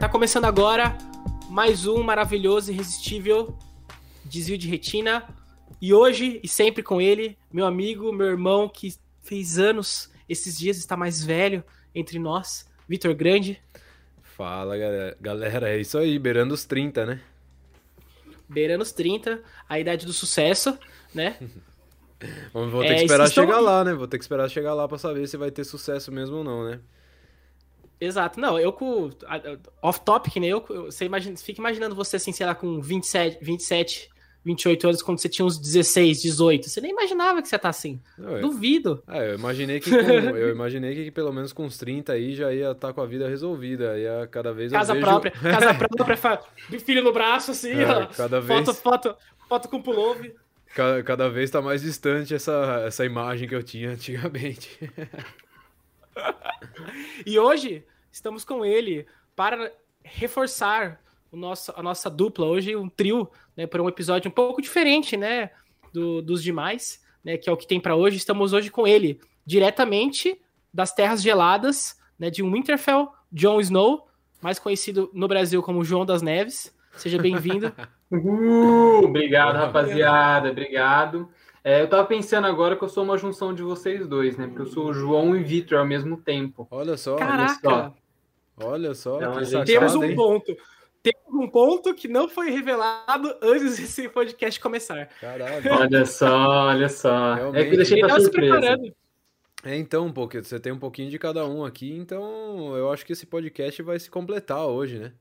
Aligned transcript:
Tá 0.00 0.08
começando 0.08 0.46
agora 0.46 0.96
mais 1.50 1.86
um 1.86 2.02
maravilhoso 2.02 2.70
e 2.70 2.74
irresistível 2.74 3.54
desvio 4.24 4.56
de 4.56 4.66
retina. 4.66 5.28
E 5.78 5.92
hoje, 5.92 6.40
e 6.42 6.48
sempre 6.48 6.82
com 6.82 7.02
ele, 7.02 7.36
meu 7.52 7.66
amigo, 7.66 8.10
meu 8.10 8.28
irmão, 8.28 8.66
que 8.66 8.94
fez 9.22 9.58
anos 9.58 10.10
esses 10.26 10.58
dias, 10.58 10.78
está 10.78 10.96
mais 10.96 11.22
velho 11.22 11.62
entre 11.94 12.18
nós, 12.18 12.66
Vitor 12.88 13.14
Grande. 13.14 13.60
Fala, 14.22 14.78
galera. 14.78 15.16
galera. 15.20 15.68
É 15.68 15.78
isso 15.78 15.98
aí, 15.98 16.18
beirando 16.18 16.54
os 16.54 16.64
30, 16.64 17.04
né? 17.04 17.20
Beirando 18.48 18.82
os 18.82 18.92
30, 18.92 19.42
a 19.68 19.78
idade 19.78 20.06
do 20.06 20.14
sucesso, 20.14 20.78
né? 21.14 21.36
Vou 22.54 22.80
ter 22.80 22.92
é, 22.92 22.94
que 22.94 23.02
esperar 23.02 23.30
chegar 23.30 23.60
lá, 23.60 23.84
né? 23.84 23.92
Vou 23.92 24.08
ter 24.08 24.16
que 24.16 24.24
esperar 24.24 24.48
chegar 24.48 24.72
lá 24.72 24.88
para 24.88 24.96
saber 24.96 25.28
se 25.28 25.36
vai 25.36 25.50
ter 25.50 25.64
sucesso 25.64 26.10
mesmo 26.10 26.36
ou 26.36 26.44
não, 26.44 26.64
né? 26.64 26.80
Exato. 28.00 28.40
Não, 28.40 28.58
eu 28.58 28.72
com. 28.72 29.10
Off-topic, 29.82 30.36
né? 30.36 30.46
Eu, 30.48 30.64
você 30.86 31.04
imagina, 31.04 31.36
fica 31.36 31.60
imaginando 31.60 31.94
você, 31.94 32.16
assim, 32.16 32.32
sei 32.32 32.46
lá, 32.46 32.54
com 32.54 32.80
27, 32.80 33.44
27, 33.44 34.10
28 34.42 34.86
anos, 34.86 35.02
quando 35.02 35.18
você 35.18 35.28
tinha 35.28 35.44
uns 35.44 35.58
16, 35.58 36.22
18. 36.22 36.68
Você 36.68 36.80
nem 36.80 36.92
imaginava 36.92 37.42
que 37.42 37.48
você 37.48 37.58
tá 37.58 37.68
assim. 37.68 38.00
Não, 38.16 38.40
Duvido. 38.40 39.02
É, 39.06 39.32
eu 39.32 39.34
imaginei 39.34 39.80
que 39.80 39.90
com, 39.90 39.96
eu 40.36 40.50
imaginei 40.50 40.94
que 40.94 41.10
pelo 41.10 41.32
menos 41.32 41.52
com 41.52 41.64
uns 41.64 41.76
30 41.76 42.12
aí 42.14 42.34
já 42.34 42.52
ia 42.52 42.70
estar 42.70 42.88
tá 42.88 42.94
com 42.94 43.02
a 43.02 43.06
vida 43.06 43.28
resolvida. 43.28 43.98
Ia 43.98 44.26
cada 44.30 44.52
vez 44.52 44.72
Casa 44.72 44.94
vejo... 44.94 45.04
própria, 45.04 45.32
casa 45.36 45.74
própria, 45.74 46.40
filho 46.80 47.04
no 47.04 47.12
braço, 47.12 47.50
assim, 47.50 47.72
é, 47.72 47.86
ó. 47.86 48.06
Cada 48.06 48.40
vez... 48.40 48.64
Foto, 48.64 48.74
foto, 48.74 49.16
foto 49.46 49.68
com 49.68 49.82
pullover. 49.82 50.34
Cada, 50.74 51.02
cada 51.02 51.28
vez 51.28 51.50
tá 51.50 51.60
mais 51.60 51.82
distante 51.82 52.34
essa, 52.34 52.84
essa 52.86 53.04
imagem 53.04 53.46
que 53.46 53.54
eu 53.54 53.62
tinha 53.62 53.90
antigamente. 53.90 54.78
e 57.26 57.38
hoje 57.38 57.84
estamos 58.10 58.44
com 58.44 58.64
ele 58.64 59.06
para 59.34 59.72
reforçar 60.02 61.00
o 61.30 61.36
nosso, 61.36 61.72
a 61.76 61.82
nossa 61.82 62.10
dupla. 62.10 62.46
Hoje 62.46 62.76
um 62.76 62.88
trio, 62.88 63.30
né, 63.56 63.66
para 63.66 63.82
um 63.82 63.88
episódio 63.88 64.28
um 64.28 64.34
pouco 64.34 64.60
diferente, 64.60 65.16
né, 65.16 65.50
do, 65.92 66.20
dos 66.22 66.42
demais, 66.42 67.02
né, 67.24 67.36
que 67.36 67.48
é 67.48 67.52
o 67.52 67.56
que 67.56 67.66
tem 67.66 67.80
para 67.80 67.96
hoje. 67.96 68.16
Estamos 68.16 68.52
hoje 68.52 68.70
com 68.70 68.86
ele 68.86 69.20
diretamente 69.44 70.40
das 70.72 70.92
terras 70.92 71.22
geladas, 71.22 71.98
né, 72.18 72.30
de 72.30 72.42
Winterfell, 72.42 73.12
Jon 73.32 73.60
Snow, 73.60 74.08
mais 74.40 74.58
conhecido 74.58 75.10
no 75.12 75.28
Brasil 75.28 75.62
como 75.62 75.84
João 75.84 76.04
das 76.04 76.22
Neves. 76.22 76.74
Seja 76.96 77.18
bem-vindo. 77.18 77.72
uh, 78.10 79.04
obrigado, 79.04 79.56
rapaziada. 79.56 80.50
Obrigado. 80.50 81.28
É, 81.62 81.82
eu 81.82 81.88
tava 81.88 82.06
pensando 82.06 82.46
agora 82.46 82.76
que 82.76 82.82
eu 82.82 82.88
sou 82.88 83.04
uma 83.04 83.18
junção 83.18 83.54
de 83.54 83.62
vocês 83.62 84.06
dois, 84.06 84.36
né? 84.36 84.46
Porque 84.46 84.62
eu 84.62 84.66
sou 84.66 84.88
o 84.88 84.94
João 84.94 85.36
e 85.36 85.42
Vitor 85.42 85.78
ao 85.78 85.86
mesmo 85.86 86.16
tempo. 86.16 86.66
Olha 86.70 86.96
só. 86.96 87.16
Caraca. 87.16 87.92
Olha 88.56 88.94
só. 88.94 89.16
Olha 89.18 89.44
só 89.44 89.58
não, 89.58 89.64
temos 89.64 89.94
um 89.94 90.04
hein? 90.04 90.14
ponto. 90.14 90.56
Temos 91.02 91.44
um 91.44 91.48
ponto 91.48 91.94
que 91.94 92.08
não 92.08 92.28
foi 92.28 92.50
revelado 92.50 93.34
antes 93.42 93.78
desse 93.78 94.08
podcast 94.08 94.60
começar. 94.60 95.08
Caralho. 95.20 95.72
Olha 95.72 96.06
só, 96.06 96.66
olha 96.66 96.88
só. 96.88 97.34
Realmente. 97.34 97.60
É 97.60 97.64
que 97.64 97.72
eu 97.72 97.76
deixei 97.76 98.00
pra 98.00 98.20
surpresa. 98.20 98.94
É, 99.62 99.76
então, 99.76 100.10
porque 100.10 100.42
você 100.42 100.58
tem 100.58 100.72
um 100.72 100.78
pouquinho 100.78 101.10
de 101.10 101.18
cada 101.18 101.46
um 101.46 101.64
aqui, 101.64 101.94
então 101.94 102.74
eu 102.76 102.90
acho 102.90 103.04
que 103.04 103.12
esse 103.12 103.26
podcast 103.26 103.82
vai 103.82 103.98
se 103.98 104.10
completar 104.10 104.66
hoje, 104.66 104.98
né? 104.98 105.12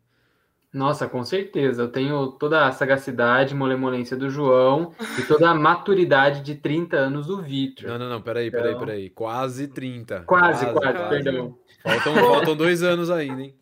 Nossa, 0.73 1.07
com 1.07 1.23
certeza. 1.23 1.81
Eu 1.81 1.87
tenho 1.87 2.27
toda 2.33 2.67
a 2.67 2.71
sagacidade, 2.71 3.55
molemolência 3.55 4.15
do 4.15 4.29
João 4.29 4.93
e 5.17 5.23
toda 5.23 5.49
a 5.49 5.55
maturidade 5.55 6.41
de 6.41 6.55
30 6.55 6.95
anos 6.95 7.25
do 7.25 7.41
Vitor. 7.41 7.89
Não, 7.89 7.97
não, 7.97 8.09
não, 8.09 8.21
peraí, 8.21 8.51
peraí, 8.51 8.73
então... 8.73 8.79
peraí. 8.85 9.09
Quase 9.09 9.67
30. 9.67 10.23
Quase, 10.27 10.65
quase, 10.65 10.79
quase, 10.79 10.97
quase. 10.97 11.09
perdão. 11.09 11.57
Faltam, 11.81 12.15
faltam 12.21 12.55
dois 12.55 12.83
anos 12.83 13.09
ainda, 13.09 13.41
hein? 13.41 13.55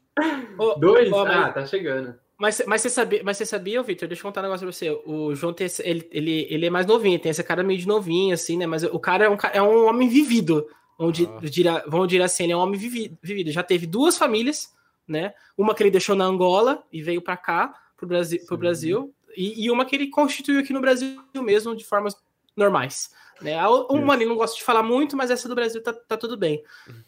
Oh, 0.57 0.75
dois? 0.75 1.11
Oh, 1.11 1.23
mas... 1.23 1.35
Ah, 1.35 1.49
tá 1.49 1.65
chegando. 1.65 2.15
Mas, 2.37 2.61
mas, 2.67 2.81
você 2.81 2.89
sabia, 2.89 3.21
mas 3.23 3.37
você 3.37 3.45
sabia, 3.45 3.81
Victor? 3.81 4.07
Deixa 4.07 4.21
eu 4.21 4.25
contar 4.25 4.41
um 4.41 4.43
negócio 4.43 4.67
pra 4.67 4.71
você. 4.71 4.91
O 5.05 5.33
João 5.33 5.53
tem 5.53 5.65
esse, 5.65 5.81
ele, 5.87 6.07
ele, 6.11 6.47
ele 6.51 6.65
é 6.67 6.69
mais 6.69 6.85
novinho, 6.85 7.17
tem 7.17 7.31
esse 7.31 7.43
cara 7.43 7.63
meio 7.63 7.79
de 7.79 7.87
novinho, 7.87 8.33
assim, 8.33 8.57
né? 8.57 8.67
Mas 8.67 8.83
o 8.83 8.99
cara 8.99 9.25
é 9.25 9.29
um, 9.29 9.37
é 9.53 9.61
um 9.61 9.87
homem 9.87 10.07
vivido. 10.07 10.67
Vamos, 10.99 11.19
ah. 11.19 11.39
dizer, 11.41 11.83
vamos 11.87 12.07
dizer 12.07 12.21
assim, 12.21 12.43
ele 12.43 12.53
é 12.53 12.57
um 12.57 12.59
homem 12.59 12.79
vivido. 12.79 13.51
Já 13.51 13.63
teve 13.63 13.87
duas 13.87 14.17
famílias, 14.17 14.71
né? 15.07 15.33
Uma 15.57 15.73
que 15.73 15.83
ele 15.83 15.91
deixou 15.91 16.15
na 16.15 16.25
Angola 16.25 16.83
e 16.91 17.01
veio 17.01 17.21
para 17.21 17.37
cá, 17.37 17.73
pro 17.95 18.07
Brasil, 18.07 18.39
pro 18.45 18.57
Brasil 18.57 19.13
e, 19.37 19.65
e, 19.65 19.71
uma 19.71 19.85
que 19.85 19.95
ele 19.95 20.09
constituiu 20.09 20.59
aqui 20.59 20.73
no 20.73 20.81
Brasil 20.81 21.21
mesmo 21.35 21.75
de 21.75 21.85
formas 21.85 22.15
normais. 22.55 23.11
Né? 23.39 23.55
Uma 23.89 24.15
ele 24.15 24.25
não 24.25 24.35
gosta 24.35 24.57
de 24.57 24.63
falar 24.63 24.81
muito, 24.81 25.15
mas 25.15 25.29
essa 25.29 25.47
do 25.47 25.53
Brasil 25.53 25.81
tá, 25.83 25.93
tá 25.93 26.17
tudo 26.17 26.35
bem. 26.35 26.63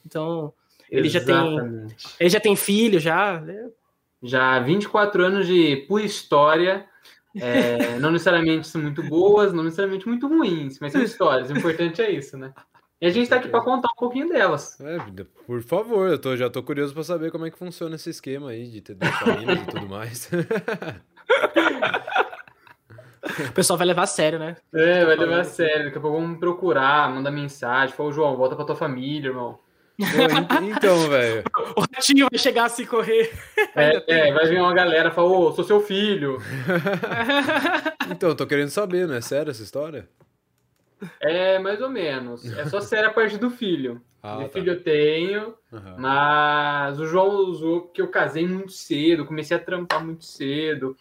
Então, 0.05 0.53
ele 0.91 1.07
Exatamente. 1.07 1.57
já 1.57 2.09
tem. 2.09 2.15
Ele 2.19 2.29
já 2.29 2.39
tem 2.39 2.55
filho, 2.55 2.99
já. 2.99 3.41
Né? 3.41 3.69
Já 4.21 4.59
24 4.59 5.25
anos 5.25 5.47
de 5.47 5.85
pura 5.87 6.03
história. 6.03 6.87
É, 7.39 7.99
não 7.99 8.09
necessariamente 8.09 8.67
são 8.67 8.81
muito 8.81 9.03
boas, 9.03 9.53
não 9.53 9.63
necessariamente 9.63 10.07
muito 10.07 10.27
ruins, 10.27 10.79
mas 10.79 10.91
são 10.91 10.99
histórias. 11.03 11.51
O 11.51 11.53
importante 11.55 12.01
é 12.01 12.09
isso, 12.09 12.35
né? 12.35 12.51
E 13.01 13.07
a 13.07 13.09
gente 13.09 13.23
está 13.23 13.37
aqui 13.37 13.47
para 13.47 13.61
contar 13.61 13.89
um 13.93 13.99
pouquinho 13.99 14.27
delas. 14.27 14.79
É, 14.81 14.97
por 15.47 15.61
favor, 15.63 16.09
eu 16.09 16.19
tô, 16.19 16.35
já 16.35 16.49
tô 16.49 16.61
curioso 16.61 16.93
para 16.93 17.03
saber 17.03 17.31
como 17.31 17.45
é 17.45 17.51
que 17.51 17.57
funciona 17.57 17.95
esse 17.95 18.09
esquema 18.09 18.49
aí 18.49 18.67
de 18.69 18.81
ter 18.81 18.97
famílias 18.97 19.61
e 19.61 19.65
tudo 19.67 19.87
mais. 19.87 20.29
O 23.49 23.53
pessoal 23.53 23.77
vai 23.77 23.85
levar 23.87 24.03
a 24.03 24.07
sério, 24.07 24.39
né? 24.39 24.55
É, 24.73 25.05
vai 25.05 25.15
levar 25.15 25.41
a 25.41 25.43
sério. 25.43 25.85
Daqui 25.85 25.97
a 25.97 26.01
pouco 26.01 26.19
vamos 26.19 26.39
procurar, 26.39 27.13
mandar 27.13 27.31
mensagem. 27.31 27.95
Fala, 27.95 28.11
João, 28.11 28.35
volta 28.35 28.55
pra 28.55 28.65
tua 28.65 28.75
família, 28.75 29.29
irmão. 29.29 29.59
então, 30.63 31.09
velho. 31.09 31.43
O 31.75 31.81
ratinho 31.81 32.27
vai 32.31 32.39
chegar 32.39 32.65
assim 32.65 32.85
correr. 32.85 33.31
É, 33.75 34.03
é 34.07 34.33
vai 34.33 34.47
vir 34.47 34.59
uma 34.59 34.73
galera 34.73 35.09
e 35.09 35.11
falar, 35.11 35.27
ô, 35.27 35.51
sou 35.51 35.63
seu 35.63 35.81
filho. 35.81 36.37
então, 38.09 38.35
tô 38.35 38.47
querendo 38.47 38.69
saber, 38.69 39.07
não 39.07 39.15
é 39.15 39.21
sério 39.21 39.51
essa 39.51 39.61
história? 39.61 40.07
É, 41.19 41.59
mais 41.59 41.81
ou 41.81 41.89
menos. 41.89 42.45
É 42.57 42.65
só 42.65 42.81
sério 42.81 43.09
a 43.09 43.13
parte 43.13 43.37
do 43.37 43.49
filho. 43.49 44.01
Ah, 44.21 44.39
tá. 44.39 44.49
filho 44.49 44.73
eu 44.73 44.83
tenho, 44.83 45.53
uhum. 45.71 45.95
mas 45.97 46.99
o 46.99 47.05
João 47.05 47.37
usou 47.49 47.83
porque 47.83 48.01
eu 48.01 48.09
casei 48.09 48.45
muito 48.45 48.73
cedo, 48.73 49.25
comecei 49.25 49.55
a 49.55 49.59
trampar 49.61 50.03
muito 50.03 50.25
cedo, 50.25 50.93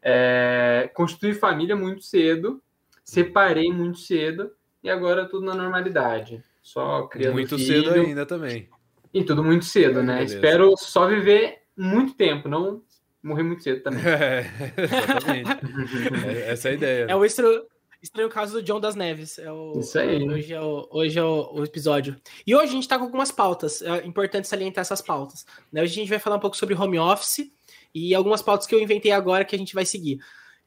é, 0.00 0.88
constituí 0.94 1.34
família 1.34 1.74
muito 1.74 2.04
cedo, 2.04 2.62
separei 3.02 3.72
muito 3.72 3.98
cedo 3.98 4.52
e 4.84 4.88
agora 4.88 5.28
tudo 5.28 5.44
na 5.44 5.54
normalidade. 5.56 6.44
Só 6.62 7.06
criando 7.08 7.32
Muito 7.32 7.58
filho. 7.58 7.84
cedo 7.84 7.94
ainda 7.94 8.26
também. 8.26 8.68
E 9.12 9.24
tudo 9.24 9.42
muito 9.42 9.64
cedo, 9.64 10.02
né? 10.02 10.14
Beleza. 10.14 10.34
Espero 10.36 10.76
só 10.76 11.08
viver 11.08 11.62
muito 11.76 12.14
tempo, 12.14 12.48
não 12.48 12.82
morrer 13.22 13.42
muito 13.42 13.62
cedo 13.62 13.82
também. 13.82 14.02
É, 14.06 14.46
exatamente. 14.76 15.50
é, 16.28 16.50
essa 16.52 16.68
é 16.68 16.70
a 16.70 16.74
ideia. 16.74 17.06
É 17.08 17.16
o 17.16 17.24
estranho, 17.24 17.62
estranho 18.02 18.28
caso 18.28 18.54
do 18.54 18.62
John 18.62 18.80
das 18.80 18.94
Neves. 18.94 19.38
É 19.38 19.50
o, 19.50 19.78
Isso 19.78 19.98
aí. 19.98 20.22
Hoje 20.22 20.52
é, 20.54 20.60
o, 20.60 20.88
hoje 20.90 21.18
é 21.18 21.22
o, 21.22 21.52
o, 21.52 21.64
episódio. 21.64 22.16
E 22.46 22.54
hoje 22.54 22.66
a 22.66 22.74
gente 22.74 22.88
tá 22.88 22.98
com 22.98 23.04
algumas 23.04 23.30
pautas. 23.30 23.82
É 23.82 24.06
importante 24.06 24.48
salientar 24.48 24.82
essas 24.82 25.02
pautas. 25.02 25.44
Né? 25.72 25.82
Hoje 25.82 25.92
a 25.92 25.94
gente 25.96 26.08
vai 26.08 26.18
falar 26.18 26.36
um 26.36 26.40
pouco 26.40 26.56
sobre 26.56 26.74
home 26.74 26.98
office 26.98 27.50
e 27.94 28.14
algumas 28.14 28.42
pautas 28.42 28.66
que 28.66 28.74
eu 28.74 28.80
inventei 28.80 29.12
agora 29.12 29.44
que 29.44 29.54
a 29.54 29.58
gente 29.58 29.74
vai 29.74 29.84
seguir 29.84 30.20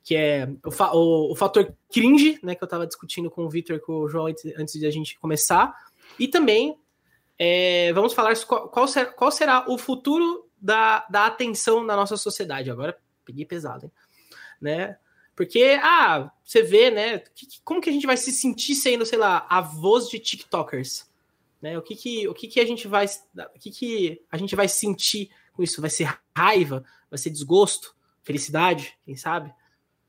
que 0.03 0.15
é 0.15 0.49
o, 0.65 0.69
fa 0.69 0.91
o, 0.93 1.31
o, 1.31 1.35
fator 1.35 1.73
cringe, 1.89 2.37
né, 2.43 2.55
que 2.55 2.63
eu 2.63 2.65
estava 2.65 2.85
discutindo 2.85 3.31
com 3.31 3.45
o 3.45 3.49
Victor 3.49 3.77
e 3.77 3.79
com 3.79 3.93
o 3.93 4.09
João 4.09 4.27
antes 4.57 4.77
de 4.77 4.85
a 4.85 4.91
gente 4.91 5.17
começar. 5.17 5.73
E 6.19 6.27
também 6.27 6.77
é, 7.39 7.93
vamos 7.93 8.13
falar 8.13 8.35
qual, 8.45 8.67
qual, 8.67 8.87
será, 8.87 9.05
qual, 9.05 9.31
será, 9.31 9.65
o 9.67 9.77
futuro 9.77 10.49
da, 10.61 11.05
da 11.09 11.25
atenção 11.25 11.83
na 11.83 11.95
nossa 11.95 12.17
sociedade. 12.17 12.69
Agora 12.69 12.97
peguei 13.25 13.45
pesado, 13.45 13.85
hein? 13.85 13.91
Né? 14.61 14.97
Porque, 15.35 15.79
ah, 15.81 16.31
você 16.43 16.61
vê, 16.61 16.91
né? 16.91 17.19
Que, 17.33 17.47
como 17.63 17.81
que 17.81 17.89
a 17.89 17.93
gente 17.93 18.05
vai 18.05 18.17
se 18.17 18.31
sentir 18.31 18.75
sendo, 18.75 19.05
sei 19.05 19.17
lá, 19.17 19.45
avós 19.49 20.09
de 20.09 20.19
TikTokers? 20.19 21.07
Né? 21.61 21.77
O 21.77 21.81
que 21.81 21.95
que, 21.95 22.27
o 22.27 22.33
que 22.33 22.47
que 22.47 22.59
a 22.59 22.65
gente 22.65 22.87
vai, 22.87 23.05
o 23.05 23.59
que 23.59 23.71
que 23.71 24.21
a 24.31 24.37
gente 24.37 24.55
vai 24.55 24.67
sentir 24.67 25.29
com 25.53 25.63
isso? 25.63 25.81
Vai 25.81 25.89
ser 25.89 26.13
raiva? 26.35 26.83
Vai 27.09 27.17
ser 27.17 27.29
desgosto? 27.29 27.95
Felicidade? 28.21 28.97
Quem 29.03 29.15
sabe? 29.15 29.53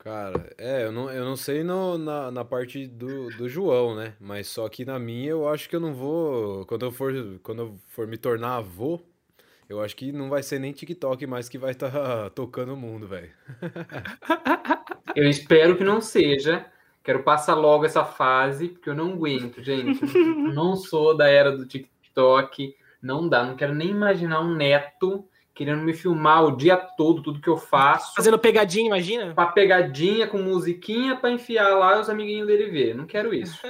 Cara, 0.05 0.53
é, 0.59 0.83
eu 0.83 0.91
não, 0.91 1.09
eu 1.09 1.25
não 1.25 1.35
sei 1.35 1.63
no, 1.63 1.97
na, 1.97 2.29
na 2.29 2.45
parte 2.45 2.85
do, 2.85 3.29
do 3.37 3.49
João, 3.49 3.95
né? 3.95 4.15
Mas 4.19 4.47
só 4.47 4.69
que 4.69 4.85
na 4.85 4.99
minha 4.99 5.31
eu 5.31 5.47
acho 5.47 5.67
que 5.67 5.75
eu 5.75 5.79
não 5.79 5.95
vou. 5.95 6.63
Quando 6.67 6.85
eu 6.85 6.91
for, 6.91 7.11
quando 7.41 7.61
eu 7.63 7.79
for 7.87 8.05
me 8.05 8.15
tornar 8.15 8.57
avô, 8.57 9.01
eu 9.67 9.81
acho 9.81 9.95
que 9.95 10.11
não 10.11 10.29
vai 10.29 10.43
ser 10.43 10.59
nem 10.59 10.71
TikTok 10.71 11.25
mais 11.25 11.49
que 11.49 11.57
vai 11.57 11.71
estar 11.71 11.89
tá 11.89 12.29
tocando 12.35 12.73
o 12.73 12.77
mundo, 12.77 13.07
velho. 13.07 13.31
Eu 15.15 15.29
espero 15.29 15.75
que 15.77 15.83
não 15.83 16.01
seja. 16.01 16.65
Quero 17.03 17.23
passar 17.23 17.53
logo 17.53 17.85
essa 17.85 18.03
fase, 18.03 18.69
porque 18.69 18.89
eu 18.89 18.95
não 18.95 19.13
aguento, 19.13 19.63
gente. 19.63 20.01
não 20.53 20.75
sou 20.75 21.15
da 21.15 21.29
era 21.29 21.55
do 21.55 21.65
TikTok. 21.65 22.75
Não 23.01 23.29
dá, 23.29 23.43
não 23.43 23.55
quero 23.55 23.75
nem 23.75 23.89
imaginar 23.89 24.41
um 24.41 24.55
neto 24.55 25.27
querendo 25.55 25.83
me 25.83 25.93
filmar 25.93 26.43
o 26.43 26.57
dia 26.57 26.75
todo, 26.75 27.23
tudo 27.23 27.39
que 27.39 27.47
eu 27.47 27.55
faço. 27.55 28.13
Fazendo 28.13 28.37
pegadinha, 28.37 28.87
imagina? 28.87 29.33
Pra 29.33 29.45
pegadinha, 29.45 30.27
com 30.27 30.37
musiquinha, 30.37 31.15
pra 31.15 31.31
enfiar 31.31 31.69
lá 31.77 31.95
e 31.95 32.01
os 32.01 32.09
amiguinhos 32.09 32.45
dele 32.45 32.69
ver. 32.69 32.93
Não 32.93 33.05
quero 33.05 33.33
isso. 33.33 33.57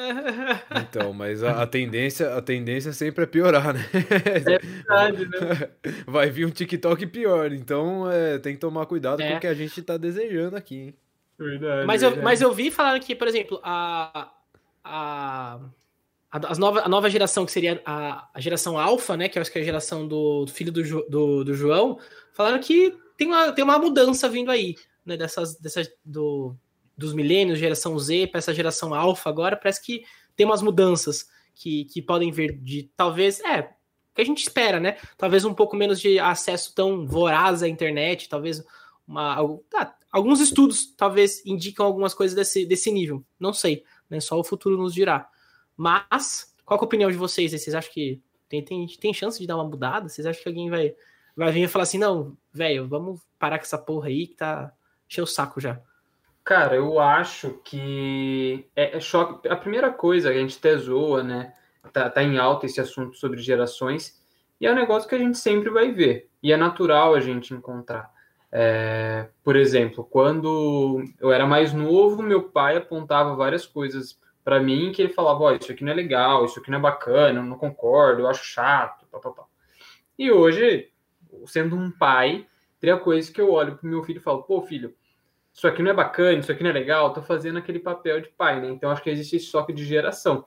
Então, 0.96 1.14
mas 1.14 1.44
a, 1.44 1.62
a, 1.62 1.68
tendência, 1.68 2.36
a 2.36 2.42
tendência 2.42 2.94
sempre 2.94 3.24
é 3.24 3.28
piorar, 3.28 3.74
né? 3.74 3.82
É 3.94 4.60
verdade, 4.60 5.28
né? 5.28 5.70
Vai 6.08 6.30
vir 6.30 6.46
um 6.46 6.50
TikTok 6.50 7.06
pior, 7.08 7.52
então 7.52 8.10
é, 8.10 8.40
tem 8.40 8.54
que 8.54 8.60
tomar 8.60 8.86
cuidado 8.86 9.22
é. 9.22 9.32
com 9.32 9.38
o 9.38 9.40
que 9.40 9.48
a 9.48 9.54
gente 9.54 9.82
tá 9.82 9.98
desejando 9.98 10.56
aqui, 10.56 10.76
hein? 10.76 10.96
Verdade, 11.38 11.86
mas, 11.86 12.02
verdade. 12.02 12.20
Eu, 12.20 12.24
mas 12.24 12.42
eu 12.42 12.54
vi 12.54 12.72
falar 12.72 13.00
que, 13.00 13.16
por 13.16 13.28
exemplo, 13.28 13.60
a, 13.64 14.32
a 14.84 15.60
a, 16.44 16.56
nova, 16.58 16.82
a 16.82 16.90
nova 16.90 17.10
geração, 17.10 17.46
que 17.46 17.52
seria 17.52 17.82
a, 17.86 18.28
a 18.34 18.42
geração 18.42 18.78
alfa, 18.78 19.16
né? 19.16 19.30
Que 19.30 19.38
eu 19.38 19.42
acho 19.42 19.52
que 19.52 19.58
é 19.58 19.62
a 19.62 19.66
geração 19.66 20.08
do, 20.08 20.46
do 20.46 20.52
filho 20.52 20.72
do, 20.72 20.84
do, 21.10 21.44
do, 21.46 21.54
João, 21.54 21.98
falaram 22.34 22.60
que 22.60 22.94
tem 23.18 23.28
uma, 23.28 23.52
tem 23.54 23.64
uma 23.64 23.80
mudança 23.80 24.28
vindo 24.28 24.52
aí, 24.52 24.76
né? 25.06 25.16
Dessas, 25.16 25.56
dessas 25.58 25.90
do, 26.04 26.54
dos 26.98 27.14
milênios, 27.14 27.60
geração 27.60 27.98
Z, 27.98 28.28
para 28.28 28.40
essa 28.40 28.54
geração 28.54 28.94
alfa 28.94 29.30
agora, 29.30 29.56
parece 29.56 29.82
que 29.82 30.04
tem 30.36 30.46
umas 30.46 30.62
mudanças 30.62 31.28
que, 31.54 31.86
que 31.86 32.02
podem 32.02 32.32
vir 32.32 32.58
de 32.58 32.90
talvez. 32.98 33.40
É, 33.40 33.70
que 34.14 34.22
a 34.22 34.26
gente 34.26 34.44
espera, 34.44 34.80
né? 34.80 34.98
Talvez 35.18 35.46
um 35.46 35.54
pouco 35.54 35.76
menos 35.76 36.00
de 36.00 36.20
acesso 36.20 36.74
tão 36.74 37.06
voraz 37.06 37.64
à 37.64 37.68
internet, 37.68 38.30
talvez 38.30 38.64
uma. 39.08 39.36
Tá, 39.70 39.96
alguns 40.12 40.40
estudos 40.40 40.94
talvez 40.96 41.46
indicam 41.46 41.86
algumas 41.86 42.14
coisas 42.14 42.36
desse, 42.36 42.66
desse 42.66 42.92
nível. 42.92 43.24
Não 43.40 43.54
sei, 43.54 43.84
né? 44.10 44.20
Só 44.20 44.40
o 44.40 44.44
futuro 44.44 44.78
nos 44.78 44.94
dirá. 44.94 45.28
Mas, 45.78 46.54
qual 46.66 46.80
é 46.80 46.82
a 46.82 46.86
opinião 46.86 47.12
de 47.12 47.18
vocês? 47.18 47.52
Vocês 47.52 47.76
acham 47.76 47.92
que 47.92 48.22
tem, 48.48 48.64
tem, 48.64 48.88
tem 48.88 49.14
chance 49.14 49.40
de 49.40 49.48
dar 49.48 49.56
uma 49.56 49.66
mudada? 49.66 50.08
Vocês 50.08 50.26
acham 50.26 50.42
que 50.42 50.50
alguém 50.50 50.70
vai, 50.70 50.96
vai 51.36 51.52
vir 51.52 51.64
e 51.64 51.68
falar 51.68 51.84
assim, 51.84 51.98
não, 51.98 52.38
velho, 52.54 52.88
vamos 52.88 53.22
parar 53.38 53.58
com 53.58 53.66
essa 53.66 53.78
porra 53.78 54.08
aí 54.08 54.28
que 54.28 54.36
tá 54.36 54.72
cheio 55.08 55.26
o 55.26 55.28
saco 55.28 55.60
já? 55.60 55.80
Cara, 56.44 56.76
eu 56.76 57.00
acho 57.00 57.60
que 57.64 58.68
é, 58.76 58.98
é, 58.98 59.00
choque. 59.00 59.48
A 59.48 59.56
primeira 59.56 59.92
coisa, 59.92 60.30
a 60.30 60.34
gente 60.34 60.58
até 60.58 60.78
zoa, 60.78 61.24
né? 61.24 61.54
Tá, 61.92 62.10
tá 62.10 62.24
em 62.24 62.38
alta 62.38 62.66
esse 62.66 62.80
assunto 62.80 63.18
sobre 63.18 63.42
gerações, 63.42 64.22
e 64.60 64.66
é 64.66 64.72
um 64.72 64.76
negócio 64.76 65.10
que 65.10 65.16
a 65.16 65.20
gente 65.20 65.38
sempre 65.38 65.70
vai 65.70 65.92
ver. 65.92 66.30
E 66.42 66.52
é 66.52 66.58
natural 66.58 67.16
a 67.16 67.20
gente 67.20 67.54
encontrar. 67.54 68.12
É, 68.58 69.28
por 69.44 69.58
exemplo, 69.58 70.02
quando 70.06 71.04
eu 71.20 71.30
era 71.30 71.46
mais 71.46 71.74
novo, 71.74 72.24
meu 72.24 72.44
pai 72.44 72.78
apontava 72.78 73.36
várias 73.36 73.66
coisas 73.66 74.18
para 74.46 74.62
mim 74.62 74.94
que 74.94 75.02
ele 75.02 75.12
falava, 75.12 75.44
oh, 75.44 75.52
isso 75.52 75.74
aqui 75.74 75.84
não 75.84 75.92
é 75.92 75.96
legal, 75.96 76.46
isso 76.46 76.62
aqui 76.62 76.72
não 76.72 76.78
é 76.78 76.82
bacana, 76.82 77.40
eu 77.40 77.44
não 77.44 77.58
concordo, 77.58 78.22
eu 78.22 78.30
acho 78.30 78.46
chato, 78.46 79.06
tal, 79.12 79.50
E 80.18 80.32
hoje, 80.32 80.90
sendo 81.48 81.76
um 81.76 81.92
pai, 81.92 82.48
teria 82.80 82.96
coisas 82.96 83.30
que 83.30 83.42
eu 83.42 83.52
olho 83.52 83.76
pro 83.76 83.90
meu 83.90 84.02
filho 84.04 84.20
e 84.20 84.24
falo, 84.24 84.44
pô, 84.44 84.62
filho, 84.62 84.96
isso 85.54 85.68
aqui 85.68 85.84
não 85.84 85.92
é 85.92 85.94
bacana, 85.94 86.40
isso 86.40 86.52
aqui 86.52 86.64
não 86.64 86.70
é 86.70 86.74
legal, 86.74 87.12
tô 87.12 87.22
fazendo 87.22 87.60
aquele 87.60 87.80
papel 87.80 88.22
de 88.22 88.30
pai, 88.30 88.62
né? 88.62 88.70
Então 88.70 88.90
acho 88.90 89.04
que 89.04 89.10
existe 89.10 89.36
esse 89.36 89.48
choque 89.48 89.74
de 89.74 89.84
geração. 89.84 90.46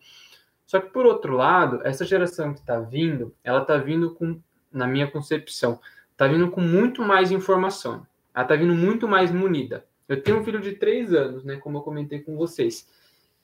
Só 0.65 0.81
que 0.81 0.91
por 0.91 1.05
outro 1.05 1.35
lado, 1.37 1.83
essa 1.85 2.07
geração 2.07 2.55
que 2.55 2.65
tá 2.65 2.81
vindo, 2.81 3.35
ela 3.45 3.63
tá 3.67 3.77
vindo 3.77 4.15
com, 4.15 4.41
na 4.73 4.87
minha 4.87 5.11
concepção, 5.11 5.79
tá 6.19 6.27
vindo 6.27 6.51
com 6.51 6.61
muito 6.61 7.01
mais 7.01 7.31
informação. 7.31 8.05
Ela 8.35 8.45
tá 8.45 8.57
vindo 8.57 8.75
muito 8.75 9.07
mais 9.07 9.31
munida. 9.31 9.87
Eu 10.09 10.21
tenho 10.21 10.41
um 10.41 10.45
filho 10.45 10.61
de 10.61 10.73
três 10.73 11.15
anos, 11.15 11.45
né? 11.45 11.57
Como 11.57 11.79
eu 11.79 11.83
comentei 11.83 12.19
com 12.19 12.37
vocês. 12.37 12.89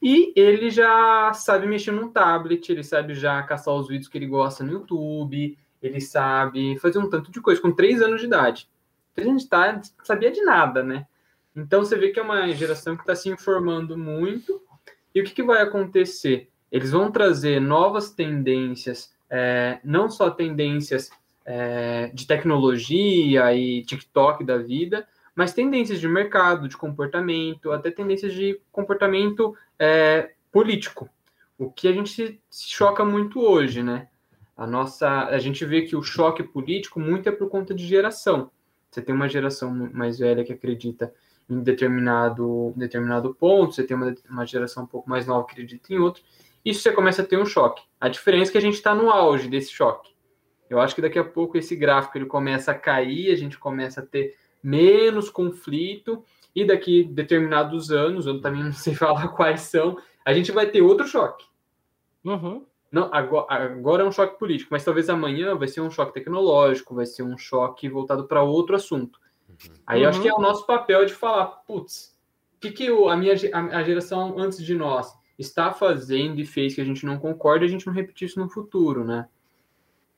E 0.03 0.32
ele 0.35 0.71
já 0.71 1.32
sabe 1.32 1.69
mexer 1.69 1.93
num 1.93 2.11
tablet, 2.11 2.69
ele 2.69 2.82
sabe 2.82 3.15
já 3.15 3.41
caçar 3.44 3.73
os 3.75 3.87
vídeos 3.87 4.09
que 4.09 4.19
ele 4.19 4.26
gosta 4.26 4.65
no 4.65 4.73
YouTube, 4.73 5.56
ele 5.81 6.00
sabe 6.00 6.76
fazer 6.81 6.99
um 6.99 7.09
tanto 7.09 7.31
de 7.31 7.41
coisa 7.41 7.61
com 7.62 7.71
três 7.71 8.03
anos 8.03 8.21
de 8.21 8.26
idade. 8.26 8.69
Três 9.15 9.29
anos 9.29 9.43
de 9.43 9.47
idade, 9.47 9.91
sabia 10.03 10.32
de 10.32 10.43
nada, 10.43 10.82
né? 10.82 11.06
Então 11.55 11.85
você 11.85 11.97
vê 11.97 12.11
que 12.11 12.19
é 12.19 12.23
uma 12.23 12.50
geração 12.50 12.97
que 12.97 13.03
está 13.03 13.15
se 13.15 13.29
informando 13.29 13.97
muito. 13.97 14.61
E 15.15 15.20
o 15.20 15.25
que, 15.25 15.32
que, 15.32 15.43
vai 15.44 15.62
acontecer? 15.62 16.50
Eles 16.73 16.91
vão 16.91 17.12
trazer 17.12 17.61
novas 17.61 18.11
tendências, 18.11 19.15
é, 19.31 19.79
não 19.85 20.11
só 20.11 20.29
tendências 20.29 21.09
é, 21.44 22.11
de 22.14 22.26
tecnologia 22.26 23.55
e 23.55 23.82
TikTok 23.85 24.44
da 24.44 24.58
vida, 24.58 25.06
mas 25.35 25.52
tendências 25.52 26.00
de 26.00 26.08
mercado, 26.08 26.69
de 26.69 26.76
comportamento, 26.76 27.73
até 27.73 27.91
tendências 27.91 28.32
de 28.32 28.61
comportamento 28.70 29.56
é, 29.79 30.32
político, 30.50 31.08
o 31.58 31.70
que 31.70 31.88
a 31.88 31.93
gente 31.93 32.41
se 32.49 32.69
choca 32.70 33.05
muito 33.05 33.41
hoje, 33.41 33.82
né? 33.82 34.08
A 34.56 34.67
nossa, 34.67 35.26
a 35.26 35.38
gente 35.38 35.64
vê 35.64 35.82
que 35.82 35.96
o 35.96 36.02
choque 36.02 36.43
político 36.43 37.00
muito 37.00 37.29
é 37.29 37.32
por 37.32 37.49
conta 37.49 37.75
de 37.75 37.85
geração. 37.85 38.50
Você 38.91 39.02
tem 39.02 39.14
uma 39.14 39.29
geração 39.29 39.73
mais 39.93 40.19
velha 40.19 40.44
que 40.44 40.52
acredita 40.52 41.12
em 41.50 41.61
determinado, 41.61 42.73
determinado 42.76 43.35
ponto, 43.35 43.75
você 43.75 43.82
tem 43.82 43.96
uma, 43.96 44.14
uma 44.31 44.46
geração 44.46 44.85
um 44.85 44.87
pouco 44.87 45.11
mais 45.11 45.26
nova 45.26 45.44
que 45.46 45.52
acredita 45.52 45.93
em 45.93 45.99
outro, 45.99 46.23
isso 46.64 46.81
você 46.81 46.93
começa 46.93 47.23
a 47.23 47.25
ter 47.25 47.37
um 47.37 47.44
choque. 47.44 47.82
A 48.00 48.08
diferença 48.08 48.50
é 48.50 48.52
que 48.52 48.58
a 48.58 48.62
gente 48.62 48.75
está 48.75 48.94
no 48.94 49.11
auge 49.11 49.49
desse 49.49 49.70
choque. 49.70 50.14
Eu 50.69 50.81
acho 50.81 50.95
que 50.95 51.03
daqui 51.03 51.19
a 51.19 51.25
pouco 51.25 51.57
esse 51.57 51.77
gráfico 51.77 52.17
ele 52.19 52.27
começa 52.27 52.73
a 52.73 52.75
cair, 52.75 53.33
a 53.33 53.37
gente 53.37 53.59
começa 53.59 54.01
a 54.01 54.07
ter 54.07 54.37
menos 54.63 55.29
conflito, 55.29 56.25
e 56.55 56.65
daqui 56.65 57.05
determinados 57.05 57.91
anos, 57.91 58.27
eu 58.27 58.41
também 58.41 58.63
não 58.65 58.73
sei 58.73 58.95
falar 58.95 59.29
quais 59.29 59.63
são, 59.63 59.99
a 60.25 60.33
gente 60.33 60.53
vai 60.53 60.67
ter 60.67 60.83
outro 60.83 61.07
choque. 61.07 61.45
Uhum. 62.25 62.65
Não, 62.91 63.13
agora, 63.13 63.47
agora 63.51 64.03
é 64.05 64.07
um 64.07 64.13
choque 64.13 64.39
político, 64.39 64.69
mas 64.71 64.85
talvez 64.85 65.11
amanhã 65.11 65.57
vai 65.57 65.67
ser 65.67 65.81
um 65.81 65.91
choque 65.91 66.15
tecnológico, 66.15 66.95
vai 66.95 67.05
ser 67.05 67.25
um 67.25 67.37
choque 67.37 67.89
voltado 67.89 68.25
para 68.25 68.43
outro 68.43 68.77
assunto. 68.77 69.19
Uhum. 69.49 69.75
Aí 69.87 70.03
eu 70.03 70.09
acho 70.09 70.23
que 70.23 70.29
é 70.29 70.33
o 70.33 70.41
nosso 70.41 70.65
papel 70.65 71.05
de 71.05 71.13
falar, 71.13 71.47
putz, 71.67 72.17
o 72.57 72.61
que, 72.61 72.71
que 72.71 72.89
a 72.89 73.17
minha 73.17 73.35
a, 73.53 73.83
geração 73.83 74.39
antes 74.39 74.65
de 74.65 74.75
nós 74.75 75.13
está 75.39 75.73
fazendo 75.73 76.41
e 76.41 76.47
fez 76.47 76.75
que 76.75 76.81
a 76.81 76.85
gente 76.85 77.05
não 77.05 77.19
concorda, 77.19 77.65
a 77.65 77.69
gente 77.69 77.87
não 77.87 77.93
repetir 77.93 78.29
isso 78.29 78.39
no 78.39 78.49
futuro, 78.49 79.05
né? 79.05 79.29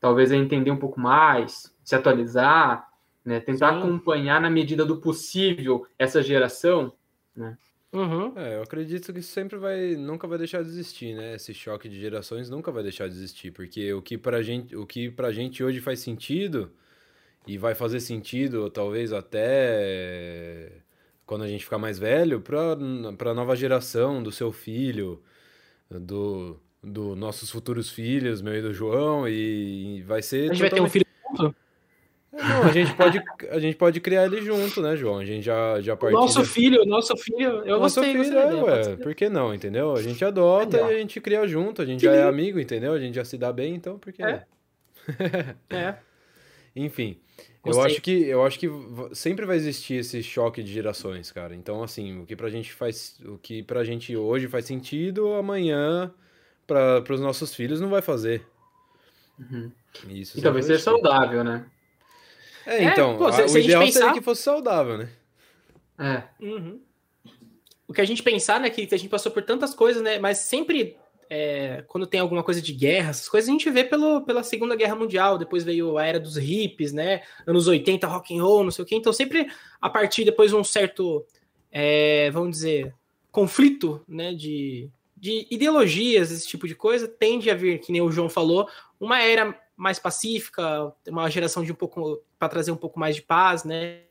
Talvez 0.07 0.31
é 0.31 0.37
entender 0.37 0.71
um 0.71 0.77
pouco 0.77 1.01
mais, 1.01 1.75
se 1.83 1.97
atualizar, 1.97 2.89
né? 3.25 3.41
Tentar 3.41 3.73
Sim. 3.73 3.79
acompanhar 3.81 4.41
na 4.41 4.49
medida 4.49 4.85
do 4.85 5.01
possível 5.01 5.85
essa 5.99 6.23
geração, 6.23 6.93
né? 7.35 7.59
Uhum. 7.93 8.33
É, 8.37 8.55
eu 8.55 8.63
acredito 8.63 9.13
que 9.13 9.21
sempre 9.21 9.59
vai, 9.59 9.97
nunca 9.97 10.29
vai 10.29 10.39
deixar 10.39 10.63
de 10.63 10.69
existir, 10.69 11.13
né? 11.13 11.35
Esse 11.35 11.53
choque 11.53 11.89
de 11.89 12.01
gerações 12.01 12.49
nunca 12.49 12.71
vai 12.71 12.85
deixar 12.85 13.09
de 13.09 13.17
existir, 13.17 13.51
porque 13.51 13.93
o 13.93 14.01
que 14.01 14.17
pra 14.17 14.41
gente, 14.43 14.77
o 14.77 14.87
que 14.87 15.11
pra 15.11 15.33
gente 15.33 15.65
hoje 15.65 15.81
faz 15.81 15.99
sentido 15.99 16.71
e 17.45 17.59
vai 17.59 17.75
fazer 17.75 17.99
sentido, 17.99 18.71
talvez 18.71 19.13
até 19.13 20.71
quando 21.27 21.43
a 21.43 21.49
gente 21.49 21.65
ficar 21.65 21.79
mais 21.79 21.99
velho, 21.99 22.41
para 22.41 22.77
para 23.19 23.35
nova 23.35 23.57
geração 23.57 24.23
do 24.23 24.31
seu 24.31 24.53
filho, 24.53 25.21
do 25.91 26.61
do 26.87 27.17
nossos 27.17 27.51
futuros 27.51 27.91
filhos, 27.91 28.41
meu 28.41 28.55
e 28.55 28.63
do 28.63 28.73
João, 28.73 29.29
e 29.29 30.03
vai 30.07 30.23
ser. 30.23 30.51
A 30.51 30.55
gente 30.55 30.63
totalmente... 30.63 30.71
vai 30.71 30.71
ter 30.71 30.81
um 30.81 30.89
filho 30.89 31.07
junto? 31.39 31.57
Não, 32.33 32.63
a 32.65 32.73
gente 32.73 32.95
pode, 32.95 33.23
a 33.51 33.59
gente 33.59 33.77
pode 33.77 34.01
criar 34.01 34.27
ele 34.27 34.43
junto, 34.43 34.83
né, 34.83 34.95
João? 34.95 35.19
A 35.19 35.25
gente 35.25 35.43
já, 35.45 35.81
já 35.81 35.97
partiu. 35.97 36.19
Nosso 36.19 36.45
filho, 36.45 36.85
nosso 36.85 37.17
filho, 37.17 37.65
eu 37.65 37.81
nosso 37.81 38.01
gostei, 38.01 38.25
filho, 38.25 38.39
é, 38.39 38.55
ué, 38.63 38.97
por 38.97 39.15
que 39.15 39.29
não, 39.29 39.55
entendeu? 39.55 39.95
A 39.95 40.03
gente 40.03 40.23
adota 40.25 40.77
Legal. 40.77 40.93
e 40.93 40.95
a 40.95 40.99
gente 40.99 41.21
cria 41.21 41.47
junto, 41.47 41.81
a 41.81 41.87
gente 41.87 42.05
já 42.05 42.13
é 42.13 42.23
amigo, 42.23 42.61
entendeu? 42.61 42.93
A 42.93 43.01
gente 43.01 43.15
já 43.15 43.25
se 43.25 43.39
dá 43.39 43.53
bem, 43.53 43.75
então 43.75 43.99
por 43.99 44.13
que 44.13 44.23
é. 44.23 44.45
é. 45.71 45.97
Enfim, 46.77 47.19
eu 47.65 47.81
acho 47.81 48.03
que 48.03 48.29
eu 48.29 48.45
acho 48.45 48.59
que 48.59 48.71
sempre 49.13 49.47
vai 49.47 49.57
existir 49.57 49.95
esse 49.95 50.23
choque 50.23 50.63
de 50.63 50.71
gerações, 50.71 51.33
cara. 51.33 51.55
Então, 51.55 51.83
assim, 51.83 52.21
o 52.21 52.27
que 52.27 52.37
pra 52.37 52.51
gente 52.51 52.71
faz, 52.71 53.19
o 53.25 53.39
que 53.39 53.63
pra 53.63 53.83
gente 53.83 54.15
hoje 54.15 54.47
faz 54.47 54.67
sentido, 54.67 55.33
amanhã 55.33 56.13
para 56.67 57.13
os 57.13 57.21
nossos 57.21 57.55
filhos 57.55 57.81
não 57.81 57.89
vai 57.89 58.03
fazer. 58.03 58.47
Uhum. 59.39 59.71
Isso 60.09 60.39
e 60.39 60.43
talvez 60.43 60.67
seja 60.67 60.83
saudável, 60.83 61.45
né? 61.45 61.67
É, 62.67 62.85
então, 62.85 63.15
é, 63.15 63.19
pô, 63.19 63.33
se, 63.33 63.43
a, 63.43 63.49
se 63.49 63.59
o 63.59 63.61
ideal 63.61 63.83
pensar... 63.83 64.01
seria 64.01 64.15
que 64.15 64.23
fosse 64.23 64.43
saudável, 64.43 64.99
né? 64.99 65.09
É. 65.99 66.23
Uhum. 66.45 66.81
O 67.87 67.93
que 67.93 68.01
a 68.01 68.05
gente 68.05 68.23
pensar, 68.23 68.59
né, 68.59 68.69
que 68.69 68.83
a 68.93 68.99
gente 68.99 69.09
passou 69.09 69.31
por 69.31 69.43
tantas 69.43 69.73
coisas, 69.73 70.03
né, 70.03 70.19
mas 70.19 70.39
sempre 70.39 70.97
é, 71.31 71.85
quando 71.87 72.07
tem 72.07 72.21
alguma 72.21 72.43
coisa 72.43 72.61
de 72.61 72.73
guerra, 72.73 73.11
essas 73.11 73.29
coisas 73.29 73.49
a 73.49 73.53
gente 73.53 73.71
vê 73.71 73.85
pelo, 73.85 74.23
pela 74.23 74.43
Segunda 74.43 74.75
Guerra 74.75 74.97
Mundial, 74.97 75.39
depois 75.39 75.63
veio 75.63 75.97
a 75.97 76.05
era 76.05 76.19
dos 76.19 76.37
hippies, 76.37 76.93
né, 76.93 77.23
anos 77.47 77.69
80, 77.69 78.07
rock 78.07 78.37
and 78.37 78.43
roll, 78.43 78.65
não 78.65 78.71
sei 78.73 78.85
o 78.85 78.87
quê, 78.87 78.97
então 78.97 79.13
sempre 79.13 79.47
a 79.81 79.89
partir 79.89 80.25
depois 80.25 80.51
de 80.51 80.57
um 80.57 80.65
certo, 80.65 81.25
é, 81.71 82.31
vamos 82.33 82.51
dizer, 82.51 82.93
conflito, 83.31 84.03
né, 84.09 84.35
de, 84.35 84.91
de 85.27 85.45
ideologias, 85.51 86.31
esse 86.31 86.47
tipo 86.47 86.69
de 86.69 86.75
coisa, 86.77 87.09
tende 87.09 87.51
a 87.51 87.55
vir, 87.55 87.81
que 87.81 87.91
nem 87.91 88.01
o 88.01 88.13
João 88.13 88.29
falou, 88.29 88.69
uma 89.01 89.21
era 89.21 89.61
mais 89.77 89.99
pacífica, 89.99 90.95
uma 91.09 91.29
geração 91.29 91.65
de 91.65 91.73
um 91.73 91.75
pouco 91.75 92.23
para 92.39 92.49
trazer 92.49 92.71
um 92.71 92.77
pouco 92.77 93.01
mais 93.01 93.17
de 93.17 93.23
paz, 93.23 93.65
né? 93.65 94.05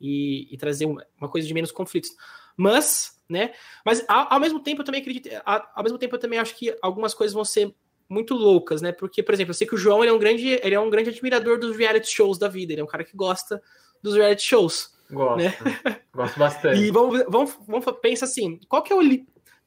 E, 0.00 0.48
e 0.50 0.56
trazer 0.56 0.86
uma, 0.86 1.28
coisa 1.28 1.46
de 1.46 1.52
menos 1.52 1.70
conflitos. 1.70 2.10
Mas, 2.56 3.22
né? 3.28 3.52
Mas 3.84 4.02
ao, 4.08 4.32
ao, 4.32 4.40
mesmo 4.40 4.58
tempo 4.58 4.80
eu 4.80 4.84
também 4.86 5.02
acredito, 5.02 5.28
ao, 5.44 5.70
ao 5.74 5.82
mesmo 5.82 5.98
tempo 5.98 6.14
eu 6.14 6.20
também 6.20 6.38
acho 6.38 6.56
que 6.56 6.74
algumas 6.80 7.12
coisas 7.12 7.34
vão 7.34 7.44
ser 7.44 7.74
muito 8.08 8.34
loucas, 8.34 8.80
né? 8.80 8.92
Porque, 8.92 9.22
por 9.22 9.34
exemplo, 9.34 9.50
eu 9.50 9.54
sei 9.54 9.66
que 9.66 9.74
o 9.74 9.78
João 9.78 10.02
ele 10.02 10.10
é 10.10 10.14
um 10.14 10.18
grande, 10.18 10.58
ele 10.62 10.74
é 10.74 10.80
um 10.80 10.88
grande 10.88 11.10
admirador 11.10 11.58
dos 11.58 11.76
reality 11.76 12.10
shows 12.10 12.38
da 12.38 12.48
vida. 12.48 12.72
Ele 12.72 12.80
é 12.80 12.84
um 12.84 12.88
cara 12.88 13.04
que 13.04 13.14
gosta 13.14 13.62
dos 14.02 14.14
reality 14.14 14.42
shows. 14.42 14.98
Gosto. 15.10 15.38
Né? 15.38 15.54
Gosto 16.14 16.38
bastante. 16.38 16.80
E 16.80 16.90
vamos, 16.90 17.24
vamos, 17.28 17.56
vamos 17.66 17.84
pensa 18.00 18.24
assim, 18.24 18.58
qual 18.68 18.82
que 18.82 18.92
é 18.92 18.96
o 18.96 19.02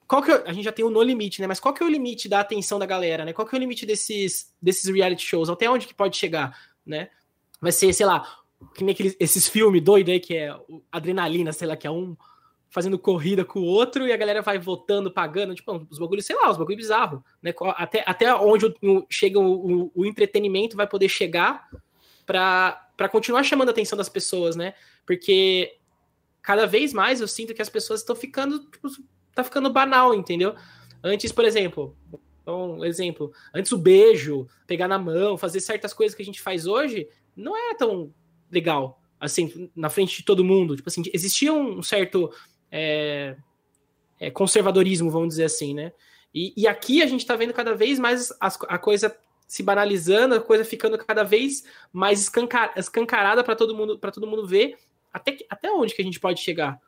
qual 0.08 0.22
que 0.22 0.32
é, 0.32 0.44
a 0.46 0.54
gente 0.54 0.66
já 0.66 0.72
tem 0.72 0.86
o 0.86 0.90
no 0.90 1.02
limite, 1.02 1.42
né? 1.42 1.48
Mas 1.48 1.60
qual 1.60 1.74
que 1.74 1.82
é 1.82 1.86
o 1.86 1.90
limite 1.90 2.28
da 2.28 2.40
atenção 2.40 2.78
da 2.78 2.86
galera, 2.86 3.26
né? 3.26 3.34
Qual 3.34 3.48
que 3.48 3.56
é 3.56 3.58
o 3.58 3.60
limite 3.60 3.86
desses 3.86 4.54
desses 4.62 4.94
reality 4.94 5.26
shows? 5.26 5.50
Até 5.50 5.70
onde 5.70 5.88
que 5.88 5.94
pode 5.94 6.18
chegar, 6.18 6.58
né? 6.86 7.10
Vai 7.62 7.72
ser, 7.72 7.92
sei 7.94 8.06
lá, 8.06 8.24
que 8.76 8.84
nem 8.84 8.94
aqueles, 8.94 9.16
esses 9.20 9.48
filmes 9.48 9.82
doidos 9.82 10.14
aí 10.14 10.20
que 10.20 10.36
é 10.36 10.56
adrenalina, 10.92 11.54
sei 11.54 11.68
lá, 11.68 11.76
que 11.76 11.88
é 11.88 11.92
um 11.92 12.16
fazendo 12.70 12.98
corrida 12.98 13.46
com 13.46 13.60
o 13.60 13.66
outro 13.66 14.08
e 14.08 14.12
a 14.12 14.18
galera 14.18 14.42
vai 14.42 14.58
votando, 14.58 15.12
pagando, 15.12 15.54
tipo, 15.54 15.88
os 15.92 16.00
bagulhos, 16.00 16.26
sei 16.26 16.36
lá, 16.36 16.50
os 16.50 16.58
bagulhos 16.58 16.82
bizarros, 16.82 17.22
né? 17.42 17.54
Até, 17.76 18.04
até 18.06 18.34
onde 18.36 18.66
o, 18.66 19.06
chega 19.08 19.40
o, 19.40 19.92
o, 19.94 20.06
entretenimento 20.06 20.76
vai 20.76 20.88
poder 20.88 21.08
chegar 21.08 21.70
para 22.26 23.10
continuar 23.12 23.44
chamando 23.44 23.70
a 23.70 23.72
atenção 23.72 23.96
das 23.96 24.10
pessoas, 24.10 24.56
né? 24.56 24.74
Porque 25.06 25.78
cada 26.42 26.66
vez 26.66 26.94
mais 26.94 27.22
eu 27.22 27.28
sinto 27.28 27.54
que 27.54 27.62
as 27.62 27.70
pessoas 27.70 28.02
estão 28.02 28.16
ficando, 28.16 28.60
tipo, 28.70 28.90
tá 29.34 29.44
ficando 29.44 29.72
banal, 29.72 30.14
entendeu? 30.14 30.56
Antes, 31.04 31.32
por 31.32 31.46
exemplo, 31.46 31.96
um 32.46 32.84
exemplo, 32.84 33.32
antes 33.54 33.72
o 33.72 33.78
beijo, 33.78 34.48
pegar 34.68 34.88
na 34.88 35.00
mão, 35.00 35.38
fazer 35.38 35.60
certas 35.62 35.94
coisas 35.94 36.16
que 36.16 36.22
a 36.22 36.26
gente 36.26 36.42
faz 36.42 36.68
hoje, 36.68 37.08
não 37.36 37.56
é 37.58 37.74
tão 37.74 38.14
legal, 38.52 39.02
assim, 39.20 39.70
na 39.76 39.90
frente 39.90 40.18
de 40.18 40.24
todo 40.24 40.44
mundo. 40.44 40.76
Tipo 40.76 40.90
assim, 40.90 41.04
existia 41.14 41.54
um 41.54 41.82
certo 41.82 42.32
é, 42.72 43.36
é, 44.20 44.30
conservadorismo, 44.30 45.10
vamos 45.10 45.30
dizer 45.30 45.46
assim, 45.46 45.74
né? 45.74 45.94
E, 46.34 46.54
e 46.58 46.68
aqui 46.68 47.02
a 47.02 47.08
gente 47.08 47.22
está 47.22 47.36
vendo 47.36 47.54
cada 47.54 47.76
vez 47.76 48.00
mais 48.00 48.34
as, 48.40 48.58
a 48.68 48.78
coisa 48.78 49.16
se 49.48 49.62
banalizando, 49.62 50.36
a 50.36 50.42
coisa 50.42 50.66
ficando 50.66 50.98
cada 50.98 51.24
vez 51.24 51.64
mais 51.92 52.22
escancar, 52.22 52.74
escancarada 52.76 53.44
para 53.44 53.56
todo 53.56 53.76
mundo 53.76 54.00
para 54.00 54.12
todo 54.12 54.26
mundo 54.26 54.48
ver 54.48 54.78
até, 55.14 55.38
até 55.50 55.72
onde 55.72 55.94
que 55.94 56.02
a 56.02 56.06
gente 56.06 56.20
pode 56.20 56.42
chegar, 56.42 56.80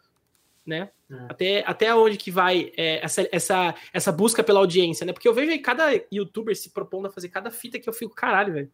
né? 0.65 0.89
É. 1.09 1.15
Até, 1.29 1.63
até 1.65 1.95
onde 1.95 2.17
que 2.17 2.31
vai 2.31 2.73
é, 2.75 3.03
essa, 3.05 3.27
essa, 3.31 3.75
essa 3.93 4.11
busca 4.11 4.43
pela 4.43 4.59
audiência, 4.59 5.05
né? 5.05 5.13
Porque 5.13 5.27
eu 5.27 5.33
vejo 5.33 5.51
aí 5.51 5.59
cada 5.59 5.91
youtuber 6.11 6.55
se 6.55 6.71
propondo 6.71 7.07
a 7.07 7.11
fazer 7.11 7.29
cada 7.29 7.51
fita 7.51 7.79
que 7.79 7.87
eu 7.87 7.93
fico, 7.93 8.15
caralho, 8.15 8.53
velho. 8.53 8.71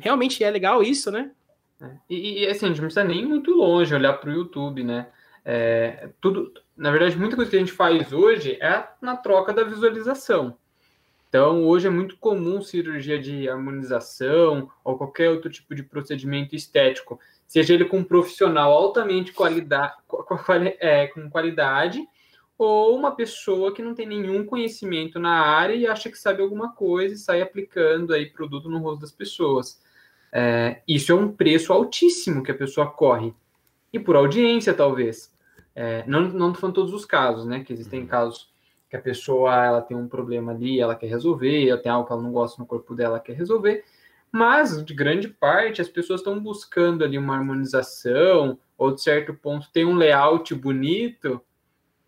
Realmente 0.00 0.42
é 0.42 0.50
legal 0.50 0.82
isso, 0.82 1.10
né? 1.10 1.30
É. 1.80 1.90
E, 2.10 2.40
e, 2.40 2.46
assim, 2.46 2.66
a 2.66 2.68
gente 2.68 2.78
não 2.78 2.88
precisa 2.88 3.04
nem 3.04 3.24
muito 3.24 3.52
longe 3.52 3.94
olhar 3.94 4.14
para 4.14 4.30
o 4.30 4.32
YouTube, 4.32 4.82
né? 4.82 5.06
É, 5.44 6.10
tudo, 6.20 6.52
na 6.76 6.90
verdade, 6.90 7.16
muita 7.16 7.36
coisa 7.36 7.50
que 7.50 7.56
a 7.56 7.60
gente 7.60 7.72
faz 7.72 8.12
hoje 8.12 8.58
é 8.60 8.86
na 9.00 9.16
troca 9.16 9.52
da 9.52 9.62
visualização. 9.62 10.58
Então, 11.28 11.64
hoje 11.64 11.86
é 11.86 11.90
muito 11.90 12.16
comum 12.16 12.60
cirurgia 12.62 13.18
de 13.18 13.48
harmonização 13.48 14.70
ou 14.82 14.96
qualquer 14.96 15.30
outro 15.30 15.50
tipo 15.50 15.74
de 15.74 15.82
procedimento 15.82 16.56
estético, 16.56 17.20
seja 17.48 17.74
ele 17.74 17.86
com 17.86 17.98
um 17.98 18.04
profissional 18.04 18.72
altamente 18.72 19.32
qualidade, 19.32 19.94
é, 20.78 21.08
com 21.08 21.28
qualidade 21.28 22.06
ou 22.58 22.96
uma 22.96 23.12
pessoa 23.12 23.72
que 23.72 23.80
não 23.80 23.94
tem 23.94 24.06
nenhum 24.06 24.44
conhecimento 24.44 25.18
na 25.18 25.40
área 25.40 25.74
e 25.74 25.86
acha 25.86 26.10
que 26.10 26.18
sabe 26.18 26.42
alguma 26.42 26.72
coisa 26.72 27.14
e 27.14 27.18
sai 27.18 27.40
aplicando 27.40 28.12
aí 28.12 28.26
produto 28.26 28.68
no 28.68 28.78
rosto 28.78 29.00
das 29.00 29.12
pessoas. 29.12 29.80
É, 30.32 30.82
isso 30.86 31.10
é 31.12 31.14
um 31.14 31.32
preço 31.32 31.72
altíssimo 31.72 32.42
que 32.42 32.50
a 32.50 32.56
pessoa 32.56 32.90
corre. 32.90 33.32
E 33.92 33.98
por 33.98 34.16
audiência, 34.16 34.74
talvez. 34.74 35.32
É, 35.74 36.04
não, 36.06 36.22
não 36.22 36.52
falando 36.52 36.74
todos 36.74 36.92
os 36.92 37.04
casos, 37.04 37.46
né? 37.46 37.62
Que 37.62 37.72
existem 37.72 38.00
uhum. 38.00 38.06
casos 38.06 38.52
que 38.90 38.96
a 38.96 39.00
pessoa 39.00 39.64
ela 39.64 39.80
tem 39.80 39.96
um 39.96 40.08
problema 40.08 40.52
ali, 40.52 40.80
ela 40.80 40.96
quer 40.96 41.06
resolver, 41.06 41.68
ela 41.68 41.80
tem 41.80 41.92
algo 41.92 42.06
que 42.06 42.12
ela 42.12 42.22
não 42.22 42.32
gosta 42.32 42.60
no 42.60 42.66
corpo 42.66 42.94
dela, 42.94 43.14
ela 43.16 43.20
quer 43.20 43.36
resolver. 43.36 43.84
Mas, 44.30 44.84
de 44.84 44.94
grande 44.94 45.28
parte, 45.28 45.80
as 45.80 45.88
pessoas 45.88 46.20
estão 46.20 46.38
buscando 46.38 47.02
ali 47.04 47.16
uma 47.16 47.34
harmonização, 47.34 48.58
ou 48.76 48.94
de 48.94 49.02
certo 49.02 49.34
ponto 49.34 49.70
tem 49.72 49.84
um 49.84 49.94
layout 49.94 50.54
bonito 50.54 51.40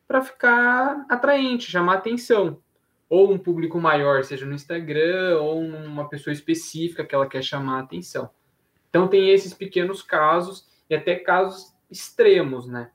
para 0.07 0.23
ficar 0.23 1.07
atraente, 1.09 1.71
chamar 1.71 1.95
atenção. 1.95 2.59
Ou 3.09 3.33
um 3.33 3.39
público 3.39 3.81
maior, 3.81 4.23
seja 4.23 4.47
no 4.47 4.55
Instagram, 4.55 5.39
ou 5.41 5.61
uma 5.61 6.09
pessoa 6.09 6.33
específica 6.33 7.05
que 7.05 7.15
ela 7.15 7.27
quer 7.27 7.43
chamar 7.43 7.81
atenção. 7.81 8.31
Então 8.89 9.09
tem 9.09 9.31
esses 9.31 9.55
pequenos 9.55 10.03
casos 10.03 10.69
e 10.89 10.95
até 10.95 11.17
casos 11.17 11.73
extremos, 11.91 12.67
né? 12.67 12.91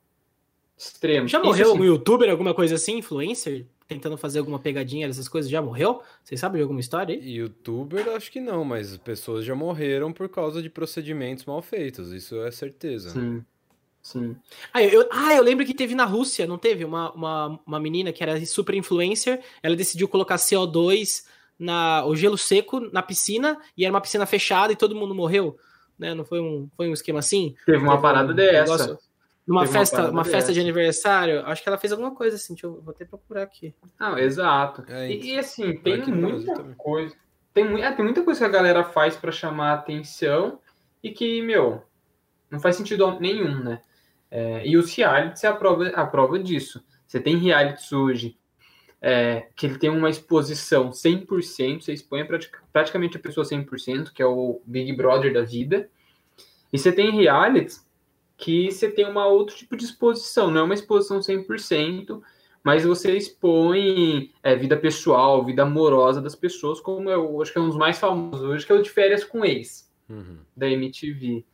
Extremo. 0.78 1.28
Já 1.28 1.42
morreu 1.42 1.72
algum 1.72 1.86
youtuber, 1.86 2.30
alguma 2.30 2.54
coisa 2.54 2.76
assim, 2.76 2.98
influencer? 2.98 3.66
Tentando 3.88 4.18
fazer 4.18 4.40
alguma 4.40 4.58
pegadinha 4.58 5.08
dessas 5.08 5.28
coisas, 5.28 5.50
já 5.50 5.62
morreu? 5.62 6.02
Vocês 6.24 6.40
sabem 6.40 6.58
de 6.58 6.64
alguma 6.64 6.80
história 6.80 7.16
aí? 7.16 7.38
Youtuber, 7.38 8.10
acho 8.10 8.32
que 8.32 8.40
não, 8.40 8.66
mas 8.66 8.98
pessoas 8.98 9.46
já 9.46 9.54
morreram 9.54 10.12
por 10.12 10.28
causa 10.28 10.62
de 10.62 10.70
procedimentos 10.70 11.46
mal 11.46 11.62
feitos, 11.62 12.12
isso 12.12 12.42
é 12.42 12.50
certeza. 12.50 13.12
Sim. 13.12 13.46
Sim. 14.06 14.36
Ah 14.72 14.84
eu, 14.84 15.08
ah, 15.12 15.34
eu 15.34 15.42
lembro 15.42 15.66
que 15.66 15.74
teve 15.74 15.96
na 15.96 16.06
Rússia, 16.06 16.46
não 16.46 16.60
teve? 16.60 16.86
Uma, 16.86 17.12
uma, 17.14 17.60
uma 17.66 17.80
menina 17.80 18.14
que 18.14 18.22
era 18.22 18.44
super 18.46 18.76
influencer, 18.76 19.42
ela 19.64 19.76
decidiu 19.76 20.08
colocar 20.08 20.36
CO2 20.36 21.26
na 21.58 22.06
o 22.06 22.16
gelo 22.16 22.38
seco 22.38 22.80
na 22.80 23.02
piscina 23.02 23.60
e 23.76 23.84
era 23.84 23.92
uma 23.92 24.02
piscina 24.02 24.28
fechada 24.28 24.72
e 24.72 24.76
todo 24.76 24.96
mundo 24.96 25.16
morreu, 25.16 25.58
né? 25.98 26.14
Não 26.14 26.24
foi 26.24 26.40
um, 26.40 26.70
foi 26.78 26.88
um 26.88 26.94
esquema 26.94 27.18
assim? 27.18 27.56
Teve 27.66 27.80
uma 27.80 28.00
parada 28.00 28.32
um 28.32 28.36
dessa. 28.36 28.78
Negócio... 28.78 29.00
Numa 29.48 29.68
festa, 29.68 30.02
uma, 30.02 30.10
uma 30.10 30.26
festa 30.26 30.52
de 30.52 30.60
aniversário, 30.60 31.46
acho 31.46 31.62
que 31.62 31.70
ela 31.70 31.78
fez 31.78 31.92
alguma 31.92 32.16
coisa 32.16 32.36
assim, 32.36 32.54
deixa 32.54 32.66
eu 32.66 32.82
vou 32.82 32.92
até 32.92 33.06
procurar 33.06 33.44
aqui. 33.44 33.76
Não, 34.00 34.18
exato. 34.18 34.84
É, 34.88 35.12
e, 35.12 35.34
e, 35.34 35.40
assim, 35.40 35.78
tem 35.78 36.04
muita 36.08 36.64
coisa. 36.76 37.16
Tem, 37.54 37.84
é, 37.84 37.92
tem 37.92 38.04
muita 38.04 38.24
coisa 38.24 38.40
que 38.40 38.46
a 38.46 38.50
galera 38.50 38.84
faz 38.84 39.16
para 39.16 39.32
chamar 39.32 39.72
a 39.72 39.74
atenção 39.76 40.60
e 41.04 41.12
que, 41.12 41.44
meu, 41.44 41.84
não 42.50 42.60
faz 42.60 42.76
sentido 42.76 43.20
nenhum, 43.20 43.64
né? 43.64 43.82
É, 44.32 44.68
e 44.68 44.76
os 44.76 44.94
realities 44.96 45.44
é 45.44 45.48
a 45.48 45.54
prova, 45.54 45.88
a 45.90 46.06
prova 46.08 46.40
disso. 46.40 46.84
Você 47.06 47.20
tem 47.20 47.38
realities 47.38 47.92
hoje 47.92 48.36
é, 49.00 49.48
que 49.56 49.68
ele 49.68 49.78
tem 49.78 49.92
uma 49.92 50.10
exposição 50.10 50.90
100%, 50.90 51.82
você 51.82 51.94
expõe 51.94 52.28
praticamente 52.74 53.18
a 53.18 53.20
pessoa 53.20 53.46
100%, 53.46 54.12
que 54.12 54.24
é 54.24 54.26
o 54.26 54.60
Big 54.66 54.92
Brother 54.94 55.32
da 55.32 55.44
vida. 55.44 55.88
E 56.74 56.80
você 56.80 56.92
tem 56.92 57.12
realities 57.12 57.85
que 58.38 58.72
você 58.72 58.90
tem 58.90 59.06
uma 59.06 59.26
outro 59.28 59.56
tipo 59.56 59.76
de 59.76 59.86
exposição, 59.86 60.52
não 60.52 60.62
é 60.62 60.64
uma 60.64 60.74
exposição 60.74 61.20
100%, 61.20 62.22
mas 62.64 62.84
você 62.84 63.16
expõe 63.16 64.32
é, 64.42 64.56
vida 64.56 64.76
pessoal, 64.76 65.44
vida 65.46 65.64
amorosa 65.64 66.22
das 66.22 66.36
pessoas, 66.36 66.80
como 66.80 67.10
eu 67.10 67.42
acho 67.42 67.52
que 67.52 67.60
é 67.60 67.62
um 67.62 67.68
dos 67.68 67.78
mais 67.78 67.98
famosos 67.98 68.42
hoje, 68.42 68.66
que 68.66 68.72
é 68.72 68.76
o 68.76 68.82
de 68.82 68.90
férias 68.90 69.24
com 69.24 69.46
ex, 69.46 69.92
uhum. 70.10 70.40
da 70.56 70.68
MTV. 70.68 71.46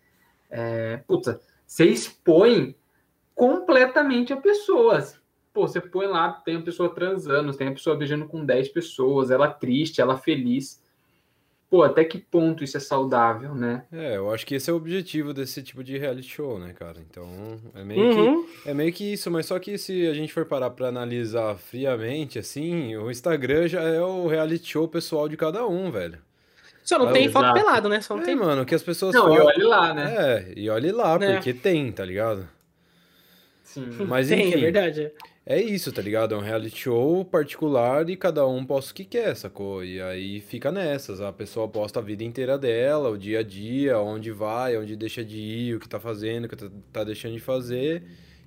É, 0.50 0.98
puta, 1.06 1.42
você 1.66 1.86
expõe 1.86 2.76
completamente 3.36 4.32
a 4.32 4.38
pessoas. 4.38 5.20
Pô, 5.54 5.68
você 5.68 5.82
põe 5.82 6.08
lá, 6.08 6.32
tem 6.32 6.56
a 6.56 6.62
pessoa 6.62 6.94
transando, 6.94 7.54
tem 7.54 7.68
a 7.68 7.74
pessoa 7.74 7.98
beijando 7.98 8.26
com 8.26 8.46
10 8.46 8.70
pessoas, 8.70 9.30
ela 9.30 9.50
triste, 9.50 10.00
ela 10.00 10.18
feliz 10.18 10.82
pô, 11.72 11.84
até 11.84 12.04
que 12.04 12.18
ponto 12.18 12.66
isso 12.66 12.75
é 12.75 12.82
saudável, 12.82 13.56
né? 13.56 13.84
É, 13.94 14.18
eu 14.18 14.32
acho 14.32 14.46
que 14.46 14.56
esse 14.56 14.70
é 14.70 14.74
o 14.74 14.75
objetivo 14.75 15.34
desse 15.34 15.63
tipo 15.63 15.82
de 15.82 15.98
reality 15.98 16.28
show, 16.28 16.60
né, 16.60 16.74
cara? 16.78 16.98
Então, 17.10 17.25
é 17.74 17.82
meio, 17.82 18.01
uhum. 18.01 18.44
que, 18.44 18.70
é 18.70 18.74
meio 18.74 18.92
que 18.92 19.13
isso, 19.13 19.32
mas 19.32 19.46
só 19.46 19.58
que 19.58 19.78
se 19.78 20.06
a 20.06 20.13
gente 20.13 20.34
for 20.34 20.46
parar 20.46 20.70
pra 20.72 20.90
analisar 20.90 21.56
friamente, 21.56 22.38
assim, 22.38 22.98
o 22.98 23.10
Instagram 23.10 23.70
já 23.70 23.82
é 23.84 24.01
o 24.01 24.28
reality 24.28 24.68
show 24.68 24.86
pessoal 24.86 25.30
de 25.30 25.38
cada 25.38 25.66
um, 25.66 25.90
velho. 25.90 26.20
Só 26.84 27.00
não 27.00 27.10
é, 27.10 27.13
tem 27.13 27.32
foto 27.32 27.54
pelado, 27.54 27.88
né? 27.88 28.01
Só 28.01 28.16
não 28.16 28.24
é, 28.24 28.25
tem. 28.25 28.36
mano, 28.36 28.66
que 28.66 28.75
as 28.75 28.84
pessoas 28.84 29.16
Não, 29.16 29.24
falam... 29.24 29.38
e 29.38 29.42
olhe 29.42 29.63
lá, 29.63 29.94
né? 29.94 30.16
É, 30.18 30.54
e 30.58 30.70
olhe 30.70 30.92
lá, 30.92 31.18
é. 31.22 31.34
porque 31.34 31.54
tem, 31.54 31.90
tá 31.90 32.04
ligado? 32.04 32.50
Sim. 33.63 33.88
Mas, 34.10 34.28
tem, 34.28 34.40
é 34.40 34.48
enfim, 34.48 34.58
é 34.58 34.62
verdade 34.62 35.12
é 35.45 35.60
isso, 35.60 35.91
tá 35.91 36.01
ligado? 36.01 36.36
É 36.36 36.38
um 36.38 36.41
reality 36.41 36.77
show 36.77 37.25
particular 37.25 38.07
e 38.10 38.15
cada 38.15 38.45
um 38.45 38.63
posta 38.63 38.91
o 38.91 38.95
que 38.95 39.03
quer, 39.03 39.36
sacou? 39.36 39.83
E 39.83 40.00
aí 40.00 40.39
fica 40.39 40.71
nessas. 40.71 41.19
A 41.19 41.33
pessoa 41.33 41.67
posta 41.67 42.00
a 42.00 42.01
vida 42.01 42.24
inteira 42.24 42.60
dela, 42.60 43.10
o 43.10 43.17
dia 43.17 43.39
a 43.39 43.43
dia, 43.43 43.98
onde 44.00 44.31
vai, 44.31 44.77
onde 44.77 44.95
deixa 44.95 45.25
de 45.25 45.38
ir, 45.38 45.75
o 45.75 45.79
que 45.79 45.89
tá 45.89 46.00
fazendo, 46.00 46.45
o 46.45 46.50
que 46.50 46.55
tá, 46.55 46.69
tá 46.93 47.03
deixando 47.03 47.33
de 47.33 47.39
fazer. 47.39 48.03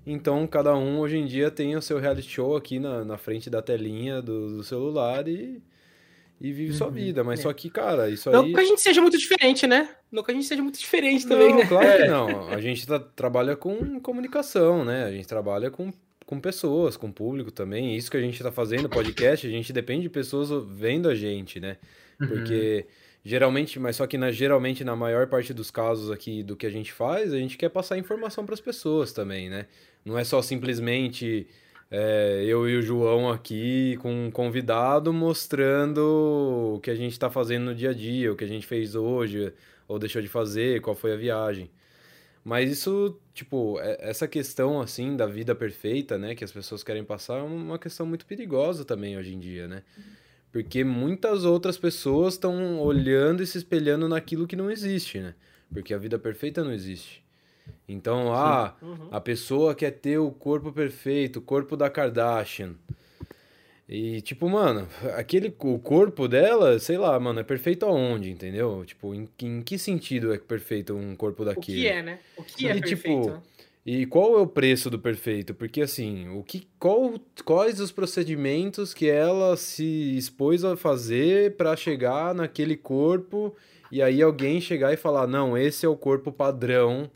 Então 0.07 0.47
cada 0.47 0.77
um 0.77 1.01
hoje 1.01 1.17
em 1.17 1.27
dia 1.27 1.51
tem 1.51 1.75
o 1.75 1.83
seu 1.83 1.99
reality 1.99 2.31
show 2.31 2.57
aqui 2.57 2.79
na, 2.79 3.05
na 3.05 3.17
frente 3.17 3.51
da 3.51 3.61
telinha 3.61 4.23
do, 4.23 4.59
do 4.59 4.63
celular 4.63 5.27
e, 5.27 5.61
e 6.41 6.53
vive 6.53 6.71
uhum. 6.71 6.79
sua 6.79 6.91
vida. 6.91 7.25
Mas 7.25 7.41
é. 7.41 7.43
só 7.43 7.53
que, 7.53 7.71
cara, 7.71 8.09
isso 8.09 8.31
aí. 8.31 8.37
Não 8.37 8.53
que 8.53 8.61
a 8.61 8.65
gente 8.65 8.81
seja 8.81 9.01
muito 9.01 9.19
diferente, 9.19 9.67
né? 9.67 9.89
Não 10.13 10.23
que 10.23 10.31
a 10.31 10.35
gente 10.35 10.47
seja 10.47 10.63
muito 10.63 10.79
diferente 10.79 11.27
também, 11.27 11.51
não, 11.51 11.59
né? 11.59 11.67
Claro 11.67 12.03
que 12.03 12.09
não. 12.09 12.49
A 12.51 12.61
gente 12.61 12.87
tá, 12.87 13.01
trabalha 13.01 13.57
com 13.57 13.99
comunicação, 13.99 14.85
né? 14.85 15.05
A 15.07 15.11
gente 15.11 15.27
trabalha 15.27 15.73
com 15.73 15.93
com 16.27 16.41
pessoas, 16.41 16.97
com 16.97 17.11
público 17.13 17.51
também. 17.51 17.97
Isso 17.97 18.11
que 18.11 18.17
a 18.17 18.21
gente 18.21 18.35
está 18.35 18.51
fazendo, 18.51 18.89
podcast, 18.89 19.47
a 19.47 19.51
gente 19.51 19.73
depende 19.73 20.03
de 20.03 20.11
pessoas 20.11 20.51
vendo 20.71 21.09
a 21.09 21.15
gente, 21.15 21.61
né? 21.61 21.77
Uhum. 22.21 22.29
Porque 22.29 22.87
geralmente, 23.25 23.79
mas 23.79 23.97
só 23.97 24.07
que 24.07 24.19
na, 24.19 24.31
geralmente 24.31 24.85
na 24.85 24.95
maior 24.95 25.27
parte 25.27 25.55
dos 25.55 25.71
casos 25.71 26.11
aqui 26.11 26.43
do 26.43 26.57
que 26.57 26.67
a 26.67 26.71
gente 26.71 26.93
faz, 26.93 27.33
a 27.33 27.39
gente 27.39 27.57
quer 27.57 27.71
passar 27.71 27.99
informação 27.99 28.45
para 28.45 28.55
as 28.55 28.61
pessoas 28.61 29.13
também, 29.13 29.49
né? 29.49 29.67
Não 30.05 30.19
é 30.19 30.25
só 30.25 30.43
simplesmente 30.43 31.47
é, 31.91 32.45
eu 32.47 32.69
e 32.69 32.77
o 32.77 32.83
João 32.83 33.31
aqui 33.31 33.97
com 34.03 34.27
um 34.27 34.31
convidado 34.31 35.13
mostrando 35.13 36.75
o 36.77 36.81
que 36.81 36.91
a 36.91 36.95
gente 36.95 37.13
está 37.13 37.31
fazendo 37.31 37.67
no 37.67 37.75
dia 37.75 37.91
a 37.91 37.95
dia, 37.95 38.33
o 38.33 38.37
que 38.37 38.45
a 38.45 38.49
gente 38.49 38.67
fez 38.67 38.95
hoje 38.95 39.53
ou 39.87 39.99
deixou 39.99 40.21
de 40.21 40.29
fazer, 40.29 40.81
qual 40.81 40.97
foi 40.97 41.13
a 41.13 41.17
viagem. 41.17 41.71
Mas 42.45 42.71
isso, 42.71 43.19
tipo, 43.33 43.81
é, 43.81 43.97
essa 44.01 44.29
questão, 44.29 44.81
assim, 44.81 45.17
da 45.17 45.27
vida 45.27 45.55
perfeita, 45.55 46.19
né, 46.19 46.35
que 46.35 46.45
as 46.45 46.53
pessoas 46.53 46.85
querem 46.85 47.03
passar, 47.03 47.39
é 47.39 47.43
uma 47.43 47.79
questão 47.79 48.05
muito 48.05 48.27
perigosa 48.27 48.85
também 48.85 49.17
hoje 49.17 49.35
em 49.35 49.41
dia, 49.41 49.67
né? 49.67 49.83
Porque 50.53 50.85
muitas 50.85 51.45
outras 51.45 51.79
pessoas 51.79 52.35
estão 52.35 52.79
olhando 52.81 53.43
e 53.43 53.47
se 53.47 53.59
espelhando 53.59 54.09
naquilo 54.09 54.47
que 54.47 54.55
não 54.55 54.71
existe, 54.71 55.19
né? 55.19 55.35
Porque 55.73 55.95
a 55.95 55.99
vida 55.99 56.19
perfeita 56.19 56.63
não 56.63 56.73
existe. 56.73 57.25
Então, 57.89 58.33
ah, 58.33 58.77
uhum. 58.81 59.09
a 59.11 59.21
pessoa 59.21 59.75
quer 59.75 59.91
ter 59.91 60.19
o 60.19 60.31
corpo 60.31 60.71
perfeito, 60.71 61.39
o 61.39 61.43
corpo 61.43 61.77
da 61.77 61.91
Kardashian. 61.91 62.75
E, 63.89 64.23
tipo, 64.23 64.49
mano, 64.49 64.89
aquele, 65.15 65.55
o 65.59 65.79
corpo 65.79 66.27
dela, 66.27 66.79
sei 66.79 66.97
lá, 66.97 67.19
mano, 67.21 67.41
é 67.41 67.43
perfeito 67.43 67.85
aonde, 67.85 68.31
entendeu? 68.31 68.83
Tipo, 68.87 69.15
em, 69.15 69.29
em 69.43 69.61
que 69.61 69.79
sentido 69.79 70.33
é 70.33 70.39
perfeito 70.39 70.95
um 70.95 71.15
corpo 71.15 71.45
daquele? 71.45 71.79
O 71.79 71.83
que 71.83 71.89
é, 71.89 72.03
né? 72.03 72.19
O 72.37 72.43
que 72.43 72.67
é 72.67 72.77
e, 72.77 72.81
tipo, 72.81 73.03
perfeito? 73.03 73.23
Tipo, 73.23 73.43
e 73.87 74.07
qual 74.07 74.39
é 74.39 74.41
o 74.41 74.47
preço 74.47 74.89
do 74.89 74.99
perfeito? 74.99 75.53
Porque, 75.53 75.83
assim, 75.83 76.27
o 76.31 76.43
que, 76.43 76.67
qual, 76.79 77.21
quais 77.45 77.79
os 77.79 77.93
procedimentos 77.93 78.95
que 78.95 79.07
ela 79.07 79.55
se 79.59 80.17
expôs 80.17 80.65
a 80.65 80.75
fazer 80.75 81.55
para 81.57 81.77
chegar 81.77 82.35
naquele 82.35 82.79
corpo 82.79 83.55
e 83.93 84.01
aí 84.01 84.23
alguém 84.23 84.63
chegar 84.63 84.95
e 84.95 84.97
falar, 84.97 85.27
não, 85.27 85.59
esse 85.59 85.85
é 85.85 85.89
o 85.89 85.97
corpo 85.97 86.33
padrão 86.33 87.11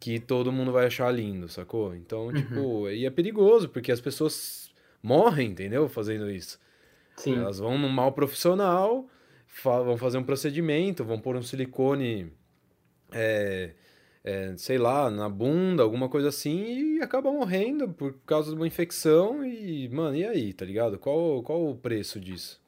que 0.00 0.18
todo 0.18 0.50
mundo 0.50 0.72
vai 0.72 0.86
achar 0.86 1.10
lindo, 1.10 1.48
sacou? 1.50 1.94
Então, 1.94 2.28
uhum. 2.28 2.32
tipo, 2.32 2.88
e 2.88 3.04
é 3.04 3.10
perigoso, 3.10 3.68
porque 3.68 3.92
as 3.92 4.00
pessoas 4.00 4.65
morrem, 5.06 5.50
entendeu? 5.50 5.88
Fazendo 5.88 6.30
isso. 6.30 6.60
Sim. 7.16 7.36
Elas 7.36 7.58
vão 7.58 7.78
num 7.78 7.88
mal 7.88 8.12
profissional, 8.12 9.06
fa 9.46 9.80
vão 9.82 9.96
fazer 9.96 10.18
um 10.18 10.24
procedimento, 10.24 11.04
vão 11.04 11.18
pôr 11.18 11.36
um 11.36 11.42
silicone, 11.42 12.32
é, 13.12 13.70
é, 14.24 14.54
sei 14.56 14.76
lá, 14.76 15.10
na 15.10 15.28
bunda, 15.28 15.82
alguma 15.82 16.08
coisa 16.08 16.28
assim, 16.28 16.96
e 16.96 17.02
acaba 17.02 17.30
morrendo 17.32 17.88
por 17.88 18.14
causa 18.26 18.50
de 18.50 18.56
uma 18.56 18.66
infecção. 18.66 19.44
E, 19.44 19.88
mano, 19.88 20.16
e 20.16 20.26
aí, 20.26 20.52
tá 20.52 20.64
ligado? 20.64 20.98
Qual, 20.98 21.42
qual 21.42 21.66
o 21.66 21.76
preço 21.76 22.20
disso? 22.20 22.60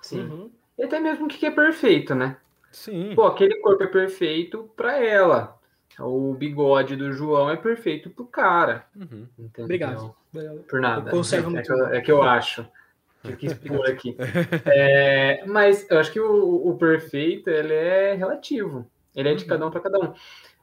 Sim. 0.00 0.22
Uhum. 0.22 0.50
E 0.78 0.84
até 0.84 0.98
mesmo 0.98 1.26
o 1.26 1.28
que 1.28 1.44
é 1.46 1.50
perfeito, 1.50 2.14
né? 2.14 2.38
Sim. 2.72 3.12
Pô, 3.14 3.24
aquele 3.24 3.56
corpo 3.56 3.84
é 3.84 3.86
perfeito 3.86 4.68
pra 4.74 4.98
ela. 4.98 5.60
O 5.98 6.34
bigode 6.34 6.96
do 6.96 7.12
João 7.12 7.50
é 7.50 7.56
perfeito 7.56 8.10
pro 8.10 8.26
cara. 8.26 8.86
Uhum. 8.96 9.26
Obrigado. 9.58 10.14
Por 10.68 10.80
nada. 10.80 11.10
Conserva 11.10 11.58
é, 11.58 11.62
que 11.62 11.72
eu, 11.72 11.86
é 11.86 12.00
que 12.00 12.12
eu 12.12 12.22
acho. 12.22 12.66
Eu 13.24 13.36
quis 13.36 13.54
pôr 13.54 13.86
aqui. 13.86 14.16
É, 14.66 15.44
mas 15.46 15.88
eu 15.90 15.98
acho 15.98 16.12
que 16.12 16.20
o, 16.20 16.68
o, 16.68 16.76
perfeito 16.76 17.48
ele 17.48 17.74
é 17.74 18.14
relativo. 18.14 18.90
Ele 19.14 19.28
é 19.28 19.34
de 19.34 19.42
uhum. 19.44 19.48
cada 19.48 19.66
um 19.66 19.70
para 19.70 19.80
cada 19.80 19.98
um. 19.98 20.14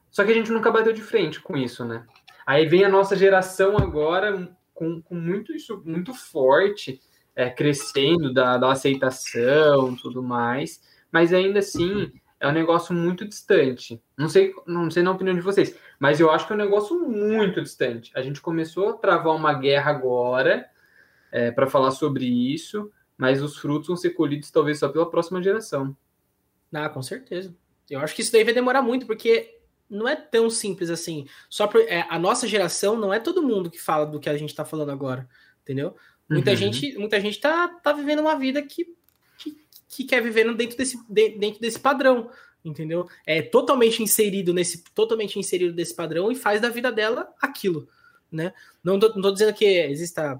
Só 0.10 0.24
que 0.24 0.32
a 0.32 0.36
gente 0.36 0.52
nunca 0.52 0.72
bateu 0.72 0.92
de 0.92 1.02
frente 1.02 1.40
com 1.40 1.56
isso, 1.56 1.86
né? 1.86 2.06
Aí 2.46 2.66
vem 2.66 2.84
a 2.84 2.90
nossa 2.90 3.16
geração 3.16 3.78
agora 3.78 4.50
com, 4.74 5.02
com 5.02 5.16
muito 5.16 5.54
isso 5.54 5.82
muito 5.86 6.14
forte, 6.14 7.00
é, 7.36 7.50
crescendo 7.50 8.34
da, 8.34 8.58
da 8.58 8.72
aceitação 8.72 9.96
tudo 9.96 10.24
mais. 10.24 10.82
Mas 11.12 11.34
ainda 11.34 11.60
assim, 11.60 12.12
é 12.40 12.48
um 12.48 12.54
negócio 12.54 12.96
muito 12.96 13.28
distante. 13.28 14.02
Não 14.18 14.30
sei, 14.30 14.54
não 14.66 14.90
sei 14.90 15.04
na 15.04 15.12
opinião 15.12 15.36
de 15.36 15.42
vocês, 15.42 15.76
mas 16.00 16.20
eu 16.20 16.32
acho 16.32 16.48
que 16.48 16.54
é 16.54 16.56
um 16.56 16.60
negócio 16.60 16.98
muito 17.00 17.62
distante. 17.62 18.12
A 18.16 18.22
gente 18.22 18.40
começou 18.40 18.90
a 18.90 18.94
travar 18.94 19.36
uma 19.36 19.54
guerra 19.54 19.92
agora 19.92 20.70
é, 21.32 21.52
para 21.52 21.68
falar 21.68 21.92
sobre 21.92 22.26
isso, 22.26 22.92
mas 23.18 23.42
os 23.42 23.58
frutos 23.58 23.88
vão 23.88 23.98
ser 23.98 24.12
colhidos 24.12 24.50
talvez 24.52 24.80
só 24.80 24.88
pela 24.88 25.10
próxima 25.10 25.44
geração. 25.44 25.96
Ah, 26.74 26.88
com 26.88 27.02
certeza. 27.02 27.54
Eu 27.90 28.00
acho 28.00 28.16
que 28.16 28.22
isso 28.22 28.32
daí 28.32 28.44
vai 28.44 28.54
demorar 28.54 28.82
muito, 28.82 29.06
porque 29.06 29.60
não 29.90 30.08
é 30.08 30.16
tão 30.16 30.50
simples 30.50 30.90
assim. 30.90 31.28
Só 31.50 31.68
por, 31.68 31.82
é, 31.82 32.06
a 32.10 32.18
nossa 32.18 32.48
geração 32.48 32.96
não 32.96 33.14
é 33.14 33.20
todo 33.20 33.42
mundo 33.44 33.70
que 33.70 33.82
fala 33.82 34.06
do 34.06 34.20
que 34.20 34.30
a 34.30 34.38
gente 34.38 34.52
está 34.52 34.64
falando 34.64 34.92
agora, 34.92 35.28
entendeu? 35.64 35.96
Muita 36.30 36.52
uhum. 36.52 36.58
gente, 36.58 36.98
muita 36.98 37.20
gente 37.20 37.40
tá, 37.40 37.68
tá 37.68 37.92
vivendo 37.92 38.20
uma 38.20 38.38
vida 38.38 38.62
que 38.62 38.86
que 39.90 40.04
quer 40.04 40.22
viver 40.22 40.54
dentro 40.56 40.78
desse, 40.78 40.98
dentro 41.10 41.60
desse 41.60 41.80
padrão, 41.80 42.30
entendeu? 42.64 43.10
É 43.26 43.42
totalmente 43.42 44.04
inserido 44.04 44.54
nesse, 44.54 44.84
totalmente 44.94 45.40
inserido 45.40 45.74
desse 45.74 45.96
padrão 45.96 46.32
e 46.32 46.36
faz 46.36 46.62
da 46.62 46.70
vida 46.70 46.92
dela 46.92 47.28
aquilo, 47.42 47.88
né? 48.32 48.54
Não 48.84 49.00
tô, 49.00 49.10
não 49.10 49.22
tô 49.22 49.32
dizendo 49.32 49.54
que 49.54 49.66
exista 49.66 50.40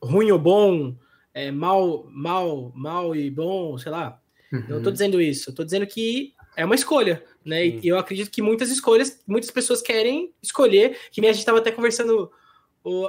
ruim 0.00 0.30
ou 0.30 0.38
bom, 0.38 0.94
é, 1.34 1.50
mal, 1.50 2.06
mal, 2.10 2.72
mal 2.74 3.14
e 3.14 3.30
bom, 3.30 3.76
sei 3.76 3.90
lá. 3.90 4.20
Uhum. 4.52 4.64
Não 4.68 4.82
tô 4.82 4.90
dizendo 4.90 5.20
isso. 5.20 5.50
Eu 5.50 5.54
tô 5.54 5.64
dizendo 5.64 5.86
que 5.86 6.32
é 6.56 6.64
uma 6.64 6.74
escolha, 6.74 7.24
né? 7.44 7.66
E 7.66 7.86
eu 7.86 7.98
acredito 7.98 8.30
que 8.30 8.40
muitas 8.40 8.70
escolhas, 8.70 9.22
muitas 9.26 9.50
pessoas 9.50 9.82
querem 9.82 10.32
escolher, 10.42 10.96
que 11.10 11.20
nem 11.20 11.30
a 11.30 11.32
gente 11.32 11.40
estava 11.40 11.58
até 11.58 11.70
conversando 11.70 12.30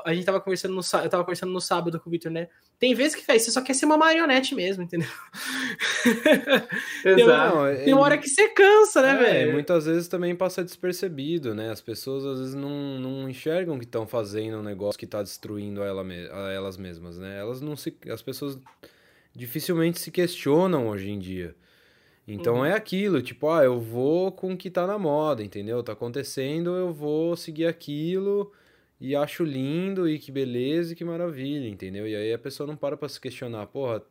a 0.03 0.13
gente 0.13 0.25
tava 0.25 0.41
conversando 0.41 0.75
no 0.75 0.81
eu 0.81 1.09
tava 1.09 1.23
conversando 1.23 1.53
no 1.53 1.61
sábado 1.61 1.99
com 1.99 2.09
o 2.09 2.11
Victor, 2.11 2.31
né? 2.31 2.49
Tem 2.81 2.95
vezes 2.95 3.13
que 3.13 3.23
faz, 3.23 3.43
você 3.43 3.51
só 3.51 3.61
quer 3.61 3.75
ser 3.75 3.85
uma 3.85 3.95
marionete 3.95 4.55
mesmo, 4.55 4.81
entendeu? 4.81 5.07
Exato. 6.03 6.67
tem, 7.05 7.23
uma, 7.23 7.75
tem 7.75 7.93
uma 7.93 8.01
hora 8.01 8.17
que 8.17 8.27
você 8.27 8.49
cansa, 8.49 9.03
né, 9.03 9.11
é, 9.11 9.17
velho? 9.17 9.53
Muitas 9.53 9.85
vezes 9.85 10.07
também 10.07 10.35
passa 10.35 10.63
despercebido, 10.63 11.53
né? 11.53 11.69
As 11.69 11.79
pessoas 11.79 12.25
às 12.25 12.39
vezes 12.39 12.55
não, 12.55 12.97
não 12.99 13.29
enxergam 13.29 13.77
que 13.77 13.85
estão 13.85 14.07
fazendo 14.07 14.57
um 14.57 14.63
negócio 14.63 14.97
que 14.97 15.05
tá 15.05 15.21
destruindo 15.21 15.83
a, 15.83 15.85
ela, 15.85 16.03
a 16.03 16.51
elas 16.51 16.75
mesmas, 16.75 17.19
né? 17.19 17.37
Elas 17.39 17.61
não 17.61 17.75
se. 17.75 17.95
As 18.09 18.23
pessoas 18.23 18.57
dificilmente 19.31 19.99
se 19.99 20.09
questionam 20.09 20.87
hoje 20.87 21.11
em 21.11 21.19
dia. 21.19 21.55
Então 22.27 22.55
uhum. 22.55 22.65
é 22.65 22.73
aquilo, 22.73 23.21
tipo, 23.21 23.47
ah, 23.47 23.63
eu 23.63 23.79
vou 23.79 24.31
com 24.31 24.53
o 24.53 24.57
que 24.57 24.71
tá 24.71 24.87
na 24.87 24.97
moda, 24.97 25.43
entendeu? 25.43 25.83
Tá 25.83 25.93
acontecendo, 25.93 26.75
eu 26.75 26.91
vou 26.91 27.37
seguir 27.37 27.67
aquilo 27.67 28.51
e 29.01 29.15
acho 29.15 29.43
lindo 29.43 30.07
e 30.07 30.19
que 30.19 30.31
beleza 30.31 30.93
e 30.93 30.95
que 30.95 31.03
maravilha, 31.03 31.67
entendeu? 31.67 32.07
E 32.07 32.15
aí 32.15 32.31
a 32.31 32.37
pessoa 32.37 32.67
não 32.67 32.77
para 32.77 32.95
pra 32.95 33.09
se 33.09 33.19
questionar, 33.19 33.65
porra, 33.65 34.03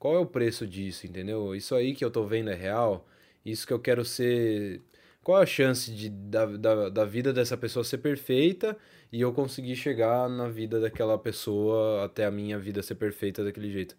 qual 0.00 0.16
é 0.16 0.18
o 0.18 0.26
preço 0.26 0.66
disso, 0.66 1.06
entendeu? 1.06 1.54
Isso 1.54 1.76
aí 1.76 1.94
que 1.94 2.04
eu 2.04 2.10
tô 2.10 2.26
vendo 2.26 2.50
é 2.50 2.54
real? 2.54 3.06
Isso 3.46 3.64
que 3.64 3.72
eu 3.72 3.78
quero 3.78 4.04
ser. 4.04 4.80
Qual 5.22 5.38
é 5.38 5.44
a 5.44 5.46
chance 5.46 5.92
de, 5.92 6.10
da, 6.10 6.46
da, 6.46 6.88
da 6.88 7.04
vida 7.04 7.32
dessa 7.32 7.56
pessoa 7.56 7.84
ser 7.84 7.98
perfeita 7.98 8.76
e 9.12 9.20
eu 9.20 9.32
conseguir 9.32 9.76
chegar 9.76 10.28
na 10.28 10.48
vida 10.48 10.80
daquela 10.80 11.16
pessoa 11.16 12.04
até 12.04 12.24
a 12.24 12.30
minha 12.32 12.58
vida 12.58 12.82
ser 12.82 12.96
perfeita 12.96 13.44
daquele 13.44 13.70
jeito? 13.70 13.96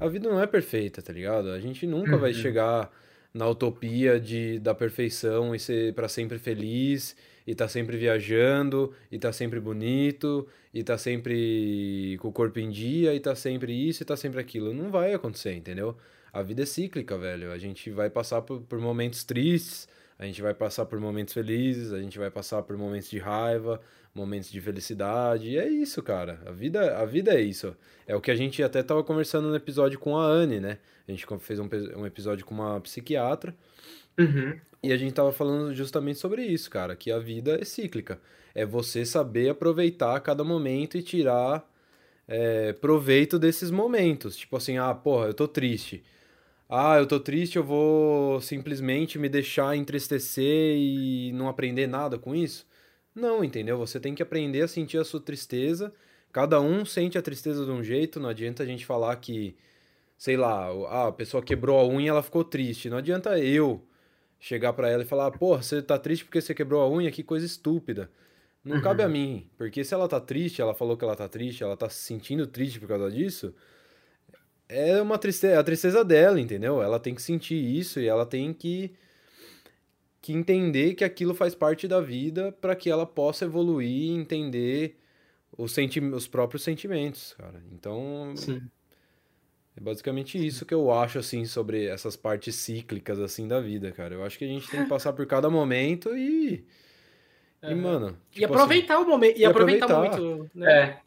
A 0.00 0.08
vida 0.08 0.26
não 0.30 0.40
é 0.40 0.46
perfeita, 0.46 1.02
tá 1.02 1.12
ligado? 1.12 1.50
A 1.50 1.60
gente 1.60 1.86
nunca 1.86 2.14
uhum. 2.14 2.18
vai 2.18 2.32
chegar 2.32 2.90
na 3.34 3.46
utopia 3.46 4.18
de, 4.18 4.58
da 4.58 4.74
perfeição 4.74 5.54
e 5.54 5.58
ser 5.58 5.92
para 5.92 6.08
sempre 6.08 6.38
feliz 6.38 7.14
e 7.46 7.54
tá 7.54 7.68
sempre 7.68 7.96
viajando, 7.96 8.92
e 9.10 9.18
tá 9.18 9.32
sempre 9.32 9.60
bonito, 9.60 10.46
e 10.72 10.82
tá 10.82 10.96
sempre 10.96 12.16
com 12.20 12.28
o 12.28 12.32
corpo 12.32 12.58
em 12.58 12.70
dia, 12.70 13.14
e 13.14 13.20
tá 13.20 13.34
sempre 13.34 13.72
isso, 13.72 14.02
e 14.02 14.06
tá 14.06 14.16
sempre 14.16 14.40
aquilo. 14.40 14.72
Não 14.72 14.90
vai 14.90 15.12
acontecer, 15.12 15.54
entendeu? 15.54 15.96
A 16.32 16.42
vida 16.42 16.62
é 16.62 16.66
cíclica, 16.66 17.18
velho. 17.18 17.52
A 17.52 17.58
gente 17.58 17.90
vai 17.90 18.08
passar 18.08 18.42
por, 18.42 18.60
por 18.62 18.78
momentos 18.78 19.24
tristes, 19.24 19.88
a 20.18 20.24
gente 20.24 20.40
vai 20.40 20.54
passar 20.54 20.86
por 20.86 21.00
momentos 21.00 21.34
felizes, 21.34 21.92
a 21.92 22.00
gente 22.00 22.18
vai 22.18 22.30
passar 22.30 22.62
por 22.62 22.76
momentos 22.76 23.10
de 23.10 23.18
raiva, 23.18 23.80
momentos 24.14 24.50
de 24.50 24.60
felicidade. 24.60 25.50
E 25.50 25.58
é 25.58 25.68
isso, 25.68 26.02
cara. 26.02 26.40
A 26.46 26.52
vida, 26.52 26.96
a 26.98 27.04
vida 27.04 27.34
é 27.34 27.40
isso. 27.40 27.76
É 28.06 28.14
o 28.14 28.20
que 28.20 28.30
a 28.30 28.34
gente 28.36 28.62
até 28.62 28.82
tava 28.82 29.02
conversando 29.02 29.48
no 29.48 29.56
episódio 29.56 29.98
com 29.98 30.16
a 30.16 30.24
Anne, 30.24 30.60
né? 30.60 30.78
A 31.06 31.10
gente 31.10 31.26
fez 31.40 31.58
um, 31.58 31.68
um 31.96 32.06
episódio 32.06 32.46
com 32.46 32.54
uma 32.54 32.80
psiquiatra. 32.80 33.54
Uhum. 34.18 34.58
E 34.82 34.92
a 34.92 34.96
gente 34.96 35.14
tava 35.14 35.32
falando 35.32 35.72
justamente 35.74 36.18
sobre 36.18 36.44
isso, 36.44 36.68
cara, 36.70 36.96
que 36.96 37.10
a 37.12 37.18
vida 37.18 37.58
é 37.60 37.64
cíclica. 37.64 38.20
É 38.54 38.66
você 38.66 39.04
saber 39.06 39.50
aproveitar 39.50 40.18
cada 40.20 40.42
momento 40.42 40.98
e 40.98 41.02
tirar 41.02 41.64
é, 42.28 42.72
proveito 42.74 43.38
desses 43.38 43.70
momentos. 43.70 44.36
Tipo 44.36 44.56
assim, 44.56 44.78
ah, 44.78 44.94
porra, 44.94 45.28
eu 45.28 45.34
tô 45.34 45.48
triste. 45.48 46.04
Ah, 46.68 46.98
eu 46.98 47.06
tô 47.06 47.20
triste, 47.20 47.56
eu 47.56 47.64
vou 47.64 48.40
simplesmente 48.40 49.18
me 49.18 49.28
deixar 49.28 49.76
entristecer 49.76 50.76
e 50.78 51.32
não 51.34 51.48
aprender 51.48 51.86
nada 51.86 52.18
com 52.18 52.34
isso? 52.34 52.66
Não, 53.14 53.44
entendeu? 53.44 53.78
Você 53.78 54.00
tem 54.00 54.14
que 54.14 54.22
aprender 54.22 54.62
a 54.62 54.68
sentir 54.68 54.98
a 54.98 55.04
sua 55.04 55.20
tristeza. 55.20 55.92
Cada 56.32 56.60
um 56.60 56.84
sente 56.84 57.18
a 57.18 57.22
tristeza 57.22 57.64
de 57.64 57.70
um 57.70 57.84
jeito, 57.84 58.20
não 58.20 58.30
adianta 58.30 58.62
a 58.62 58.66
gente 58.66 58.86
falar 58.86 59.16
que, 59.16 59.56
sei 60.18 60.36
lá, 60.36 60.68
ah, 60.88 61.08
a 61.08 61.12
pessoa 61.12 61.42
quebrou 61.42 61.78
a 61.80 61.86
unha 61.86 62.06
e 62.06 62.08
ela 62.10 62.22
ficou 62.22 62.44
triste. 62.44 62.90
Não 62.90 62.98
adianta 62.98 63.38
eu 63.38 63.82
chegar 64.42 64.72
para 64.72 64.90
ela 64.90 65.04
e 65.04 65.06
falar, 65.06 65.30
porra, 65.30 65.62
você 65.62 65.80
tá 65.80 65.96
triste 65.96 66.24
porque 66.24 66.40
você 66.40 66.52
quebrou 66.52 66.82
a 66.82 66.90
unha, 66.90 67.12
que 67.12 67.22
coisa 67.22 67.46
estúpida. 67.46 68.10
Não 68.64 68.76
uhum. 68.76 68.82
cabe 68.82 69.00
a 69.04 69.08
mim, 69.08 69.48
porque 69.56 69.84
se 69.84 69.94
ela 69.94 70.08
tá 70.08 70.20
triste, 70.20 70.60
ela 70.60 70.74
falou 70.74 70.96
que 70.96 71.04
ela 71.04 71.14
tá 71.14 71.28
triste, 71.28 71.62
ela 71.62 71.76
tá 71.76 71.88
se 71.88 72.02
sentindo 72.02 72.44
triste 72.44 72.80
por 72.80 72.88
causa 72.88 73.08
disso, 73.08 73.54
é 74.68 75.00
uma 75.00 75.16
tristeza, 75.16 75.54
é 75.54 75.56
a 75.58 75.62
tristeza 75.62 76.04
dela, 76.04 76.40
entendeu? 76.40 76.82
Ela 76.82 76.98
tem 76.98 77.14
que 77.14 77.22
sentir 77.22 77.54
isso 77.54 78.00
e 78.00 78.08
ela 78.08 78.26
tem 78.26 78.52
que 78.52 78.92
que 80.20 80.32
entender 80.32 80.94
que 80.94 81.04
aquilo 81.04 81.34
faz 81.34 81.54
parte 81.54 81.86
da 81.88 82.00
vida 82.00 82.52
para 82.60 82.76
que 82.76 82.88
ela 82.90 83.04
possa 83.06 83.44
evoluir, 83.44 84.12
entender 84.12 84.96
os, 85.56 85.72
senti 85.72 86.00
os 86.00 86.28
próprios 86.28 86.62
sentimentos, 86.62 87.34
cara. 87.34 87.62
Então, 87.72 88.32
Sim. 88.36 88.62
É 89.76 89.80
basicamente 89.80 90.44
isso 90.44 90.66
que 90.66 90.74
eu 90.74 90.92
acho, 90.92 91.18
assim, 91.18 91.44
sobre 91.44 91.86
essas 91.86 92.16
partes 92.16 92.54
cíclicas, 92.56 93.18
assim, 93.18 93.48
da 93.48 93.60
vida, 93.60 93.90
cara. 93.92 94.14
Eu 94.14 94.24
acho 94.24 94.38
que 94.38 94.44
a 94.44 94.48
gente 94.48 94.68
tem 94.70 94.82
que 94.82 94.88
passar 94.88 95.12
por 95.12 95.26
cada 95.26 95.48
momento 95.48 96.14
e... 96.16 96.64
E, 97.62 97.74
mano... 97.74 98.18
Tipo 98.30 98.40
e 98.40 98.44
aproveitar 98.44 98.94
assim, 98.96 99.04
o 99.04 99.08
momento. 99.08 99.38
E, 99.38 99.40
e 99.40 99.44
aproveitar, 99.44 99.86
aproveitar, 99.86 100.20
muito, 100.20 100.50
né? 100.54 100.72
É. 100.72 100.98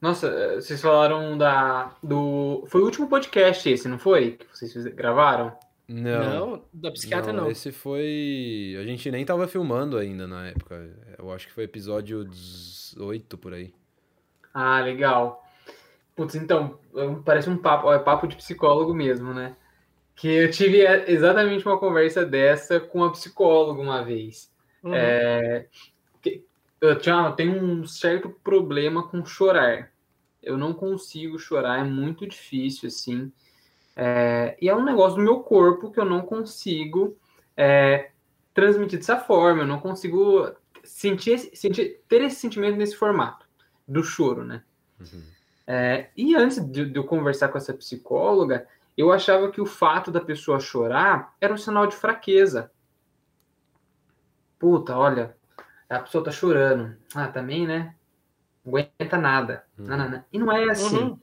Nossa, 0.00 0.28
eh, 0.28 0.54
vocês 0.56 0.80
falaram 0.80 1.36
da... 1.38 1.96
do... 2.02 2.64
Foi 2.68 2.80
o 2.82 2.84
último 2.84 3.08
podcast 3.08 3.68
esse, 3.68 3.88
não 3.88 3.98
foi? 3.98 4.32
Que 4.32 4.46
vocês 4.52 4.84
gravaram? 4.94 5.56
Não, 5.88 6.46
não, 6.48 6.64
da 6.72 6.90
psiquiatra 6.90 7.32
não, 7.32 7.44
não. 7.44 7.50
Esse 7.50 7.70
foi. 7.70 8.76
A 8.80 8.84
gente 8.84 9.10
nem 9.10 9.24
tava 9.24 9.46
filmando 9.46 9.98
ainda 9.98 10.26
na 10.26 10.46
época. 10.46 10.88
Eu 11.18 11.30
acho 11.32 11.46
que 11.46 11.52
foi 11.52 11.64
episódio 11.64 12.24
18 12.24 13.36
por 13.36 13.52
aí. 13.52 13.74
Ah, 14.54 14.80
legal. 14.80 15.41
Putz, 16.14 16.34
então, 16.34 16.78
parece 17.24 17.48
um 17.48 17.56
papo, 17.56 17.92
é 17.92 17.98
papo 17.98 18.26
de 18.26 18.36
psicólogo 18.36 18.94
mesmo, 18.94 19.32
né? 19.32 19.56
Que 20.14 20.28
eu 20.28 20.50
tive 20.50 20.80
exatamente 21.10 21.66
uma 21.66 21.78
conversa 21.78 22.24
dessa 22.24 22.78
com 22.78 23.02
a 23.02 23.10
psicóloga 23.10 23.80
uma 23.80 24.04
vez. 24.04 24.52
Uhum. 24.82 24.94
É, 24.94 25.66
eu, 26.80 26.98
tinha, 26.98 27.14
eu 27.14 27.32
tenho 27.32 27.62
um 27.62 27.86
certo 27.86 28.28
problema 28.28 29.08
com 29.08 29.24
chorar. 29.24 29.90
Eu 30.42 30.58
não 30.58 30.74
consigo 30.74 31.38
chorar, 31.38 31.78
é 31.78 31.84
muito 31.84 32.26
difícil, 32.26 32.88
assim. 32.88 33.32
É, 33.94 34.56
e 34.60 34.68
é 34.68 34.74
um 34.74 34.84
negócio 34.84 35.16
do 35.16 35.22
meu 35.22 35.40
corpo 35.40 35.90
que 35.90 36.00
eu 36.00 36.04
não 36.04 36.22
consigo 36.22 37.16
é, 37.56 38.10
transmitir 38.52 38.98
dessa 38.98 39.18
forma, 39.18 39.62
eu 39.62 39.66
não 39.66 39.78
consigo 39.78 40.50
sentir, 40.82 41.38
sentir, 41.54 42.00
ter 42.08 42.22
esse 42.22 42.36
sentimento 42.36 42.76
nesse 42.76 42.96
formato 42.96 43.46
do 43.86 44.02
choro, 44.02 44.44
né? 44.44 44.62
Uhum. 45.00 45.22
É, 45.66 46.08
e 46.16 46.34
antes 46.34 46.58
de, 46.64 46.84
de, 46.86 46.96
eu 46.96 47.04
conversar 47.04 47.48
com 47.48 47.58
essa 47.58 47.72
psicóloga, 47.72 48.66
eu 48.96 49.12
achava 49.12 49.50
que 49.50 49.60
o 49.60 49.66
fato 49.66 50.10
da 50.10 50.20
pessoa 50.20 50.60
chorar 50.60 51.34
era 51.40 51.52
um 51.52 51.58
sinal 51.58 51.86
de 51.86 51.96
fraqueza. 51.96 52.70
Puta, 54.58 54.96
olha, 54.96 55.36
a 55.88 55.98
pessoa 56.00 56.24
tá 56.24 56.30
chorando. 56.30 56.96
Ah, 57.14 57.28
também, 57.28 57.66
né? 57.66 57.94
Não 58.64 58.78
aguenta 58.78 59.18
nada. 59.18 59.64
Uhum. 59.78 59.86
Não, 59.86 59.96
não, 59.96 60.10
não. 60.10 60.24
E 60.32 60.38
não 60.38 60.52
é 60.52 60.70
assim. 60.70 60.98
Uhum. 60.98 61.18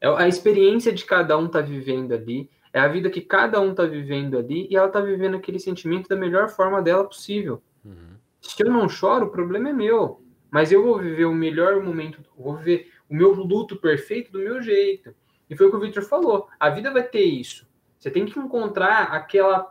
É 0.00 0.08
a 0.08 0.26
experiência 0.26 0.92
de 0.92 1.04
cada 1.04 1.38
um 1.38 1.46
tá 1.46 1.60
vivendo 1.60 2.12
ali, 2.12 2.50
é 2.72 2.80
a 2.80 2.88
vida 2.88 3.08
que 3.08 3.20
cada 3.20 3.60
um 3.60 3.72
tá 3.72 3.84
vivendo 3.84 4.36
ali 4.36 4.66
e 4.68 4.76
ela 4.76 4.88
tá 4.88 5.00
vivendo 5.00 5.36
aquele 5.36 5.60
sentimento 5.60 6.08
da 6.08 6.16
melhor 6.16 6.48
forma 6.48 6.82
dela 6.82 7.04
possível. 7.04 7.62
Uhum. 7.84 8.16
Se 8.40 8.64
eu 8.64 8.70
não 8.70 8.88
choro, 8.88 9.26
o 9.26 9.30
problema 9.30 9.68
é 9.68 9.72
meu. 9.72 10.20
Mas 10.50 10.72
eu 10.72 10.82
vou 10.82 10.98
viver 10.98 11.24
o 11.24 11.34
melhor 11.34 11.82
momento, 11.82 12.20
vou 12.36 12.56
viver 12.56 12.91
o 13.12 13.14
meu 13.14 13.34
luto 13.34 13.76
perfeito 13.76 14.32
do 14.32 14.38
meu 14.38 14.62
jeito. 14.62 15.14
E 15.48 15.54
foi 15.54 15.66
o 15.66 15.70
que 15.70 15.76
o 15.76 15.80
Victor 15.80 16.02
falou. 16.02 16.48
A 16.58 16.70
vida 16.70 16.90
vai 16.90 17.02
ter 17.02 17.20
isso. 17.22 17.68
Você 17.98 18.10
tem 18.10 18.24
que 18.24 18.38
encontrar 18.38 19.12
aquela, 19.12 19.68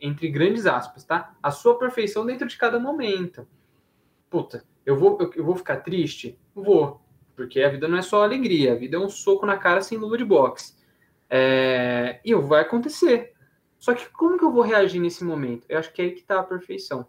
entre 0.00 0.28
grandes 0.30 0.64
aspas, 0.64 1.04
tá? 1.04 1.36
A 1.42 1.50
sua 1.50 1.78
perfeição 1.78 2.24
dentro 2.24 2.48
de 2.48 2.56
cada 2.56 2.80
momento. 2.80 3.46
Puta, 4.30 4.64
eu 4.86 4.96
vou, 4.96 5.18
eu, 5.36 5.44
vou 5.44 5.54
ficar 5.54 5.76
triste? 5.76 6.40
Vou. 6.54 7.02
Porque 7.36 7.60
a 7.60 7.68
vida 7.68 7.86
não 7.86 7.98
é 7.98 8.02
só 8.02 8.24
alegria, 8.24 8.72
a 8.72 8.76
vida 8.76 8.96
é 8.96 9.00
um 9.00 9.10
soco 9.10 9.44
na 9.44 9.58
cara 9.58 9.82
sem 9.82 9.98
luva 9.98 10.16
de 10.16 10.24
boxe. 10.24 10.74
É... 11.28 12.20
E 12.24 12.34
vai 12.36 12.62
acontecer. 12.62 13.34
Só 13.78 13.92
que 13.92 14.08
como 14.08 14.38
que 14.38 14.44
eu 14.44 14.50
vou 14.50 14.62
reagir 14.62 14.98
nesse 14.98 15.22
momento? 15.22 15.66
Eu 15.68 15.78
acho 15.78 15.92
que 15.92 16.00
é 16.00 16.06
aí 16.06 16.12
que 16.12 16.22
tá 16.22 16.40
a 16.40 16.42
perfeição. 16.42 17.06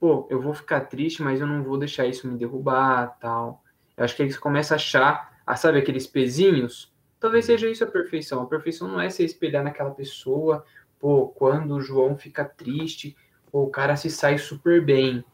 Pô, 0.00 0.26
eu 0.28 0.42
vou 0.42 0.52
ficar 0.52 0.80
triste, 0.80 1.22
mas 1.22 1.40
eu 1.40 1.46
não 1.46 1.62
vou 1.62 1.78
deixar 1.78 2.06
isso 2.06 2.26
me 2.26 2.36
derrubar, 2.36 3.16
tal. 3.20 3.61
Eu 3.96 4.04
acho 4.04 4.16
que 4.16 4.30
você 4.30 4.38
começa 4.38 4.74
a 4.74 4.76
achar, 4.76 5.38
a, 5.46 5.56
sabe, 5.56 5.78
aqueles 5.78 6.06
pezinhos? 6.06 6.92
Talvez 7.20 7.44
seja 7.44 7.68
isso 7.68 7.84
a 7.84 7.86
perfeição. 7.86 8.42
A 8.42 8.46
perfeição 8.46 8.88
não 8.88 9.00
é 9.00 9.08
se 9.10 9.24
espelhar 9.24 9.62
naquela 9.62 9.90
pessoa. 9.90 10.64
Pô, 10.98 11.28
quando 11.28 11.74
o 11.74 11.80
João 11.80 12.16
fica 12.16 12.44
triste, 12.44 13.16
pô, 13.50 13.64
o 13.64 13.70
cara 13.70 13.96
se 13.96 14.10
sai 14.10 14.38
super 14.38 14.84
bem, 14.84 15.24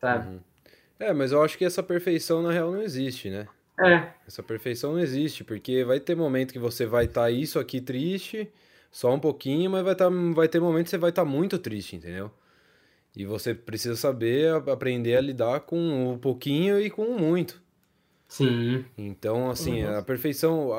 sabe? 0.00 0.28
Uhum. 0.28 0.40
É, 0.98 1.12
mas 1.12 1.32
eu 1.32 1.42
acho 1.42 1.58
que 1.58 1.64
essa 1.64 1.82
perfeição 1.82 2.42
na 2.42 2.52
real 2.52 2.70
não 2.70 2.82
existe, 2.82 3.28
né? 3.28 3.48
É. 3.80 4.08
Essa 4.26 4.42
perfeição 4.42 4.92
não 4.92 5.00
existe, 5.00 5.42
porque 5.42 5.84
vai 5.84 5.98
ter 5.98 6.14
momento 6.14 6.52
que 6.52 6.58
você 6.58 6.86
vai 6.86 7.06
estar 7.06 7.22
tá 7.22 7.30
isso 7.30 7.58
aqui 7.58 7.80
triste, 7.80 8.52
só 8.90 9.12
um 9.12 9.18
pouquinho, 9.18 9.70
mas 9.70 9.82
vai, 9.82 9.96
tá, 9.96 10.08
vai 10.34 10.48
ter 10.48 10.60
momento 10.60 10.84
que 10.84 10.90
você 10.90 10.98
vai 10.98 11.10
estar 11.10 11.24
tá 11.24 11.28
muito 11.28 11.58
triste, 11.58 11.96
entendeu? 11.96 12.30
E 13.16 13.26
você 13.26 13.54
precisa 13.54 13.96
saber 13.96 14.52
aprender 14.70 15.16
a 15.16 15.20
lidar 15.20 15.60
com 15.60 16.14
o 16.14 16.18
pouquinho 16.18 16.80
e 16.80 16.88
com 16.88 17.04
o 17.04 17.18
muito. 17.18 17.62
Sim. 18.32 18.82
Então, 18.96 19.50
assim, 19.50 19.84
uhum. 19.84 19.98
a 19.98 20.02
perfeição, 20.02 20.70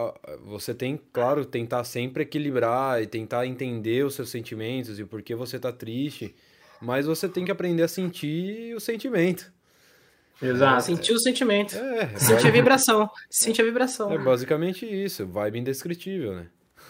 você 0.44 0.74
tem, 0.74 1.00
claro, 1.14 1.46
tentar 1.46 1.84
sempre 1.84 2.24
equilibrar 2.24 3.00
e 3.00 3.06
tentar 3.06 3.46
entender 3.46 4.04
os 4.04 4.16
seus 4.16 4.32
sentimentos 4.32 5.00
e 5.00 5.06
por 5.06 5.22
que 5.22 5.36
você 5.36 5.60
tá 5.60 5.72
triste, 5.72 6.34
mas 6.82 7.06
você 7.06 7.30
tem 7.30 7.46
que 7.46 7.52
aprender 7.52 7.84
a 7.84 7.88
sentir 7.88 8.76
o 8.76 8.80
sentimento. 8.80 9.54
Exato. 10.42 10.82
Sentir 10.84 11.14
o 11.14 11.20
sentimento. 11.20 11.78
É, 11.78 12.08
sentir 12.18 12.48
a 12.48 12.52
vibração. 12.52 13.08
Sentir 13.30 13.62
a 13.62 13.66
vibração. 13.66 14.12
É 14.12 14.18
basicamente 14.18 14.88
isso. 14.88 15.28
Vibe 15.28 15.60
indescritível, 15.60 16.34
né? 16.34 16.48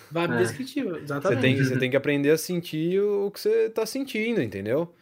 Vibe 0.09 0.31
é. 0.31 0.35
indescritível, 0.37 0.95
exatamente. 0.95 1.41
Você 1.41 1.41
tem, 1.41 1.57
você 1.57 1.77
tem 1.77 1.89
que 1.89 1.97
aprender 1.97 2.31
a 2.31 2.37
sentir 2.37 3.01
o 3.01 3.29
que 3.31 3.41
você 3.41 3.69
tá 3.69 3.85
sentindo, 3.85 4.41
entendeu? 4.41 4.95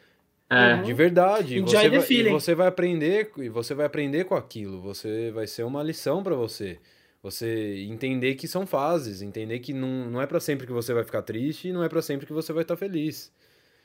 É. 0.52 0.82
De 0.82 0.94
verdade. 0.94 1.58
E 1.58 1.62
você, 1.62 1.90
vai, 1.90 2.06
e 2.10 2.30
você 2.30 2.54
vai 2.56 2.68
aprender 2.68 3.32
e 3.38 3.48
você 3.48 3.74
vai 3.74 3.86
aprender 3.86 4.26
com 4.26 4.36
aquilo. 4.36 4.82
Você 4.82 5.32
vai 5.32 5.48
ser 5.48 5.64
uma 5.64 5.82
lição 5.82 6.22
para 6.22 6.36
você. 6.36 6.78
Você 7.24 7.86
entender 7.88 8.36
que 8.36 8.48
são 8.48 8.68
fases, 8.68 9.22
entender 9.22 9.60
que 9.60 9.72
não, 9.74 10.10
não 10.10 10.22
é 10.22 10.28
para 10.28 10.42
sempre 10.42 10.68
que 10.68 10.74
você 10.74 10.94
vai 10.94 11.06
ficar 11.06 11.22
triste 11.22 11.70
e 11.70 11.74
não 11.74 11.84
é 11.84 11.88
para 11.88 12.02
sempre 12.02 12.26
que 12.26 12.34
você 12.34 12.52
vai 12.52 12.64
estar 12.64 12.76
tá 12.76 12.80
feliz. 12.80 13.32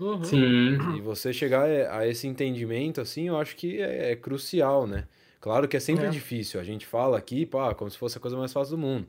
Uhum. 0.00 0.24
Sim. 0.24 0.96
E 0.96 1.00
você 1.00 1.32
chegar 1.32 1.66
a 1.66 2.06
esse 2.06 2.26
entendimento, 2.26 3.00
assim, 3.00 3.28
eu 3.28 3.38
acho 3.38 3.54
que 3.54 3.80
é, 3.80 4.12
é 4.12 4.16
crucial, 4.16 4.86
né? 4.86 5.04
Claro 5.40 5.68
que 5.68 5.76
é 5.76 5.80
sempre 5.80 6.06
é. 6.06 6.10
difícil. 6.10 6.58
A 6.58 6.64
gente 6.64 6.84
fala 6.84 7.16
aqui, 7.16 7.46
pá, 7.46 7.74
como 7.74 7.90
se 7.90 7.96
fosse 7.96 8.18
a 8.18 8.20
coisa 8.20 8.36
mais 8.36 8.52
fácil 8.52 8.76
do 8.76 8.82
mundo. 8.82 9.06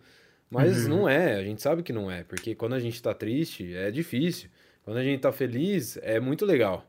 Mas 0.49 0.83
uhum. 0.83 0.89
não 0.89 1.09
é, 1.09 1.35
a 1.35 1.43
gente 1.43 1.61
sabe 1.61 1.81
que 1.81 1.91
não 1.91 2.11
é, 2.11 2.23
porque 2.23 2.53
quando 2.53 2.73
a 2.73 2.79
gente 2.79 3.01
tá 3.01 3.13
triste, 3.13 3.75
é 3.75 3.89
difícil. 3.89 4.49
Quando 4.83 4.97
a 4.97 5.03
gente 5.03 5.19
tá 5.19 5.31
feliz, 5.31 5.97
é 6.03 6.19
muito 6.19 6.45
legal. 6.45 6.85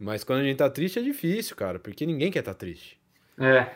Mas 0.00 0.24
quando 0.24 0.40
a 0.40 0.44
gente 0.44 0.56
tá 0.56 0.70
triste, 0.70 0.98
é 0.98 1.02
difícil, 1.02 1.54
cara, 1.54 1.78
porque 1.78 2.06
ninguém 2.06 2.30
quer 2.30 2.38
estar 2.38 2.54
tá 2.54 2.58
triste. 2.58 2.98
É. 3.38 3.70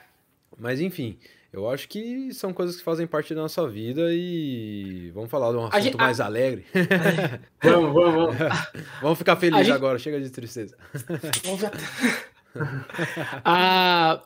Mas 0.59 0.81
enfim, 0.81 1.19
eu 1.53 1.69
acho 1.69 1.87
que 1.87 2.33
são 2.33 2.51
coisas 2.51 2.77
que 2.77 2.83
fazem 2.83 3.07
parte 3.07 3.35
da 3.35 3.43
nossa 3.43 3.69
vida 3.69 4.09
e 4.11 5.11
vamos 5.13 5.31
falar 5.31 5.53
de 5.53 5.59
um 5.59 5.67
assunto 5.67 5.83
gente, 5.83 5.97
mais 5.99 6.21
a... 6.21 6.25
alegre. 6.25 6.65
vamos, 7.63 7.93
vamos, 7.93 8.15
vamos. 8.15 8.37
vamos 9.03 9.19
ficar 9.19 9.37
felizes 9.37 9.67
gente... 9.67 9.77
agora, 9.77 9.99
chega 9.99 10.19
de 10.19 10.31
tristeza. 10.31 10.79
ah, 13.45 14.23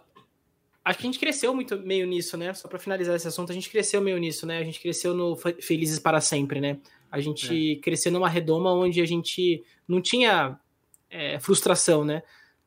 acho 0.85 0.99
que 0.99 1.05
a 1.05 1.11
gente 1.11 1.19
cresceu 1.19 1.53
muito 1.53 1.77
meio 1.81 2.07
nisso, 2.07 2.37
né? 2.37 2.55
Só 2.55 2.69
para 2.69 2.79
finalizar 2.79 3.17
esse 3.17 3.27
assunto, 3.27 3.51
a 3.51 3.55
gente 3.55 3.71
cresceu 3.71 4.01
meio 4.01 4.19
nisso, 4.19 4.47
né? 4.47 4.59
A 4.59 4.65
gente 4.65 4.81
cresceu 4.81 5.15
no 5.15 5.35
Felizes 5.35 5.99
para 5.99 6.21
Sempre, 6.21 6.61
né? 6.61 6.79
A 7.11 7.19
gente 7.19 7.73
é. 7.73 7.77
cresceu 7.81 8.13
numa 8.13 8.29
redoma 8.29 8.73
onde 8.73 9.01
a 9.01 9.07
gente 9.07 9.65
não 9.89 10.01
tinha 10.01 10.61
é, 11.11 11.39
frustração, 11.41 12.05
né? 12.05 12.23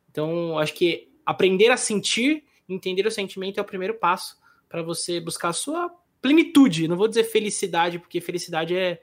Então, 0.10 0.58
acho 0.60 0.74
que 0.74 1.10
aprender 1.26 1.70
a 1.72 1.78
sentir, 1.78 2.44
entender 2.68 3.06
o 3.06 3.12
sentimento 3.12 3.60
é 3.60 3.62
o 3.62 3.66
primeiro 3.66 3.94
passo 3.94 4.38
para 4.68 4.82
você 4.82 5.20
buscar 5.20 5.50
a 5.50 5.54
sua 5.54 5.92
plenitude. 6.22 6.88
Não 6.88 6.98
vou 6.98 7.08
dizer 7.08 7.24
felicidade, 7.24 8.00
porque 8.00 8.22
felicidade 8.22 8.76
é, 8.76 9.02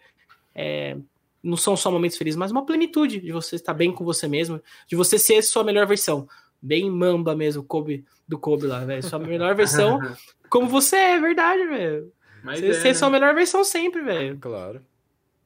é, 0.54 0.96
não 1.42 1.56
são 1.56 1.76
só 1.76 1.90
momentos 1.90 2.16
felizes, 2.16 2.38
mas 2.38 2.50
uma 2.50 2.64
plenitude 2.64 3.20
de 3.20 3.32
você 3.32 3.56
estar 3.56 3.74
bem 3.74 3.92
com 3.92 4.04
você 4.04 4.26
mesmo, 4.28 4.60
de 4.86 4.96
você 4.96 5.18
ser 5.18 5.42
sua 5.42 5.64
melhor 5.64 5.86
versão. 5.86 6.28
Bem 6.60 6.90
mamba 6.90 7.36
mesmo, 7.36 7.62
Kobe, 7.62 8.04
do 8.26 8.38
Kobe 8.38 8.66
lá, 8.66 8.84
velho. 8.84 9.02
Sua 9.02 9.18
melhor 9.18 9.54
versão, 9.54 10.00
como 10.50 10.68
você 10.68 10.96
é, 10.96 11.20
verdade, 11.20 11.66
velho. 11.66 12.12
Você 12.44 12.68
é, 12.68 12.72
ser 12.74 12.88
né? 12.88 12.94
sua 12.94 13.10
melhor 13.10 13.34
versão 13.34 13.64
sempre, 13.64 14.02
velho. 14.02 14.38
Claro. 14.38 14.84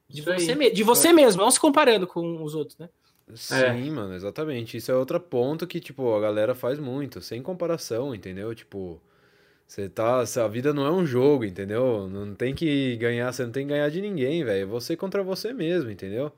De 0.09 0.21
você, 0.21 0.71
de 0.71 0.83
você 0.83 1.11
mesmo, 1.11 1.41
não 1.41 1.49
se 1.49 1.59
comparando 1.59 2.05
com 2.05 2.43
os 2.43 2.53
outros, 2.53 2.77
né? 2.77 2.89
Sim, 3.33 3.55
é. 3.55 3.91
mano, 3.91 4.13
exatamente. 4.13 4.77
Isso 4.77 4.91
é 4.91 4.95
outro 4.95 5.19
ponto 5.19 5.65
que, 5.65 5.79
tipo, 5.79 6.13
a 6.15 6.19
galera 6.21 6.53
faz 6.53 6.79
muito, 6.79 7.21
sem 7.21 7.41
comparação, 7.41 8.13
entendeu? 8.13 8.53
Tipo, 8.53 9.01
você 9.67 9.89
tá. 9.89 10.21
A 10.21 10.47
vida 10.47 10.73
não 10.73 10.85
é 10.85 10.91
um 10.91 11.05
jogo, 11.05 11.45
entendeu? 11.45 12.07
Não 12.09 12.35
tem 12.35 12.53
que 12.53 12.95
ganhar, 12.97 13.31
você 13.31 13.43
não 13.43 13.51
tem 13.51 13.65
que 13.65 13.73
ganhar 13.73 13.89
de 13.89 14.01
ninguém, 14.01 14.43
velho. 14.43 14.63
É 14.63 14.65
você 14.65 14.95
contra 14.95 15.23
você 15.23 15.53
mesmo, 15.53 15.89
entendeu? 15.89 16.31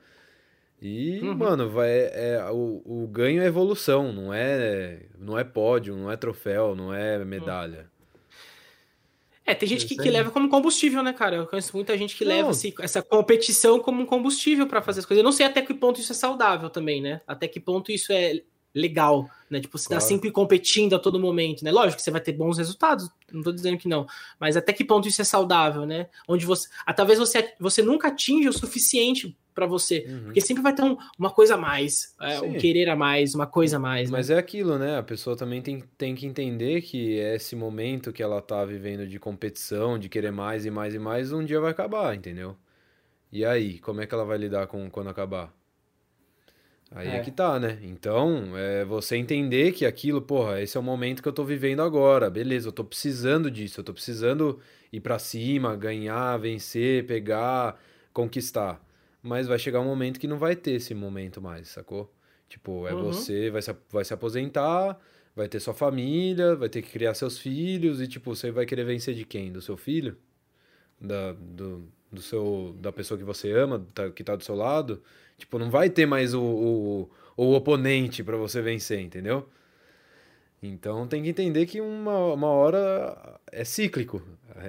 E, 0.81 1.19
uhum. 1.21 1.35
mano, 1.35 1.69
vai, 1.69 1.89
é, 1.89 2.39
o, 2.51 2.81
o 2.85 3.07
ganho 3.07 3.41
é 3.41 3.45
evolução, 3.45 4.11
não 4.13 4.33
é, 4.33 5.03
não 5.17 5.37
é 5.39 5.43
pódio, 5.43 5.95
não 5.95 6.11
é 6.11 6.17
troféu, 6.17 6.75
não 6.75 6.93
é 6.93 7.23
medalha. 7.25 7.89
É, 9.45 9.53
tem 9.53 9.69
gente 9.69 9.86
que, 9.86 9.95
que, 9.95 10.10
leva 10.10 10.31
como 10.31 10.49
combustível, 10.49 11.03
né, 11.03 11.13
cara? 11.13 11.36
Eu 11.36 11.45
conheço 11.45 11.75
muita 11.75 11.95
gente 11.95 12.15
que 12.15 12.25
não. 12.25 12.31
leva 12.31 12.49
esse, 12.49 12.73
essa 12.79 13.03
competição 13.03 13.79
como 13.79 14.01
um 14.01 14.05
combustível 14.05 14.65
para 14.65 14.81
fazer 14.81 15.01
as 15.01 15.05
coisas. 15.05 15.19
Eu 15.19 15.23
não 15.23 15.31
sei 15.31 15.45
até 15.45 15.62
que 15.62 15.73
ponto 15.73 16.01
isso 16.01 16.12
é 16.12 16.15
saudável 16.15 16.69
também, 16.69 16.99
né? 16.99 17.21
Até 17.27 17.47
que 17.47 17.60
ponto 17.60 17.91
isso 17.91 18.12
é 18.12 18.41
legal, 18.73 19.29
né? 19.49 19.62
Tipo, 19.62 19.77
você 19.77 19.86
tá 19.86 19.89
claro. 19.89 20.01
tá 20.01 20.08
sempre 20.08 20.31
competindo 20.31 20.95
a 20.95 20.99
todo 20.99 21.19
momento, 21.19 21.63
né? 21.63 21.71
Lógico 21.71 21.97
que 21.97 22.01
você 22.01 22.12
vai 22.12 22.19
ter 22.19 22.34
bons 22.34 22.58
resultados, 22.58 23.10
não 23.31 23.41
tô 23.41 23.51
dizendo 23.51 23.77
que 23.77 23.88
não, 23.88 24.05
mas 24.38 24.58
até 24.58 24.73
que 24.73 24.84
ponto 24.84 25.08
isso 25.08 25.21
é 25.21 25.25
saudável, 25.25 25.86
né? 25.86 26.10
Onde 26.27 26.45
você, 26.45 26.67
ah, 26.86 26.93
talvez 26.93 27.17
você, 27.17 27.53
você 27.58 27.81
nunca 27.81 28.10
atinja 28.10 28.49
o 28.49 28.53
suficiente 28.53 29.38
para 29.55 29.65
você, 29.65 30.05
uhum. 30.07 30.23
porque 30.25 30.41
sempre 30.41 30.61
vai 30.61 30.75
ter 30.75 30.83
um, 30.83 30.97
uma 31.17 31.31
coisa 31.31 31.55
a 31.55 31.57
mais, 31.57 32.13
é, 32.21 32.41
um 32.41 32.53
querer 32.57 32.89
a 32.89 32.95
mais, 32.95 33.33
uma 33.33 33.47
coisa 33.47 33.77
a 33.77 33.79
mais. 33.79 34.11
Mas 34.11 34.27
né? 34.27 34.35
é 34.35 34.37
aquilo, 34.37 34.77
né? 34.77 34.97
A 34.99 35.03
pessoa 35.03 35.37
também 35.37 35.61
tem, 35.61 35.81
tem 35.97 36.13
que 36.13 36.27
entender 36.27 36.81
que 36.81 37.13
esse 37.13 37.55
momento 37.55 38.11
que 38.11 38.21
ela 38.21 38.41
tá 38.41 38.65
vivendo 38.65 39.07
de 39.07 39.17
competição, 39.17 39.97
de 39.97 40.09
querer 40.09 40.31
mais 40.31 40.65
e 40.65 40.69
mais 40.69 40.93
e 40.93 40.99
mais, 40.99 41.31
um 41.31 41.43
dia 41.43 41.61
vai 41.61 41.71
acabar, 41.71 42.13
entendeu? 42.13 42.55
E 43.31 43.45
aí, 43.45 43.79
como 43.79 44.01
é 44.01 44.05
que 44.05 44.13
ela 44.13 44.25
vai 44.25 44.37
lidar 44.37 44.67
com 44.67 44.89
quando 44.89 45.09
acabar? 45.09 45.53
Aí 46.91 47.07
é. 47.07 47.17
é. 47.17 47.19
que 47.21 47.31
tá, 47.31 47.59
né? 47.59 47.79
Então, 47.81 48.57
é 48.57 48.85
você 48.85 49.15
entender 49.15 49.71
que 49.71 49.85
aquilo, 49.85 50.21
porra, 50.21 50.61
esse 50.61 50.77
é 50.77 50.79
o 50.79 50.83
momento 50.83 51.23
que 51.23 51.27
eu 51.27 51.33
tô 51.33 51.43
vivendo 51.43 51.81
agora, 51.81 52.29
beleza, 52.29 52.67
eu 52.67 52.71
tô 52.71 52.83
precisando 52.83 53.49
disso, 53.49 53.79
eu 53.79 53.83
tô 53.83 53.93
precisando 53.93 54.59
ir 54.91 54.99
para 54.99 55.17
cima, 55.17 55.75
ganhar, 55.75 56.37
vencer, 56.37 57.05
pegar, 57.05 57.79
conquistar. 58.13 58.84
Mas 59.25 59.47
vai 59.47 59.57
chegar 59.57 59.79
um 59.79 59.85
momento 59.85 60.19
que 60.19 60.27
não 60.27 60.38
vai 60.38 60.55
ter 60.55 60.73
esse 60.73 60.93
momento 60.93 61.41
mais, 61.41 61.69
sacou? 61.69 62.13
Tipo, 62.47 62.88
é 62.88 62.93
uhum. 62.93 63.05
você, 63.05 63.49
vai 63.49 63.59
se, 63.59 63.75
vai 63.91 64.05
se 64.05 64.13
aposentar, 64.13 64.99
vai 65.35 65.49
ter 65.49 65.59
sua 65.59 65.73
família, 65.73 66.55
vai 66.55 66.69
ter 66.69 66.83
que 66.83 66.91
criar 66.91 67.15
seus 67.15 67.39
filhos, 67.39 67.99
e 67.99 68.07
tipo, 68.07 68.35
você 68.35 68.51
vai 68.51 68.67
querer 68.67 68.83
vencer 68.83 69.15
de 69.15 69.25
quem? 69.25 69.51
Do 69.51 69.63
seu 69.63 69.75
filho? 69.75 70.15
Da, 71.01 71.33
do, 71.33 71.91
do 72.11 72.21
seu, 72.21 72.75
da 72.79 72.91
pessoa 72.91 73.17
que 73.17 73.23
você 73.23 73.51
ama, 73.51 73.83
tá, 73.95 74.11
que 74.11 74.23
tá 74.23 74.35
do 74.35 74.43
seu 74.43 74.53
lado? 74.53 75.01
Tipo, 75.39 75.57
não 75.57 75.71
vai 75.71 75.89
ter 75.89 76.05
mais 76.05 76.35
o, 76.35 76.43
o, 76.43 77.09
o 77.35 77.55
oponente 77.55 78.23
para 78.23 78.38
você 78.38 78.61
vencer, 78.61 78.99
entendeu? 78.99 79.49
Então 80.67 81.08
tem 81.08 81.23
que 81.23 81.30
entender 81.30 81.65
que 81.65 81.82
uma, 81.82 82.34
uma 82.34 82.49
hora 82.49 83.39
é 83.51 83.63
cíclico. 83.63 84.21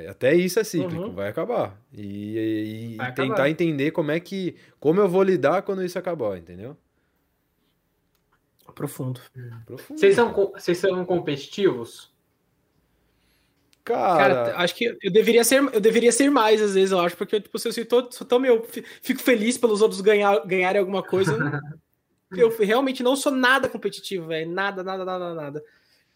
Até 0.08 0.34
isso 0.34 0.58
é 0.58 0.64
cíclico, 0.64 1.04
uhum. 1.04 1.14
vai 1.14 1.28
acabar. 1.28 1.80
E, 1.92 2.92
e 2.92 2.96
vai 2.96 3.14
tentar 3.14 3.34
acabar. 3.34 3.50
entender 3.50 3.90
como 3.92 4.10
é 4.10 4.18
que. 4.18 4.56
Como 4.80 5.00
eu 5.00 5.08
vou 5.08 5.22
lidar 5.22 5.62
quando 5.62 5.84
isso 5.84 5.98
acabar, 5.98 6.36
entendeu? 6.36 6.76
Profundo. 8.74 9.20
Profundo. 9.64 9.98
Vocês 9.98 10.14
são, 10.14 10.32
vocês 10.32 10.76
são 10.76 11.04
competitivos? 11.04 12.14
Cara... 13.82 14.34
Cara, 14.34 14.56
acho 14.58 14.74
que 14.74 14.96
eu 15.00 15.12
deveria 15.12 15.44
ser, 15.44 15.62
eu 15.72 15.80
deveria 15.80 16.10
ser 16.10 16.28
mais, 16.28 16.60
às 16.60 16.74
vezes, 16.74 16.90
eu 16.90 16.98
acho, 16.98 17.16
porque 17.16 17.40
tipo, 17.40 17.56
se 17.56 17.68
eu 17.68 17.72
sou, 17.72 18.10
sou 18.10 18.26
tão 18.26 18.40
meu, 18.40 18.66
fico 19.00 19.20
feliz 19.20 19.56
pelos 19.56 19.80
outros 19.80 20.00
ganhar, 20.00 20.44
ganharem 20.44 20.80
alguma 20.80 21.02
coisa. 21.02 21.32
eu 22.36 22.54
realmente 22.58 23.02
não 23.02 23.14
sou 23.14 23.32
nada 23.32 23.68
competitivo, 23.68 24.26
velho. 24.26 24.50
Nada, 24.50 24.82
nada, 24.82 25.04
nada, 25.04 25.34
nada. 25.34 25.64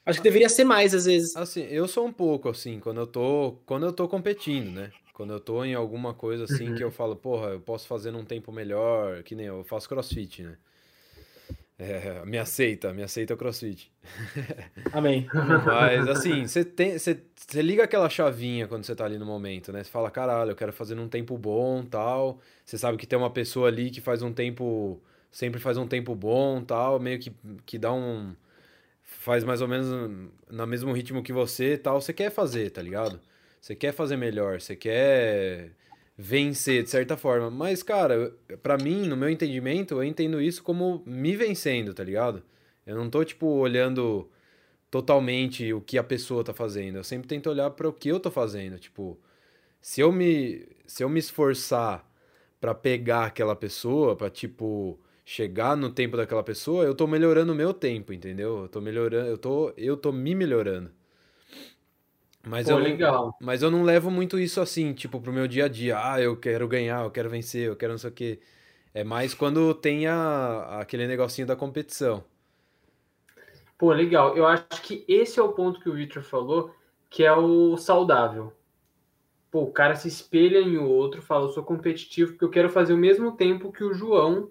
Acho 0.05 0.19
que 0.19 0.25
deveria 0.25 0.49
ser 0.49 0.65
mais, 0.65 0.95
às 0.95 1.05
vezes. 1.05 1.37
Assim, 1.37 1.63
eu 1.63 1.87
sou 1.87 2.07
um 2.07 2.13
pouco 2.13 2.49
assim, 2.49 2.81
quando 2.81 3.01
eu 3.01 3.07
tô, 3.07 3.59
quando 3.67 3.87
eu 3.87 3.93
tô 3.93 4.09
competindo, 4.09 4.71
né? 4.73 4.91
Quando 5.13 5.33
eu 5.33 5.41
tô 5.41 5.65
em 5.65 5.75
alguma 5.75 6.15
coisa 6.15 6.45
assim 6.45 6.75
que 6.75 6.83
eu 6.83 6.91
falo, 6.91 7.15
porra, 7.15 7.51
eu 7.51 7.61
posso 7.61 7.87
fazer 7.87 8.11
num 8.11 8.25
tempo 8.25 8.51
melhor, 8.51 9.23
que 9.23 9.35
nem 9.35 9.47
eu 9.47 9.63
faço 9.65 9.89
crossfit, 9.89 10.43
né? 10.43 10.57
É, 11.79 12.23
me 12.27 12.37
aceita, 12.37 12.93
me 12.93 13.03
aceita 13.03 13.33
o 13.33 13.37
crossfit. 13.39 13.91
Amém. 14.93 15.31
Mas 15.65 16.07
assim, 16.07 16.47
você 16.47 16.63
tem. 16.63 16.99
Você, 16.99 17.23
você 17.35 17.63
liga 17.63 17.85
aquela 17.85 18.11
chavinha 18.11 18.69
quando 18.69 18.85
você 18.85 18.95
tá 18.95 19.07
ali 19.07 19.17
no 19.17 19.25
momento, 19.25 19.73
né? 19.73 19.83
Você 19.83 19.91
fala, 19.91 20.11
caralho, 20.11 20.51
eu 20.51 20.57
quero 20.57 20.75
fazer 20.75 20.95
num 20.95 21.09
tempo 21.09 21.39
bom 21.39 21.83
tal. 21.83 22.39
Você 22.67 22.77
sabe 22.77 22.99
que 22.99 23.07
tem 23.07 23.19
uma 23.19 23.31
pessoa 23.31 23.69
ali 23.69 23.91
que 23.91 24.01
faz 24.01 24.23
um 24.23 24.31
tempo. 24.31 25.01
Sempre 25.31 25.59
faz 25.59 25.79
um 25.79 25.87
tempo 25.87 26.15
bom 26.15 26.63
tal, 26.63 27.01
meio 27.01 27.19
que, 27.19 27.33
que 27.65 27.79
dá 27.79 27.93
um. 27.93 28.35
Faz 29.21 29.45
mais 29.45 29.61
ou 29.61 29.69
menos 29.69 29.87
no 30.51 30.67
mesmo 30.67 30.93
ritmo 30.95 31.23
que 31.23 31.31
você 31.31 31.77
tal. 31.77 32.01
Você 32.01 32.11
quer 32.11 32.31
fazer, 32.31 32.71
tá 32.71 32.81
ligado? 32.81 33.21
Você 33.61 33.77
quer 33.77 33.93
fazer 33.93 34.17
melhor, 34.17 34.63
você 34.63 34.75
quer 34.75 35.73
vencer 36.17 36.83
de 36.83 36.89
certa 36.89 37.19
forma. 37.19 37.51
Mas, 37.51 37.83
cara, 37.83 38.35
para 38.63 38.79
mim, 38.79 39.07
no 39.07 39.19
meu 39.19 39.29
entendimento, 39.29 39.93
eu 39.93 40.05
entendo 40.05 40.41
isso 40.41 40.63
como 40.63 41.03
me 41.05 41.37
vencendo, 41.37 41.93
tá 41.93 42.03
ligado? 42.03 42.43
Eu 42.87 42.97
não 42.97 43.11
tô, 43.11 43.23
tipo, 43.23 43.47
olhando 43.47 44.27
totalmente 44.91 45.71
o 45.71 45.83
que 45.83 45.99
a 45.99 46.03
pessoa 46.03 46.43
tá 46.43 46.55
fazendo. 46.55 46.97
Eu 46.97 47.05
sempre 47.05 47.29
tento 47.29 47.51
olhar 47.51 47.69
para 47.73 47.87
o 47.87 47.93
que 47.93 48.09
eu 48.09 48.19
tô 48.19 48.31
fazendo. 48.31 48.79
Tipo, 48.79 49.21
se 49.83 50.01
eu 50.01 50.11
me, 50.11 50.67
se 50.87 51.05
eu 51.05 51.11
me 51.11 51.21
esforçar 51.21 52.11
para 52.59 52.75
pegar 52.75 53.27
aquela 53.27 53.55
pessoa, 53.55 54.17
para 54.17 54.31
tipo, 54.31 54.99
chegar 55.25 55.77
no 55.77 55.91
tempo 55.91 56.17
daquela 56.17 56.43
pessoa, 56.43 56.85
eu 56.85 56.95
tô 56.95 57.07
melhorando 57.07 57.53
o 57.53 57.57
meu 57.57 57.73
tempo, 57.73 58.13
entendeu? 58.13 58.63
Eu 58.63 58.69
tô 58.69 58.81
melhorando, 58.81 59.29
eu 59.29 59.39
tô, 59.39 59.73
eu 59.77 59.97
tô 59.97 60.13
me 60.13 60.35
melhorando. 60.35 60.91
Mas 62.47 62.67
Pô, 62.67 62.73
eu 62.73 62.79
legal. 62.79 63.37
Mas 63.41 63.63
eu 63.63 63.71
não 63.71 63.83
levo 63.83 64.11
muito 64.11 64.39
isso 64.39 64.61
assim, 64.61 64.93
tipo, 64.95 65.21
pro 65.21 65.33
meu 65.33 65.47
dia 65.47 65.67
a 65.67 65.69
dia. 65.69 65.99
Ah, 66.03 66.21
eu 66.21 66.37
quero 66.37 66.67
ganhar, 66.67 67.05
eu 67.05 67.11
quero 67.11 67.29
vencer, 67.29 67.69
eu 67.69 67.77
quero 67.77 67.93
não 67.93 67.99
sei 67.99 68.11
o 68.11 68.13
quê. 68.13 68.41
É 68.95 69.05
mais 69.05 69.35
quando 69.35 69.73
tem 69.75 70.07
a, 70.07 70.81
aquele 70.81 71.07
negocinho 71.07 71.47
da 71.47 71.55
competição. 71.55 72.25
Pô, 73.79 73.93
legal. 73.93 74.37
Eu 74.37 74.47
acho 74.47 74.83
que 74.83 75.05
esse 75.07 75.39
é 75.39 75.43
o 75.43 75.53
ponto 75.53 75.81
que 75.81 75.89
o 75.89 75.95
Victor 75.95 76.23
falou, 76.23 76.75
que 77.09 77.25
é 77.25 77.33
o 77.33 77.77
saudável. 77.77 78.53
Pô, 79.51 79.63
o 79.63 79.73
cara 79.73 79.95
se 79.97 80.09
espelha 80.09 80.59
em 80.59 80.79
outro, 80.79 81.23
fala, 81.23 81.47
eu 81.47 81.51
sou 81.51 81.65
competitivo 81.65 82.33
porque 82.33 82.45
eu 82.45 82.51
quero 82.51 82.69
fazer 82.69 82.93
o 82.93 82.99
mesmo 82.99 83.33
tempo 83.33 83.73
que 83.73 83.83
o 83.85 83.93
João. 83.93 84.51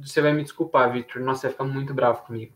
Você 0.00 0.20
vai 0.20 0.32
me 0.32 0.42
desculpar, 0.42 0.92
Victor. 0.92 1.20
Nossa, 1.22 1.42
vai 1.42 1.52
ficar 1.52 1.64
muito 1.64 1.94
bravo 1.94 2.22
comigo. 2.22 2.52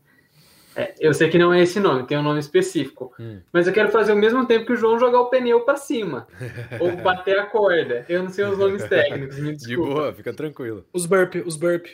É, 0.75 0.95
eu 0.99 1.13
sei 1.13 1.29
que 1.29 1.37
não 1.37 1.53
é 1.53 1.61
esse 1.61 1.79
nome, 1.79 2.07
tem 2.07 2.17
um 2.17 2.23
nome 2.23 2.39
específico. 2.39 3.13
Hum. 3.19 3.41
Mas 3.51 3.67
eu 3.67 3.73
quero 3.73 3.91
fazer 3.91 4.11
ao 4.11 4.17
mesmo 4.17 4.45
tempo 4.47 4.65
que 4.65 4.73
o 4.73 4.75
João 4.75 4.97
jogar 4.97 5.21
o 5.21 5.29
pneu 5.29 5.61
para 5.61 5.77
cima. 5.77 6.27
ou 6.79 6.95
bater 6.97 7.39
a 7.39 7.45
corda. 7.45 8.05
Eu 8.09 8.23
não 8.23 8.29
sei 8.29 8.45
os 8.45 8.57
nomes 8.57 8.83
técnicos, 8.85 9.37
me 9.37 9.53
desculpa. 9.55 9.89
De 9.89 9.93
boa, 9.93 10.13
fica 10.13 10.33
tranquilo. 10.33 10.85
Os 10.91 11.05
burp, 11.05 11.35
os 11.45 11.55
burp. 11.55 11.85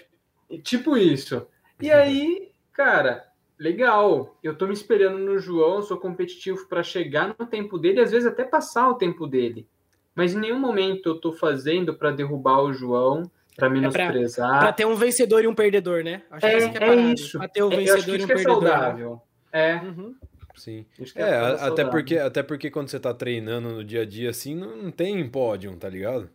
Tipo 0.64 0.98
isso. 0.98 1.46
E 1.82 1.92
aí, 1.92 2.52
cara, 2.74 3.26
legal. 3.58 4.38
Eu 4.42 4.56
tô 4.56 4.66
me 4.66 4.74
esperando 4.74 5.18
no 5.18 5.38
João, 5.38 5.82
sou 5.82 5.98
competitivo 5.98 6.66
para 6.68 6.82
chegar 6.82 7.36
no 7.38 7.46
tempo 7.46 7.78
dele, 7.78 8.00
às 8.00 8.12
vezes 8.12 8.28
até 8.28 8.46
passar 8.46 8.90
o 8.90 8.96
tempo 8.96 9.28
dele. 9.28 9.68
Mas 10.16 10.34
em 10.34 10.40
nenhum 10.40 10.60
momento 10.60 11.10
eu 11.10 11.16
tô 11.16 11.34
fazendo 11.34 11.94
para 11.94 12.12
derrubar 12.12 12.62
o 12.62 12.74
João 12.74 13.30
para 13.60 13.70
menosprezar. 13.70 14.58
É 14.58 14.60
para 14.60 14.74
ter 14.74 14.86
um 14.86 14.96
vencedor 14.96 15.44
e 15.44 15.48
um 15.48 15.54
perdedor, 15.54 16.04
né? 16.04 16.24
Acho 16.32 16.46
é, 16.46 16.70
que 16.70 16.84
é, 16.84 16.88
é 16.88 16.96
isso. 16.96 17.38
Pra 17.38 17.48
ter 17.48 17.64
um 17.64 17.70
vencedor 17.70 18.20
e 18.20 18.22
um 18.22 18.24
é 18.24 18.28
perdedor. 18.28 18.64
É 18.64 18.70
saudável. 18.70 19.22
É. 19.52 19.76
Uhum. 19.76 20.16
Sim. 20.56 20.86
É, 21.16 21.22
é 21.22 21.68
até, 21.68 21.86
porque, 21.86 22.18
até 22.18 22.44
porque 22.44 22.70
quando 22.70 22.90
você 22.90 23.00
tá 23.00 23.14
treinando 23.14 23.70
no 23.70 23.84
dia 23.84 24.02
a 24.02 24.06
dia 24.06 24.30
assim, 24.30 24.56
não, 24.56 24.76
não 24.76 24.92
tem 24.92 25.28
pódio, 25.30 25.76
tá 25.78 25.88
ligado? 25.88 26.30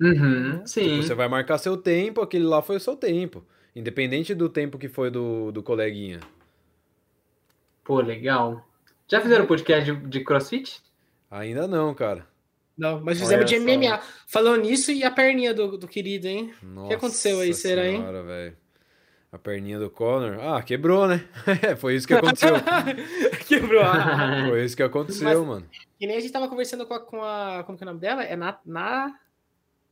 Uhum, 0.00 0.52
tipo, 0.52 0.68
sim. 0.68 0.82
Tipo, 0.82 1.02
você 1.02 1.14
vai 1.14 1.28
marcar 1.28 1.58
seu 1.58 1.76
tempo, 1.76 2.20
aquele 2.20 2.44
lá 2.44 2.60
foi 2.60 2.76
o 2.76 2.80
seu 2.80 2.96
tempo. 2.96 3.44
Independente 3.74 4.34
do 4.34 4.48
tempo 4.48 4.78
que 4.78 4.88
foi 4.88 5.10
do, 5.10 5.50
do 5.52 5.62
coleguinha. 5.62 6.20
Pô, 7.84 8.00
legal. 8.00 8.66
Já 9.08 9.20
fizeram 9.20 9.46
podcast 9.46 9.90
de, 9.90 10.08
de 10.08 10.24
crossfit? 10.24 10.82
Ainda 11.30 11.66
não, 11.66 11.94
cara. 11.94 12.26
Não, 12.80 12.98
mas 12.98 13.20
fizemos 13.20 13.44
de 13.44 13.58
MMA. 13.58 14.00
Falando 14.26 14.62
nisso 14.62 14.90
e 14.90 15.04
a 15.04 15.10
perninha 15.10 15.52
do, 15.52 15.76
do 15.76 15.86
querido, 15.86 16.26
hein? 16.26 16.50
Nossa 16.62 16.86
o 16.86 16.88
que 16.88 16.94
aconteceu 16.94 17.40
aí, 17.40 17.52
será, 17.52 17.86
hein? 17.86 18.02
Véio. 18.26 18.56
A 19.30 19.38
perninha 19.38 19.78
do 19.78 19.90
Connor. 19.90 20.40
Ah, 20.40 20.62
quebrou, 20.62 21.06
né? 21.06 21.28
Foi 21.76 21.94
isso 21.94 22.08
que 22.08 22.14
aconteceu. 22.14 22.54
quebrou. 23.46 23.84
Foi 24.48 24.64
isso 24.64 24.74
que 24.74 24.82
aconteceu, 24.82 25.24
mas, 25.24 25.46
mano. 25.46 25.66
E 26.00 26.06
nem 26.06 26.16
a 26.16 26.20
gente 26.20 26.32
tava 26.32 26.48
conversando 26.48 26.86
com 26.86 26.94
a, 26.94 27.00
com 27.00 27.22
a. 27.22 27.62
Como 27.64 27.76
que 27.76 27.84
é 27.84 27.86
o 27.86 27.90
nome 27.90 28.00
dela? 28.00 28.24
É 28.24 28.34
na. 28.34 28.58
na... 28.64 29.14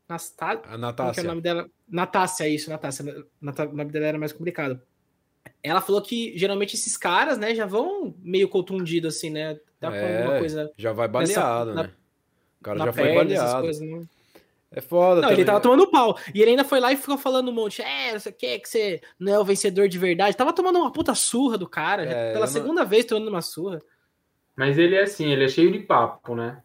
Nastá... 0.09 0.63
A 0.65 0.79
Natácia. 0.79 1.21
é 1.21 1.25
o 1.25 1.27
nome 1.27 1.43
dela? 1.43 1.69
Natácia, 1.87 2.49
isso, 2.49 2.71
Natácia. 2.71 3.05
O 3.43 3.77
nome 3.77 3.93
dela 3.93 4.07
era 4.07 4.19
mais 4.19 4.33
complicado. 4.33 4.81
Ela 5.63 5.83
falou 5.83 6.01
que 6.01 6.33
geralmente 6.39 6.75
esses 6.75 6.97
caras, 6.97 7.37
né, 7.37 7.55
já 7.55 7.67
vão 7.67 8.15
meio 8.23 8.49
contundidos, 8.49 9.17
assim, 9.17 9.29
né? 9.29 9.61
Dá 9.79 9.95
é, 9.95 10.23
alguma 10.23 10.39
coisa. 10.39 10.73
Já 10.79 10.93
vai 10.93 11.07
baleado, 11.07 11.75
nessa, 11.75 11.89
né? 11.89 11.95
Cara 12.77 12.85
já 12.87 12.93
foi 12.93 13.15
baleado. 13.15 13.63
Coisas, 13.63 13.89
né? 13.89 14.03
É 14.71 14.81
foda. 14.81 15.17
Não, 15.17 15.23
também. 15.23 15.39
ele 15.39 15.45
tava 15.45 15.61
tomando 15.61 15.91
pau. 15.91 16.19
E 16.35 16.43
ele 16.43 16.51
ainda 16.51 16.65
foi 16.65 16.79
lá 16.79 16.93
e 16.93 16.97
ficou 16.97 17.17
falando 17.17 17.49
um 17.49 17.55
monte. 17.55 17.81
É, 17.81 18.19
você 18.19 18.31
quer 18.31 18.59
que 18.59 18.69
você 18.69 19.01
não 19.19 19.33
é 19.33 19.39
o 19.39 19.45
vencedor 19.45 19.89
de 19.89 19.99
verdade. 19.99 20.37
Tava 20.37 20.53
tomando 20.53 20.79
uma 20.79 20.93
puta 20.93 21.15
surra 21.15 21.57
do 21.57 21.69
cara. 21.69 22.05
É, 22.05 22.33
pela 22.33 22.47
segunda 22.47 22.83
não... 22.83 22.89
vez 22.89 23.05
tomando 23.07 23.29
uma 23.29 23.43
surra. 23.43 23.81
Mas 24.55 24.77
ele 24.77 24.95
é 24.95 25.03
assim, 25.03 25.31
ele 25.31 25.45
é 25.45 25.49
cheio 25.49 25.73
de 25.73 25.79
papo, 25.79 26.35
né? 26.35 26.61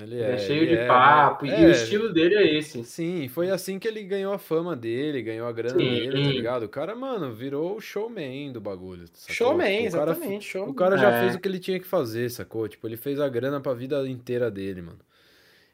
Ele 0.00 0.16
é, 0.16 0.18
ele 0.18 0.32
é 0.32 0.38
cheio 0.38 0.62
ele 0.62 0.76
de 0.76 0.82
é, 0.82 0.86
papo. 0.86 1.46
É, 1.46 1.62
e 1.62 1.66
o 1.66 1.70
estilo 1.70 2.12
dele 2.12 2.34
é 2.34 2.56
esse. 2.56 2.84
Sim, 2.84 3.28
foi 3.28 3.50
assim 3.50 3.78
que 3.78 3.86
ele 3.86 4.02
ganhou 4.02 4.32
a 4.32 4.38
fama 4.38 4.74
dele, 4.74 5.22
ganhou 5.22 5.46
a 5.46 5.52
grana 5.52 5.78
sim, 5.78 5.84
dele, 5.84 6.10
tá 6.10 6.30
ligado? 6.30 6.62
O 6.64 6.68
cara, 6.68 6.94
mano, 6.94 7.32
virou 7.32 7.76
o 7.76 7.80
showman 7.80 8.52
do 8.52 8.60
bagulho. 8.60 9.06
Sacou? 9.12 9.34
Showman, 9.34 9.88
o 9.88 9.92
cara, 9.92 10.12
exatamente. 10.12 10.44
Showman. 10.44 10.70
O 10.70 10.74
cara 10.74 10.96
já 10.96 11.10
é. 11.10 11.20
fez 11.20 11.34
o 11.34 11.40
que 11.40 11.48
ele 11.48 11.58
tinha 11.58 11.78
que 11.78 11.86
fazer, 11.86 12.30
sacou? 12.30 12.68
Tipo, 12.68 12.86
ele 12.86 12.96
fez 12.96 13.20
a 13.20 13.28
grana 13.28 13.60
pra 13.60 13.74
vida 13.74 14.06
inteira 14.08 14.50
dele, 14.50 14.82
mano. 14.82 14.98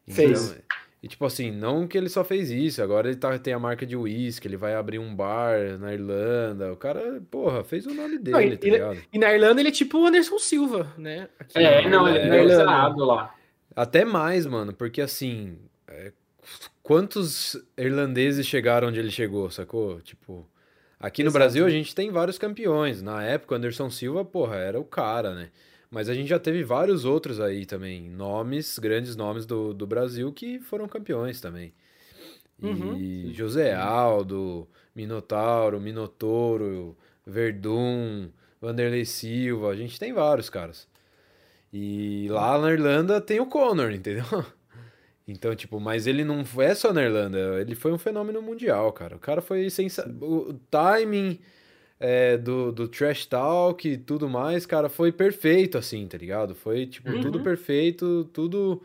Fez. 0.07 0.51
Então, 0.51 0.63
E 1.03 1.09
tipo 1.09 1.25
assim, 1.27 1.51
não 1.51 1.87
que 1.87 1.99
ele 1.99 2.09
só 2.09 2.25
fez 2.25 2.51
isso, 2.51 2.83
agora 2.83 3.09
ele 3.09 3.17
tá, 3.17 3.39
tem 3.39 3.53
a 3.53 3.59
marca 3.59 3.85
de 3.85 3.95
uísque, 3.95 4.49
ele 4.49 4.57
vai 4.57 4.75
abrir 4.75 4.99
um 4.99 5.15
bar 5.15 5.79
na 5.79 5.93
Irlanda. 5.93 6.73
O 6.73 6.77
cara, 6.77 7.21
porra, 7.31 7.63
fez 7.63 7.87
o 7.87 7.93
nome 7.93 8.19
dele, 8.19 8.33
não, 8.33 8.41
e, 8.41 8.57
tá 8.57 8.67
ligado? 8.67 9.03
E 9.13 9.19
na 9.19 9.33
Irlanda 9.33 9.61
ele 9.61 9.69
é 9.69 9.73
tipo 9.73 9.99
o 9.99 10.07
Anderson 10.07 10.39
Silva, 10.39 10.93
né? 10.97 11.29
Aqui, 11.39 11.59
é, 11.59 11.89
não, 11.89 12.09
ele 12.09 12.19
é, 12.19 12.55
é 12.55 12.63
lá. 12.63 13.35
Até 13.77 14.05
mais, 14.05 14.47
mano, 14.47 14.73
porque 14.73 15.01
assim, 15.03 15.59
é, 15.89 16.13
quantos 16.83 17.57
irlandeses 17.77 18.47
chegaram 18.47 18.89
onde 18.89 18.99
ele 18.99 19.11
chegou, 19.11 19.51
sacou? 19.51 20.01
Tipo, 20.01 20.49
aqui 20.99 21.23
no 21.23 21.31
Exato. 21.31 21.39
Brasil 21.39 21.67
a 21.67 21.71
gente 21.71 21.95
tem 21.95 22.11
vários 22.11 22.39
campeões. 22.39 23.03
Na 23.03 23.23
época, 23.23 23.55
o 23.55 23.59
Anderson 23.59 23.91
Silva, 23.91 24.25
porra, 24.25 24.57
era 24.57 24.79
o 24.79 24.85
cara, 24.85 25.35
né? 25.35 25.51
Mas 25.95 26.09
a 26.09 26.15
gente 26.15 26.27
já 26.27 26.41
teve 26.41 26.65
vários 26.65 27.05
outros 27.05 27.41
aí 27.41 27.65
também, 27.65 28.11
nomes, 28.11 28.81
grandes 28.81 29.15
nomes 29.15 29.47
do, 29.47 29.73
do 29.73 29.87
Brasil 29.87 30.33
que 30.33 30.59
foram 30.59 30.89
campeões 30.89 31.41
também. 31.41 31.73
E 32.61 32.67
uhum. 32.67 33.33
José 33.33 33.73
Aldo, 33.77 34.67
Minotauro, 34.93 35.81
Minotouro, 35.81 36.97
Verdun, 37.25 38.29
Vanderlei 38.61 39.05
Silva, 39.05 39.69
a 39.69 39.77
gente 39.77 39.97
tem 39.97 40.13
vários 40.13 40.51
caras. 40.51 40.89
E 41.73 42.27
lá 42.29 42.59
na 42.59 42.73
Irlanda 42.73 43.21
tem 43.21 43.39
o 43.39 43.47
Conor, 43.47 43.93
entendeu? 43.95 44.25
Então, 45.29 45.55
tipo, 45.55 45.79
mas 45.79 46.09
ele 46.09 46.25
não 46.25 46.43
é 46.59 46.75
só 46.75 46.93
na 46.93 47.05
Irlanda, 47.05 47.61
ele 47.61 47.77
foi 47.77 47.93
um 47.93 47.99
fenômeno 47.99 48.43
mundial, 48.43 48.93
cara. 48.93 49.15
O 49.15 49.21
cara 49.21 49.41
foi 49.41 49.71
sensacional. 49.71 50.29
O 50.29 50.55
timing 50.69 51.39
é, 52.07 52.37
do, 52.37 52.71
do 52.71 52.87
trash 52.87 53.25
talk 53.25 53.89
e 53.89 53.97
tudo 53.97 54.29
mais, 54.29 54.67
cara, 54.67 54.91
foi 54.91 55.11
perfeito, 55.11 55.79
assim, 55.79 56.07
tá 56.07 56.19
ligado? 56.19 56.55
Foi, 56.55 56.85
tipo, 56.85 57.11
uhum. 57.11 57.23
tudo 57.23 57.43
perfeito, 57.43 58.29
tudo 58.31 58.83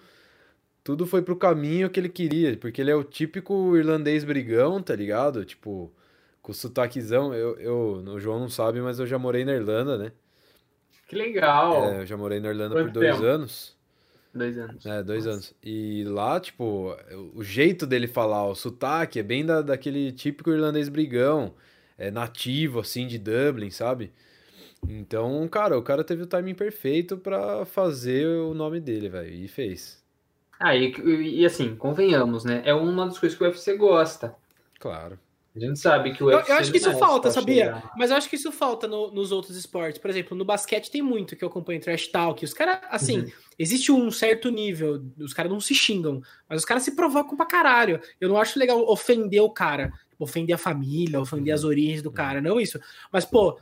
tudo 0.82 1.06
foi 1.06 1.22
pro 1.22 1.36
caminho 1.36 1.90
que 1.90 2.00
ele 2.00 2.08
queria, 2.08 2.56
porque 2.56 2.80
ele 2.80 2.90
é 2.90 2.96
o 2.96 3.04
típico 3.04 3.76
irlandês 3.76 4.24
brigão, 4.24 4.82
tá 4.82 4.96
ligado? 4.96 5.44
Tipo, 5.44 5.92
com 6.42 6.54
sotaquezão. 6.54 7.34
Eu, 7.34 7.60
eu, 7.60 8.04
o 8.08 8.20
João 8.22 8.40
não 8.40 8.50
sabe, 8.50 8.80
mas 8.80 9.00
eu 9.00 9.06
já 9.06 9.20
morei 9.20 9.44
na 9.44 9.54
Irlanda, 9.54 9.98
né? 9.98 10.14
Que 11.06 11.18
legal! 11.18 11.84
É, 11.84 12.02
eu 12.02 12.06
já 12.06 12.16
morei 12.16 12.40
na 12.40 12.48
Irlanda 12.48 12.74
Quanto 12.76 12.86
por 12.86 12.94
dois 12.94 13.16
tempo? 13.18 13.26
anos. 13.26 13.78
Dois 14.34 14.58
anos. 14.58 14.86
É, 14.86 15.04
dois 15.04 15.26
Nossa. 15.26 15.36
anos. 15.36 15.56
E 15.62 16.06
lá, 16.06 16.40
tipo, 16.40 16.96
o 17.36 17.44
jeito 17.44 17.86
dele 17.86 18.08
falar, 18.08 18.48
o 18.48 18.56
sotaque 18.56 19.20
é 19.20 19.24
bem 19.24 19.46
da, 19.46 19.62
daquele 19.62 20.14
típico 20.14 20.52
irlandês 20.52 20.88
brigão 20.88 21.54
é, 22.00 22.10
nativo, 22.10 22.80
assim, 22.80 23.06
de 23.06 23.20
Dublin, 23.20 23.70
sabe? 23.70 24.12
Então, 24.88 25.46
cara, 25.50 25.78
o 25.78 25.84
cara 25.84 26.04
teve 26.04 26.24
o 26.24 26.28
timing 26.28 26.56
perfeito 26.56 27.18
para 27.18 27.66
fazer 27.66 28.26
o 28.26 28.54
nome 28.54 28.80
dele, 28.80 29.10
velho, 29.10 29.34
e 29.34 29.48
fez. 29.50 30.02
Ah, 30.58 30.76
e, 30.76 30.94
e, 30.94 31.46
assim, 31.46 31.76
convenhamos, 31.76 32.46
né? 32.46 32.62
É 32.66 32.74
uma 32.74 33.06
das 33.06 33.20
coisas 33.20 33.38
que 33.38 33.44
o 33.44 33.48
UFC 33.48 33.76
gosta. 33.76 34.36
Claro. 34.80 35.20
A 35.56 35.60
gente 35.60 35.80
sabe 35.80 36.14
que 36.14 36.24
o 36.24 36.28
UFC. 36.28 36.52
Eu, 36.52 36.56
eu 36.56 36.62
acho 36.62 36.72
que 36.72 36.78
isso 36.78 36.98
falta, 36.98 37.32
sabia? 37.32 37.66
Chegar. 37.66 37.92
Mas 37.98 38.12
eu 38.12 38.18
acho 38.18 38.30
que 38.30 38.36
isso 38.36 38.52
falta 38.52 38.88
no, 38.88 39.12
nos 39.12 39.32
outros 39.32 39.58
esportes. 39.58 40.00
Por 40.00 40.10
exemplo, 40.10 40.38
no 40.38 40.46
basquete 40.46 40.92
tem 40.92 41.02
muito 41.02 41.36
que 41.36 41.44
eu 41.44 41.50
acompanho 41.50 41.82
trash 41.82 42.08
talk. 42.08 42.44
Os 42.46 42.54
caras, 42.54 42.80
assim, 42.90 43.20
uhum. 43.20 43.32
existe 43.58 43.92
um 43.92 44.12
certo 44.12 44.50
nível, 44.50 45.04
os 45.18 45.34
caras 45.34 45.52
não 45.52 45.60
se 45.60 45.74
xingam, 45.74 46.22
mas 46.48 46.60
os 46.60 46.66
caras 46.66 46.84
se 46.84 46.96
provocam 46.96 47.36
pra 47.36 47.46
caralho. 47.46 48.00
Eu 48.22 48.30
não 48.30 48.38
acho 48.38 48.60
legal 48.60 48.82
ofender 48.90 49.42
o 49.42 49.50
cara 49.50 49.92
ofender 50.20 50.54
a 50.54 50.58
família, 50.58 51.20
ofender 51.20 51.54
as 51.54 51.64
origens 51.64 52.02
do 52.02 52.12
cara, 52.12 52.42
não 52.42 52.60
isso. 52.60 52.80
Mas, 53.12 53.24
pô, 53.26 53.58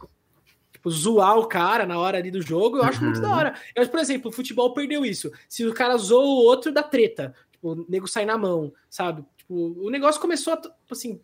tipo, 0.74 0.89
zoar 0.89 1.38
o 1.38 1.48
cara 1.48 1.86
na 1.86 2.00
hora 2.00 2.17
ali 2.17 2.32
do 2.32 2.41
jogo, 2.41 2.78
eu 2.78 2.84
acho 2.84 3.04
muito 3.04 3.22
da 3.22 3.30
uhum. 3.30 3.36
hora. 3.36 3.56
Eu 3.76 3.84
acho, 3.84 3.91
por 3.91 4.00
exemplo, 4.00 4.30
o 4.30 4.34
futebol 4.34 4.74
perdeu 4.74 5.06
isso. 5.06 5.32
Se 5.48 5.65
o 5.65 5.74
cara 5.74 5.96
zoou 5.98 6.39
o 6.39 6.46
outro 6.46 6.74
da 6.74 6.82
treta, 6.82 7.34
tipo, 7.52 7.74
o 7.74 7.86
nego 7.88 8.08
sai 8.08 8.26
na 8.26 8.38
mão, 8.38 8.74
sabe? 8.89 9.24
Tipo, 9.38 9.54
o 9.54 9.89
negócio 9.89 10.20
começou 10.20 10.54
a, 10.54 10.58
tipo 10.58 10.74
assim, 10.91 11.22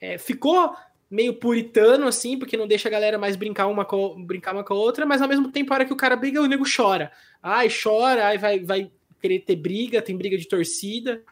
é, 0.00 0.16
ficou 0.16 0.74
meio 1.10 1.34
puritano, 1.34 2.06
assim, 2.06 2.38
porque 2.38 2.56
não 2.56 2.68
deixa 2.68 2.88
a 2.88 2.92
galera 2.92 3.18
mais 3.18 3.34
brincar 3.34 3.66
uma 3.66 3.84
com, 3.84 4.24
brincar 4.24 4.54
uma 4.54 4.62
com 4.62 4.72
a 4.72 4.76
outra, 4.76 5.04
mas 5.04 5.20
ao 5.20 5.28
mesmo 5.28 5.50
tempo, 5.50 5.72
a 5.72 5.76
hora 5.76 5.84
que 5.84 5.92
o 5.92 5.96
cara 5.96 6.14
briga, 6.14 6.40
o 6.40 6.46
nego 6.46 6.64
chora. 6.64 7.10
Ai, 7.42 7.68
chora, 7.68 8.28
aí 8.28 8.38
vai, 8.38 8.60
vai 8.60 8.90
querer 9.20 9.40
ter 9.40 9.56
briga, 9.56 10.00
tem 10.00 10.16
briga 10.16 10.38
de 10.38 10.46
torcida, 10.46 11.22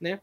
né? 0.00 0.20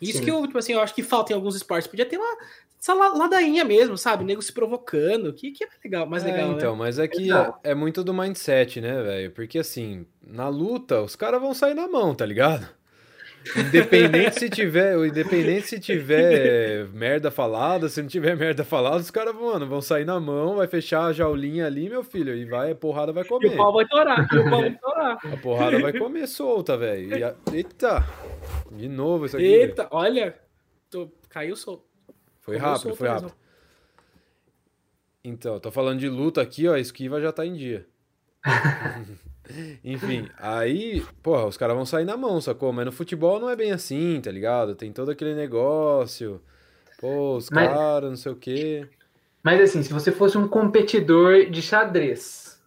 Isso 0.00 0.18
Sim. 0.18 0.24
que 0.24 0.30
eu, 0.30 0.42
tipo 0.46 0.58
assim, 0.58 0.72
eu 0.72 0.80
acho 0.80 0.94
que 0.94 1.02
falta 1.02 1.32
em 1.32 1.36
alguns 1.36 1.54
esportes. 1.54 1.86
Podia 1.86 2.06
ter 2.06 2.18
lá 2.18 2.36
essa 2.80 2.94
ladainha 2.94 3.62
mesmo, 3.64 3.98
sabe? 3.98 4.24
O 4.24 4.26
nego 4.26 4.40
se 4.40 4.52
provocando, 4.52 5.32
que, 5.34 5.50
que 5.50 5.64
é 5.64 5.68
legal, 5.84 6.06
mais 6.06 6.24
é, 6.24 6.32
legal. 6.32 6.48
Né? 6.48 6.54
Então, 6.56 6.72
né? 6.72 6.78
mas 6.78 6.98
é 6.98 7.06
que 7.06 7.30
é, 7.30 7.52
é, 7.64 7.74
muito 7.74 8.02
do 8.02 8.14
mindset, 8.14 8.80
né, 8.80 9.02
velho? 9.02 9.30
Porque 9.32 9.58
assim, 9.58 10.06
na 10.26 10.48
luta, 10.48 11.02
os 11.02 11.14
caras 11.14 11.40
vão 11.40 11.52
sair 11.52 11.74
na 11.74 11.86
mão, 11.86 12.14
tá 12.14 12.24
ligado? 12.24 12.66
Independente 13.56 14.38
se 14.38 14.50
tiver, 14.50 14.96
independente 15.06 15.66
se 15.66 15.80
tiver 15.80 16.86
merda 16.88 17.30
falada, 17.30 17.88
se 17.88 18.00
não 18.00 18.08
tiver 18.08 18.36
merda 18.36 18.64
falada, 18.64 18.98
os 18.98 19.10
caras, 19.10 19.34
mano, 19.34 19.66
vão 19.66 19.80
sair 19.80 20.04
na 20.04 20.20
mão, 20.20 20.56
vai 20.56 20.66
fechar 20.66 21.06
a 21.06 21.12
jaulinha 21.12 21.66
ali, 21.66 21.88
meu 21.88 22.04
filho, 22.04 22.34
e 22.34 22.44
vai, 22.44 22.72
a 22.72 22.74
porrada 22.74 23.12
vai 23.12 23.24
comer. 23.24 23.48
E 23.48 23.54
o 23.54 23.56
pau 23.56 23.72
vai 23.72 23.86
torar, 23.86 24.24
o 24.24 24.50
pau 24.50 24.60
vai 24.60 24.74
torar. 24.74 25.18
A 25.32 25.36
porrada 25.36 25.78
vai 25.78 25.92
comer 25.92 26.26
solta, 26.26 26.76
velho. 26.76 27.34
Eita! 27.52 28.06
De 28.72 28.88
novo 28.88 29.26
isso 29.26 29.36
aqui. 29.36 29.46
Eita, 29.46 29.88
olha, 29.90 30.38
tô... 30.88 31.10
caiu 31.28 31.56
solto. 31.56 31.84
Foi 32.40 32.56
rápido, 32.56 32.82
solto 32.82 32.96
foi 32.96 33.08
rápido. 33.08 33.24
Mesmo. 33.24 33.40
Então, 35.22 35.60
tô 35.60 35.70
falando 35.70 36.00
de 36.00 36.08
luta 36.08 36.40
aqui, 36.40 36.66
ó, 36.66 36.74
a 36.74 36.80
esquiva 36.80 37.20
já 37.20 37.32
tá 37.32 37.44
em 37.44 37.54
dia. 37.54 37.86
Enfim, 39.84 40.28
aí, 40.38 41.04
porra, 41.22 41.46
os 41.46 41.56
caras 41.56 41.76
vão 41.76 41.84
sair 41.84 42.04
na 42.04 42.16
mão, 42.16 42.40
sacou? 42.40 42.72
Mas 42.72 42.86
no 42.86 42.92
futebol 42.92 43.38
não 43.38 43.50
é 43.50 43.56
bem 43.56 43.72
assim, 43.72 44.20
tá 44.20 44.30
ligado? 44.30 44.74
Tem 44.74 44.92
todo 44.92 45.10
aquele 45.10 45.34
negócio. 45.34 46.40
Pô, 46.98 47.36
os 47.36 47.48
caras, 47.48 48.08
não 48.08 48.16
sei 48.16 48.32
o 48.32 48.36
quê. 48.36 48.88
Mas 49.42 49.60
assim, 49.60 49.82
se 49.82 49.92
você 49.92 50.12
fosse 50.12 50.38
um 50.38 50.46
competidor 50.46 51.50
de 51.50 51.60
xadrez, 51.60 52.62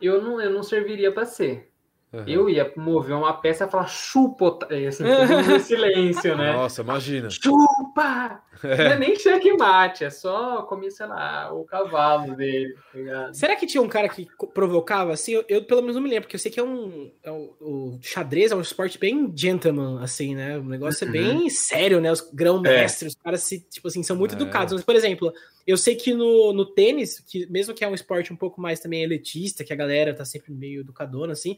eu 0.00 0.22
não, 0.22 0.40
eu 0.40 0.50
não 0.50 0.62
serviria 0.62 1.12
para 1.12 1.26
ser. 1.26 1.69
Uhum. 2.12 2.24
Eu 2.26 2.50
ia 2.50 2.72
mover 2.76 3.14
uma 3.14 3.32
peça 3.32 3.66
e 3.66 3.70
falar 3.70 3.86
chupa, 3.86 4.58
assim, 4.88 5.04
todo 5.04 5.60
silêncio, 5.62 6.36
né? 6.36 6.52
Nossa, 6.52 6.82
imagina. 6.82 7.30
Chupa! 7.30 8.42
É. 8.64 8.76
Não 8.76 8.92
é 8.92 8.98
nem 8.98 9.16
checkmate, 9.16 10.04
é 10.04 10.10
só 10.10 10.62
comer, 10.62 10.90
sei 10.90 11.06
lá, 11.06 11.52
o 11.52 11.64
cavalo 11.64 12.34
dele. 12.36 12.74
Tá 12.92 13.32
Será 13.32 13.56
que 13.56 13.66
tinha 13.66 13.80
um 13.80 13.88
cara 13.88 14.08
que 14.08 14.26
provocava 14.52 15.12
assim? 15.12 15.32
Eu, 15.32 15.44
eu, 15.48 15.64
pelo 15.64 15.80
menos 15.80 15.96
não 15.96 16.02
me 16.02 16.10
lembro, 16.10 16.24
porque 16.24 16.36
eu 16.36 16.40
sei 16.40 16.50
que 16.50 16.60
é 16.60 16.62
um. 16.62 17.10
É 17.22 17.30
um 17.30 17.50
o 17.60 17.98
xadrez 18.02 18.50
é 18.50 18.56
um 18.56 18.60
esporte 18.60 18.98
bem 18.98 19.32
gentleman, 19.34 20.02
assim, 20.02 20.34
né? 20.34 20.58
O 20.58 20.64
negócio 20.64 21.06
uhum. 21.06 21.14
é 21.14 21.18
bem 21.18 21.48
sério, 21.48 22.00
né? 22.00 22.10
Os 22.10 22.20
grão-mestres, 22.20 23.02
é. 23.02 23.06
os 23.06 23.14
caras 23.14 23.42
se, 23.44 23.60
tipo 23.60 23.88
assim, 23.88 24.02
são 24.02 24.16
muito 24.16 24.34
é. 24.34 24.36
educados. 24.36 24.74
Mas, 24.74 24.84
por 24.84 24.96
exemplo, 24.96 25.32
eu 25.66 25.76
sei 25.76 25.94
que 25.94 26.12
no, 26.12 26.52
no 26.52 26.66
tênis, 26.66 27.20
que 27.20 27.46
mesmo 27.46 27.72
que 27.72 27.84
é 27.84 27.88
um 27.88 27.94
esporte 27.94 28.32
um 28.32 28.36
pouco 28.36 28.60
mais 28.60 28.80
também 28.80 29.02
elitista, 29.02 29.64
que 29.64 29.72
a 29.72 29.76
galera 29.76 30.12
tá 30.12 30.24
sempre 30.24 30.52
meio 30.52 30.80
educadona, 30.80 31.32
assim, 31.32 31.56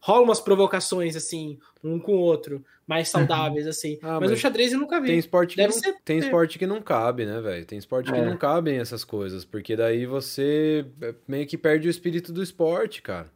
rola 0.00 0.22
umas 0.24 0.40
provocações, 0.40 1.16
assim, 1.16 1.58
um 1.82 1.98
com 1.98 2.12
o 2.12 2.20
outro, 2.20 2.64
mais 2.86 3.08
uhum. 3.08 3.20
saudáveis, 3.20 3.66
assim. 3.66 3.98
Ah, 4.02 4.20
mas, 4.20 4.30
mas, 4.30 4.32
o 4.32 4.36
xadrez 4.36 4.72
eu 4.72 4.78
nunca 4.78 5.00
vi. 5.00 5.08
Tem 5.08 5.18
esporte, 5.18 5.56
Deve 5.56 5.68
que, 5.68 5.74
não, 5.74 5.82
ser... 5.82 5.96
tem 6.04 6.18
esporte 6.18 6.58
que 6.58 6.66
não 6.66 6.80
cabe, 6.80 7.26
né, 7.26 7.40
velho? 7.40 7.64
Tem 7.64 7.78
esporte 7.78 8.10
é. 8.10 8.14
que 8.14 8.20
não 8.20 8.36
cabem 8.36 8.78
essas 8.78 9.04
coisas, 9.04 9.44
porque 9.44 9.74
daí 9.74 10.06
você 10.06 10.86
é, 11.02 11.14
meio 11.26 11.46
que 11.46 11.58
perde 11.58 11.88
o 11.88 11.90
espírito 11.90 12.32
do 12.32 12.42
esporte, 12.42 13.02
cara. 13.02 13.30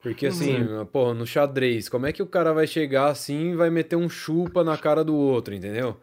Porque 0.00 0.26
assim, 0.26 0.62
uhum. 0.62 0.86
pô, 0.86 1.12
no 1.12 1.26
xadrez, 1.26 1.88
como 1.88 2.06
é 2.06 2.12
que 2.12 2.22
o 2.22 2.26
cara 2.26 2.52
vai 2.52 2.66
chegar 2.66 3.08
assim 3.08 3.52
e 3.52 3.56
vai 3.56 3.70
meter 3.70 3.96
um 3.96 4.08
chupa 4.08 4.62
na 4.62 4.78
cara 4.78 5.02
do 5.02 5.16
outro, 5.16 5.54
entendeu? 5.54 5.96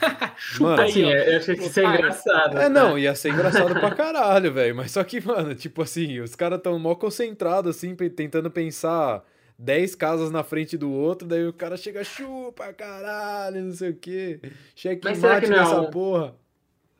mano, 0.60 0.82
assim, 0.82 1.02
eu 1.02 1.36
achei 1.36 1.56
que 1.56 1.64
isso 1.64 1.80
é 1.80 1.84
engraçado. 1.84 2.58
É, 2.58 2.68
não, 2.68 2.98
ia 2.98 3.14
ser 3.14 3.30
engraçado 3.30 3.74
pra 3.74 3.90
caralho, 3.94 4.52
velho. 4.52 4.74
Mas 4.74 4.90
só 4.90 5.02
que, 5.04 5.20
mano, 5.20 5.54
tipo 5.54 5.82
assim, 5.82 6.20
os 6.20 6.34
caras 6.34 6.60
tão 6.60 6.78
mó 6.78 6.94
concentrados, 6.94 7.76
assim, 7.76 7.94
tentando 7.94 8.50
pensar 8.50 9.24
10 9.58 9.94
casas 9.94 10.30
na 10.30 10.42
frente 10.42 10.76
do 10.76 10.90
outro, 10.90 11.26
daí 11.26 11.46
o 11.46 11.52
cara 11.52 11.76
chega, 11.76 12.02
chupa, 12.02 12.72
caralho, 12.72 13.62
não 13.62 13.72
sei 13.72 13.90
o 13.90 13.96
quê. 13.96 14.40
Checkmate 14.74 15.48
nessa 15.48 15.74
é 15.74 15.80
um... 15.80 15.90
porra. 15.90 16.34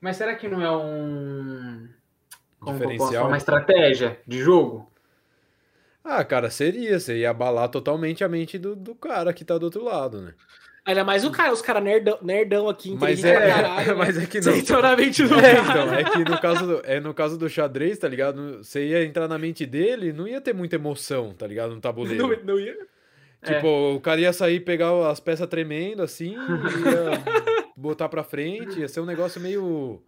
Mas 0.01 0.17
será 0.17 0.35
que 0.35 0.49
não 0.49 0.63
é 0.63 0.71
um. 0.71 1.89
Como 2.61 2.79
Diferencial? 2.79 3.27
Uma 3.27 3.37
estratégia 3.37 4.19
de 4.27 4.39
jogo? 4.39 4.91
Ah, 6.05 6.23
cara, 6.23 6.51
seria. 6.51 7.01
Você 7.01 7.19
ia 7.21 7.31
abalar 7.31 7.71
totalmente 7.71 8.23
a 8.23 8.29
mente 8.29 8.59
do, 8.59 8.77
do 8.77 8.95
cara 8.95 9.33
que 9.33 9.45
tá 9.45 9.57
do 9.57 9.65
outro 9.65 9.83
lado, 9.83 10.21
né? 10.21 10.35
Ainda 10.87 11.03
mais 11.03 11.25
o 11.25 11.31
cara, 11.31 11.51
os 11.51 11.63
caras 11.63 11.83
nerdão, 11.83 12.19
nerdão 12.21 12.69
aqui, 12.69 12.95
mas 12.95 13.25
é, 13.25 13.49
caralho, 13.49 13.97
mas 13.99 14.19
é 14.19 14.27
que 14.27 14.37
não. 14.37 14.53
Você 14.53 14.59
entrou 14.59 14.83
na 14.83 14.95
mente 14.95 15.27
do 15.27 15.35
é, 15.39 15.55
cara. 15.55 15.63
Então, 15.63 15.95
é 15.95 16.05
que 16.05 16.31
no 16.31 16.41
caso, 16.41 16.67
do, 16.67 16.83
é 16.85 17.01
no 17.01 17.15
caso 17.15 17.39
do 17.39 17.49
xadrez, 17.49 17.99
tá 17.99 18.07
ligado? 18.07 18.59
Você 18.63 18.89
ia 18.89 19.03
entrar 19.03 19.27
na 19.27 19.39
mente 19.39 19.65
dele, 19.65 20.13
não 20.13 20.29
ia 20.29 20.43
ter 20.43 20.53
muita 20.53 20.77
emoção, 20.77 21.33
tá 21.33 21.47
ligado? 21.47 21.75
No 21.75 21.81
tabuleiro. 21.81 22.29
Não, 22.29 22.45
não 22.45 22.61
ia. 22.61 22.77
Tipo, 23.43 23.67
é. 23.67 23.95
o 23.95 24.01
cara 24.01 24.21
ia 24.21 24.33
sair, 24.33 24.61
pegar 24.61 25.11
as 25.11 25.21
peças 25.21 25.47
tremendo 25.49 26.03
assim, 26.03 26.33
ia 26.33 27.65
botar 27.77 28.09
pra 28.09 28.23
frente, 28.23 28.81
ia 28.81 28.89
ser 28.89 29.01
um 29.01 29.07
negócio 29.07 29.41
meio 29.41 30.03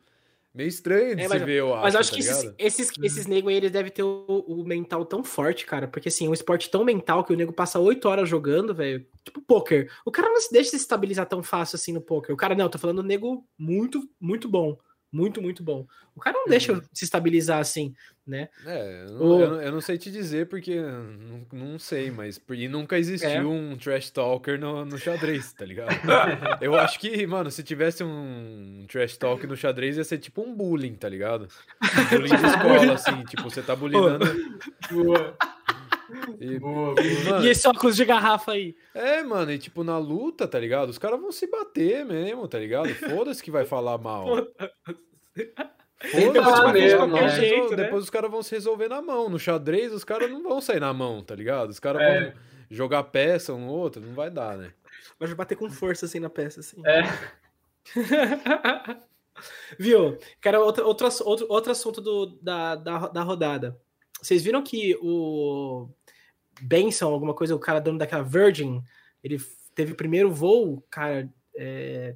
Meio 0.57 0.68
estranho 0.68 1.14
de 1.14 1.22
é, 1.22 1.28
mas, 1.28 1.38
se 1.38 1.44
ver, 1.44 1.57
eu 1.57 1.74
acho. 1.74 1.82
Mas 1.82 1.94
eu 1.94 2.00
acho 2.00 2.11
tá 2.11 2.16
que 2.16 2.22
esses, 2.22 2.54
esses, 2.59 2.88
hum. 2.88 3.04
esses 3.04 3.26
nego 3.26 3.50
aí, 3.50 3.57
eles 3.57 3.70
devem 3.70 3.92
ter 3.92 4.02
o, 4.02 4.24
o, 4.48 4.64
mental 4.64 5.04
tão 5.04 5.22
forte, 5.22 5.66
cara. 5.66 5.86
Porque 5.86 6.09
assim, 6.09 6.26
é 6.26 6.30
um 6.30 6.32
esporte 6.32 6.70
tão 6.70 6.82
mental 6.82 7.22
que 7.24 7.32
o 7.34 7.36
nego 7.36 7.52
passa 7.52 7.78
oito 7.78 8.09
horas 8.09 8.26
jogando, 8.26 8.74
velho. 8.74 9.07
Tipo 9.22 9.42
poker. 9.42 9.92
O 10.02 10.11
cara 10.11 10.30
não 10.30 10.40
se 10.40 10.50
deixa 10.50 10.70
se 10.70 10.76
estabilizar 10.76 11.26
tão 11.26 11.42
fácil 11.42 11.76
assim 11.76 11.92
no 11.92 12.00
poker. 12.00 12.34
O 12.34 12.38
cara, 12.38 12.54
não, 12.54 12.70
tô 12.70 12.78
falando 12.78 13.02
nego 13.02 13.46
muito, 13.59 14.09
muito 14.18 14.48
bom. 14.48 14.78
Muito, 15.12 15.40
muito 15.40 15.62
bom. 15.62 15.86
O 16.14 16.20
cara 16.20 16.34
não 16.36 16.44
uhum. 16.44 16.50
deixa 16.50 16.82
se 16.92 17.04
estabilizar 17.04 17.59
assim, 17.59 17.94
né? 18.26 18.48
É, 18.66 19.04
eu 19.09 19.14
não, 19.14 19.26
o... 19.26 19.40
eu, 19.40 19.61
eu 19.61 19.72
não 19.72 19.80
sei 19.80 19.96
te 19.96 20.11
dizer 20.11 20.48
porque 20.48 20.80
não, 20.80 21.46
não 21.52 21.78
sei, 21.78 22.11
mas 22.11 22.40
e 22.50 22.68
nunca 22.68 22.98
existiu 22.98 23.28
é. 23.28 23.44
um 23.44 23.76
trash 23.76 24.11
talker 24.11 24.59
no, 24.59 24.84
no 24.84 24.98
xadrez, 24.98 25.52
tá 25.52 25.64
ligado? 25.64 25.90
eu 26.61 26.74
acho 26.74 26.98
que, 26.98 27.26
mano, 27.26 27.50
se 27.50 27.62
tivesse 27.62 28.02
um 28.02 28.84
trash 28.88 29.16
talk 29.16 29.46
no 29.46 29.57
xadrez 29.57 29.96
ia 29.96 30.04
ser 30.04 30.18
tipo 30.18 30.42
um 30.42 30.54
bullying, 30.54 30.94
tá 30.94 31.09
ligado? 31.09 31.48
Um 31.82 32.04
bullying 32.11 32.36
de 32.36 32.46
escola, 32.46 32.92
assim, 32.94 33.24
tipo, 33.24 33.44
você 33.44 33.62
tá 33.62 33.76
bullyingando. 33.76 34.26
E, 36.40 36.59
boa, 36.59 36.94
boa. 36.94 37.30
Mano, 37.30 37.44
e 37.44 37.48
esse 37.48 37.66
óculos 37.66 37.96
de 37.96 38.04
garrafa 38.04 38.52
aí? 38.52 38.76
É, 38.94 39.22
mano, 39.22 39.52
e 39.52 39.59
tipo, 39.59 39.82
na 39.82 39.98
luta, 39.98 40.46
tá 40.46 40.59
ligado? 40.59 40.90
Os 40.90 40.98
caras 40.98 41.20
vão 41.20 41.32
se 41.32 41.46
bater 41.46 42.04
mesmo, 42.04 42.46
tá 42.46 42.59
ligado? 42.59 42.88
Foda-se 42.94 43.42
que 43.42 43.50
vai 43.50 43.64
falar 43.64 43.98
mal. 43.98 44.26
Foda-se, 44.26 44.72
né? 47.07 47.28
jeito, 47.30 47.70
né? 47.70 47.84
Depois 47.84 48.04
os 48.04 48.11
caras 48.11 48.30
vão 48.30 48.42
se 48.42 48.54
resolver 48.54 48.88
na 48.88 49.02
mão. 49.02 49.28
No 49.28 49.38
xadrez, 49.38 49.92
os 49.92 50.04
caras 50.04 50.30
não 50.30 50.42
vão 50.42 50.61
sair 50.61 50.80
na 50.80 50.92
mão, 50.92 51.22
tá 51.22 51.34
ligado? 51.34 51.70
Os 51.70 51.80
caras 51.80 52.02
é. 52.02 52.20
vão 52.20 52.32
jogar 52.70 53.02
peça 53.04 53.52
um 53.52 53.66
no 53.66 53.72
outro, 53.72 54.02
não 54.02 54.14
vai 54.14 54.30
dar, 54.30 54.57
né? 54.57 54.72
Vai 55.18 55.34
bater 55.34 55.57
com 55.57 55.70
força 55.70 56.07
assim 56.07 56.20
na 56.20 56.30
peça, 56.30 56.61
assim. 56.61 56.80
É. 56.84 57.02
Viu? 59.78 60.18
Quero 60.40 60.61
outro, 60.61 60.86
outro, 60.86 61.09
outro, 61.24 61.46
outro 61.48 61.72
assunto 61.72 62.00
do, 62.00 62.26
da, 62.40 62.74
da, 62.74 62.98
da 63.09 63.22
rodada. 63.22 63.78
Vocês 64.20 64.42
viram 64.42 64.62
que 64.62 64.96
o 65.00 65.88
Benson, 66.60 67.12
alguma 67.12 67.34
coisa, 67.34 67.54
o 67.54 67.60
cara 67.60 67.80
dono 67.80 67.98
daquela 67.98 68.22
Virgin, 68.22 68.82
ele 69.22 69.38
teve 69.74 69.92
o 69.92 69.96
primeiro 69.96 70.32
voo, 70.32 70.82
cara, 70.90 71.28
é, 71.54 72.14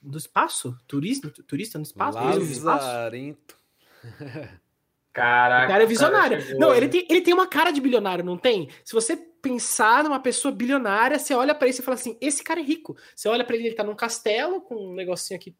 do 0.00 0.18
espaço? 0.18 0.76
Turista, 0.86 1.30
turista 1.46 1.78
no 1.78 1.84
espaço? 1.84 2.18
Lazarento. 2.64 3.58
Caraca. 5.12 5.64
O 5.64 5.68
cara 5.68 5.82
é 5.82 5.86
visionário. 5.86 6.38
Cara 6.38 6.58
não, 6.58 6.74
ele 6.74 6.88
tem, 6.88 7.06
ele 7.10 7.20
tem 7.20 7.34
uma 7.34 7.46
cara 7.46 7.72
de 7.72 7.80
bilionário, 7.80 8.24
não 8.24 8.36
tem? 8.36 8.68
Se 8.84 8.94
você 8.94 9.16
pensar 9.16 10.04
numa 10.04 10.20
pessoa 10.20 10.54
bilionária, 10.54 11.18
você 11.18 11.34
olha 11.34 11.54
para 11.54 11.66
ele 11.66 11.76
e 11.76 11.82
fala 11.82 11.96
assim: 11.96 12.16
esse 12.20 12.42
cara 12.42 12.60
é 12.60 12.62
rico. 12.62 12.96
Você 13.16 13.28
olha 13.28 13.44
para 13.44 13.56
ele, 13.56 13.66
ele 13.66 13.74
tá 13.74 13.82
num 13.82 13.96
castelo 13.96 14.60
com 14.60 14.76
um 14.76 14.94
negocinho 14.94 15.38
aqui, 15.38 15.56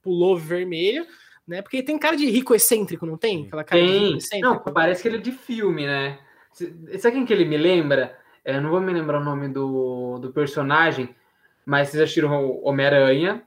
pulou 0.00 0.36
vermelho, 0.36 1.06
né? 1.46 1.62
Porque 1.62 1.82
tem 1.82 1.98
cara 1.98 2.16
de 2.16 2.26
rico 2.26 2.54
excêntrico, 2.54 3.06
não 3.06 3.16
tem? 3.16 3.46
Aquela 3.46 3.64
cara 3.64 3.80
tem. 3.80 4.18
Não, 4.40 4.58
parece 4.58 5.02
que 5.02 5.08
ele 5.08 5.16
é 5.16 5.20
de 5.20 5.32
filme, 5.32 5.86
né? 5.86 6.18
Sabe 6.98 7.16
quem 7.16 7.26
que 7.26 7.32
ele 7.32 7.44
me 7.44 7.56
lembra? 7.56 8.16
Eu 8.44 8.60
não 8.60 8.70
vou 8.70 8.80
me 8.80 8.92
lembrar 8.92 9.20
o 9.20 9.24
nome 9.24 9.48
do, 9.48 10.18
do 10.18 10.32
personagem, 10.32 11.14
mas 11.64 11.88
vocês 11.88 12.02
assistiram 12.02 12.60
Homem-Aranha. 12.62 13.42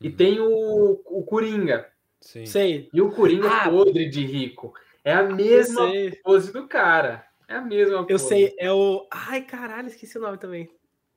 E 0.00 0.08
uhum. 0.08 0.16
tem 0.16 0.40
o, 0.40 1.00
o 1.06 1.22
Coringa. 1.24 1.88
Sim. 2.20 2.46
Sei. 2.46 2.88
E 2.92 3.00
o 3.00 3.10
Coringa 3.10 3.48
ah, 3.48 3.68
podre 3.68 4.08
de 4.08 4.24
rico. 4.24 4.74
É 5.04 5.12
a 5.12 5.22
mesma 5.22 5.90
pose 6.22 6.52
do 6.52 6.66
cara. 6.68 7.24
É 7.48 7.54
a 7.54 7.60
mesma 7.60 7.98
Eu 7.98 8.06
pose. 8.06 8.28
sei, 8.28 8.54
é 8.58 8.72
o. 8.72 9.06
Ai, 9.10 9.42
caralho, 9.42 9.88
esqueci 9.88 10.16
o 10.18 10.20
nome 10.20 10.38
também. 10.38 10.70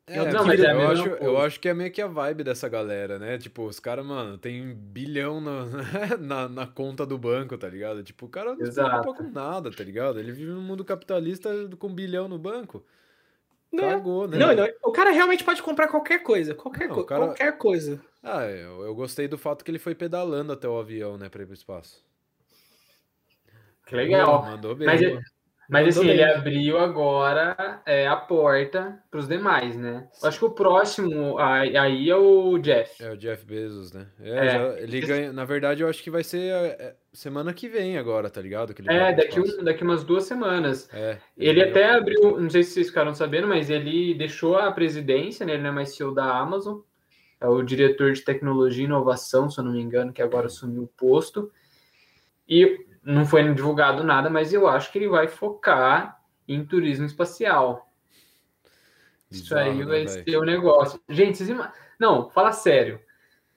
É, 0.07 0.31
não, 0.31 0.45
mas 0.45 0.59
é 0.59 0.71
eu, 0.71 0.87
acho, 0.87 1.07
eu 1.07 1.37
acho 1.39 1.59
que 1.59 1.67
é 1.67 1.73
meio 1.73 1.91
que 1.91 1.99
a 1.99 2.05
vibe 2.05 2.43
dessa 2.43 2.69
galera, 2.69 3.17
né? 3.17 3.39
Tipo, 3.39 3.63
os 3.63 3.79
caras, 3.79 4.05
mano, 4.05 4.37
tem 4.37 4.75
bilhão 4.75 5.41
na, 5.41 5.65
na, 6.19 6.47
na, 6.47 6.67
conta 6.67 7.07
do 7.07 7.17
banco, 7.17 7.57
tá 7.57 7.67
ligado? 7.67 8.03
Tipo, 8.03 8.27
o 8.27 8.29
cara 8.29 8.55
não 8.55 8.65
se 8.65 8.73
preocupa 8.73 9.15
com 9.15 9.31
nada, 9.31 9.71
tá 9.71 9.83
ligado? 9.83 10.19
Ele 10.19 10.31
vive 10.31 10.51
num 10.51 10.61
mundo 10.61 10.85
capitalista 10.85 11.49
com 11.79 11.91
bilhão 11.91 12.27
no 12.27 12.37
banco. 12.37 12.85
Não, 13.71 13.83
Cagou, 13.83 14.27
né? 14.27 14.37
Não, 14.37 14.55
não, 14.55 14.67
o 14.83 14.91
cara 14.91 15.09
realmente 15.09 15.43
pode 15.43 15.63
comprar 15.63 15.87
qualquer 15.87 16.19
coisa. 16.19 16.53
Qualquer, 16.53 16.87
não, 16.87 17.03
cara... 17.03 17.25
qualquer 17.25 17.57
coisa. 17.57 17.99
Ah, 18.21 18.45
eu, 18.45 18.83
eu 18.83 18.93
gostei 18.93 19.27
do 19.27 19.39
fato 19.39 19.65
que 19.65 19.71
ele 19.71 19.79
foi 19.79 19.95
pedalando 19.95 20.53
até 20.53 20.67
o 20.67 20.77
avião, 20.77 21.17
né, 21.17 21.29
pra 21.29 21.41
ir 21.41 21.45
pro 21.47 21.55
espaço. 21.55 22.05
Que 23.87 23.95
legal. 23.95 24.43
mandou 24.43 24.75
bem. 24.75 24.85
Mas, 24.85 25.01
mas 25.69 25.97
assim, 25.97 26.07
ele 26.07 26.23
abriu 26.23 26.77
agora 26.77 27.81
é, 27.85 28.07
a 28.07 28.15
porta 28.15 28.99
para 29.09 29.19
os 29.19 29.27
demais, 29.27 29.75
né? 29.75 30.07
Eu 30.21 30.29
acho 30.29 30.39
que 30.39 30.45
o 30.45 30.51
próximo 30.51 31.37
aí 31.39 32.09
é 32.09 32.15
o 32.15 32.57
Jeff. 32.59 33.03
É 33.03 33.11
o 33.11 33.17
Jeff 33.17 33.45
Bezos, 33.45 33.91
né? 33.91 34.07
É, 34.19 34.29
é. 34.29 34.49
Já, 34.49 34.79
ele 34.79 35.01
ganha. 35.01 35.33
Na 35.33 35.43
verdade, 35.45 35.81
eu 35.81 35.89
acho 35.89 36.03
que 36.03 36.11
vai 36.11 36.23
ser 36.23 36.51
é, 36.51 36.67
é, 36.67 36.95
semana 37.11 37.53
que 37.53 37.67
vem 37.67 37.97
agora, 37.97 38.29
tá 38.29 38.41
ligado? 38.41 38.73
Que 38.73 38.83
é, 38.89 39.13
daqui, 39.13 39.39
um, 39.39 39.63
daqui 39.63 39.83
umas 39.83 40.03
duas 40.03 40.25
semanas. 40.25 40.87
É, 40.93 41.17
ele, 41.37 41.61
ele 41.61 41.69
até 41.69 41.89
abriu, 41.89 42.39
não 42.39 42.49
sei 42.49 42.63
se 42.63 42.71
vocês 42.71 42.87
ficaram 42.87 43.13
sabendo, 43.13 43.47
mas 43.47 43.69
ele 43.69 44.13
deixou 44.13 44.57
a 44.57 44.71
presidência, 44.71 45.45
né? 45.45 45.53
Ele 45.53 45.63
não 45.63 45.69
é 45.71 45.73
mais 45.73 45.95
CEO 45.95 46.13
da 46.13 46.37
Amazon. 46.37 46.79
É 47.41 47.47
o 47.47 47.61
diretor 47.63 48.13
de 48.13 48.21
tecnologia 48.21 48.83
e 48.83 48.85
inovação, 48.85 49.49
se 49.49 49.59
eu 49.59 49.63
não 49.63 49.73
me 49.73 49.81
engano, 49.81 50.13
que 50.13 50.21
agora 50.21 50.47
assumiu 50.47 50.83
o 50.83 50.87
posto. 50.87 51.51
E 52.47 52.84
não 53.05 53.23
foi 53.23 53.53
divulgado 53.53 54.03
nada, 54.03 54.29
mas 54.29 54.51
eu 54.51 54.67
acho 54.67 54.91
que 54.91 54.97
ele 54.97 55.07
vai 55.07 55.27
focar 55.27 56.19
em 56.47 56.65
turismo 56.65 57.05
espacial. 57.05 57.87
Isso 59.29 59.55
aí 59.55 59.75
né, 59.75 59.85
vai 59.85 60.07
ser 60.07 60.37
o 60.37 60.43
negócio. 60.43 60.99
Gente, 61.07 61.37
vocês 61.37 61.49
ima... 61.49 61.71
não, 61.99 62.29
fala 62.31 62.51
sério. 62.51 62.99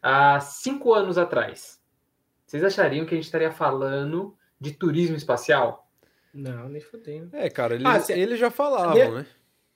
Há 0.03 0.39
cinco 0.41 0.93
anos 0.93 1.17
atrás, 1.17 1.81
vocês 2.47 2.63
achariam 2.63 3.07
que 3.07 3.15
a 3.15 3.17
gente 3.17 3.25
estaria 3.25 3.51
falando 3.51 4.37
de 4.61 4.73
turismo 4.73 5.17
espacial? 5.17 5.91
Não, 6.33 6.69
nem 6.69 6.81
fodendo. 6.81 7.35
É, 7.35 7.49
cara, 7.49 7.75
eles, 7.75 7.87
ah, 7.87 8.13
eles 8.13 8.39
já 8.39 8.51
falavam, 8.51 9.15
né? 9.15 9.27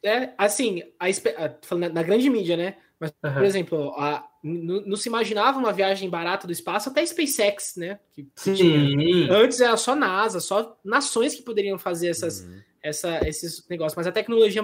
É, 0.04 0.32
assim, 0.36 0.82
a, 0.98 1.06
a, 1.06 1.88
na 1.88 2.02
grande 2.02 2.28
mídia, 2.28 2.56
né? 2.56 2.76
Mas, 3.00 3.12
uhum. 3.24 3.34
por 3.34 3.44
exemplo, 3.44 3.94
a, 3.96 4.24
não, 4.42 4.96
se 4.96 5.08
imaginava 5.08 5.58
uma 5.58 5.72
viagem 5.72 6.10
barata 6.10 6.46
do 6.46 6.52
espaço 6.52 6.88
até 6.88 7.04
SpaceX, 7.06 7.76
né? 7.76 8.00
Que, 8.12 8.26
Sim. 8.34 9.28
Antes 9.30 9.60
era 9.60 9.76
só 9.76 9.94
NASA, 9.94 10.40
só 10.40 10.76
nações 10.84 11.34
que 11.34 11.42
poderiam 11.42 11.78
fazer 11.78 12.08
essas, 12.08 12.40
uhum. 12.40 12.60
essa, 12.82 13.20
esses 13.28 13.66
negócios. 13.68 13.96
Mas 13.96 14.06
a 14.06 14.12
tecnologia 14.12 14.62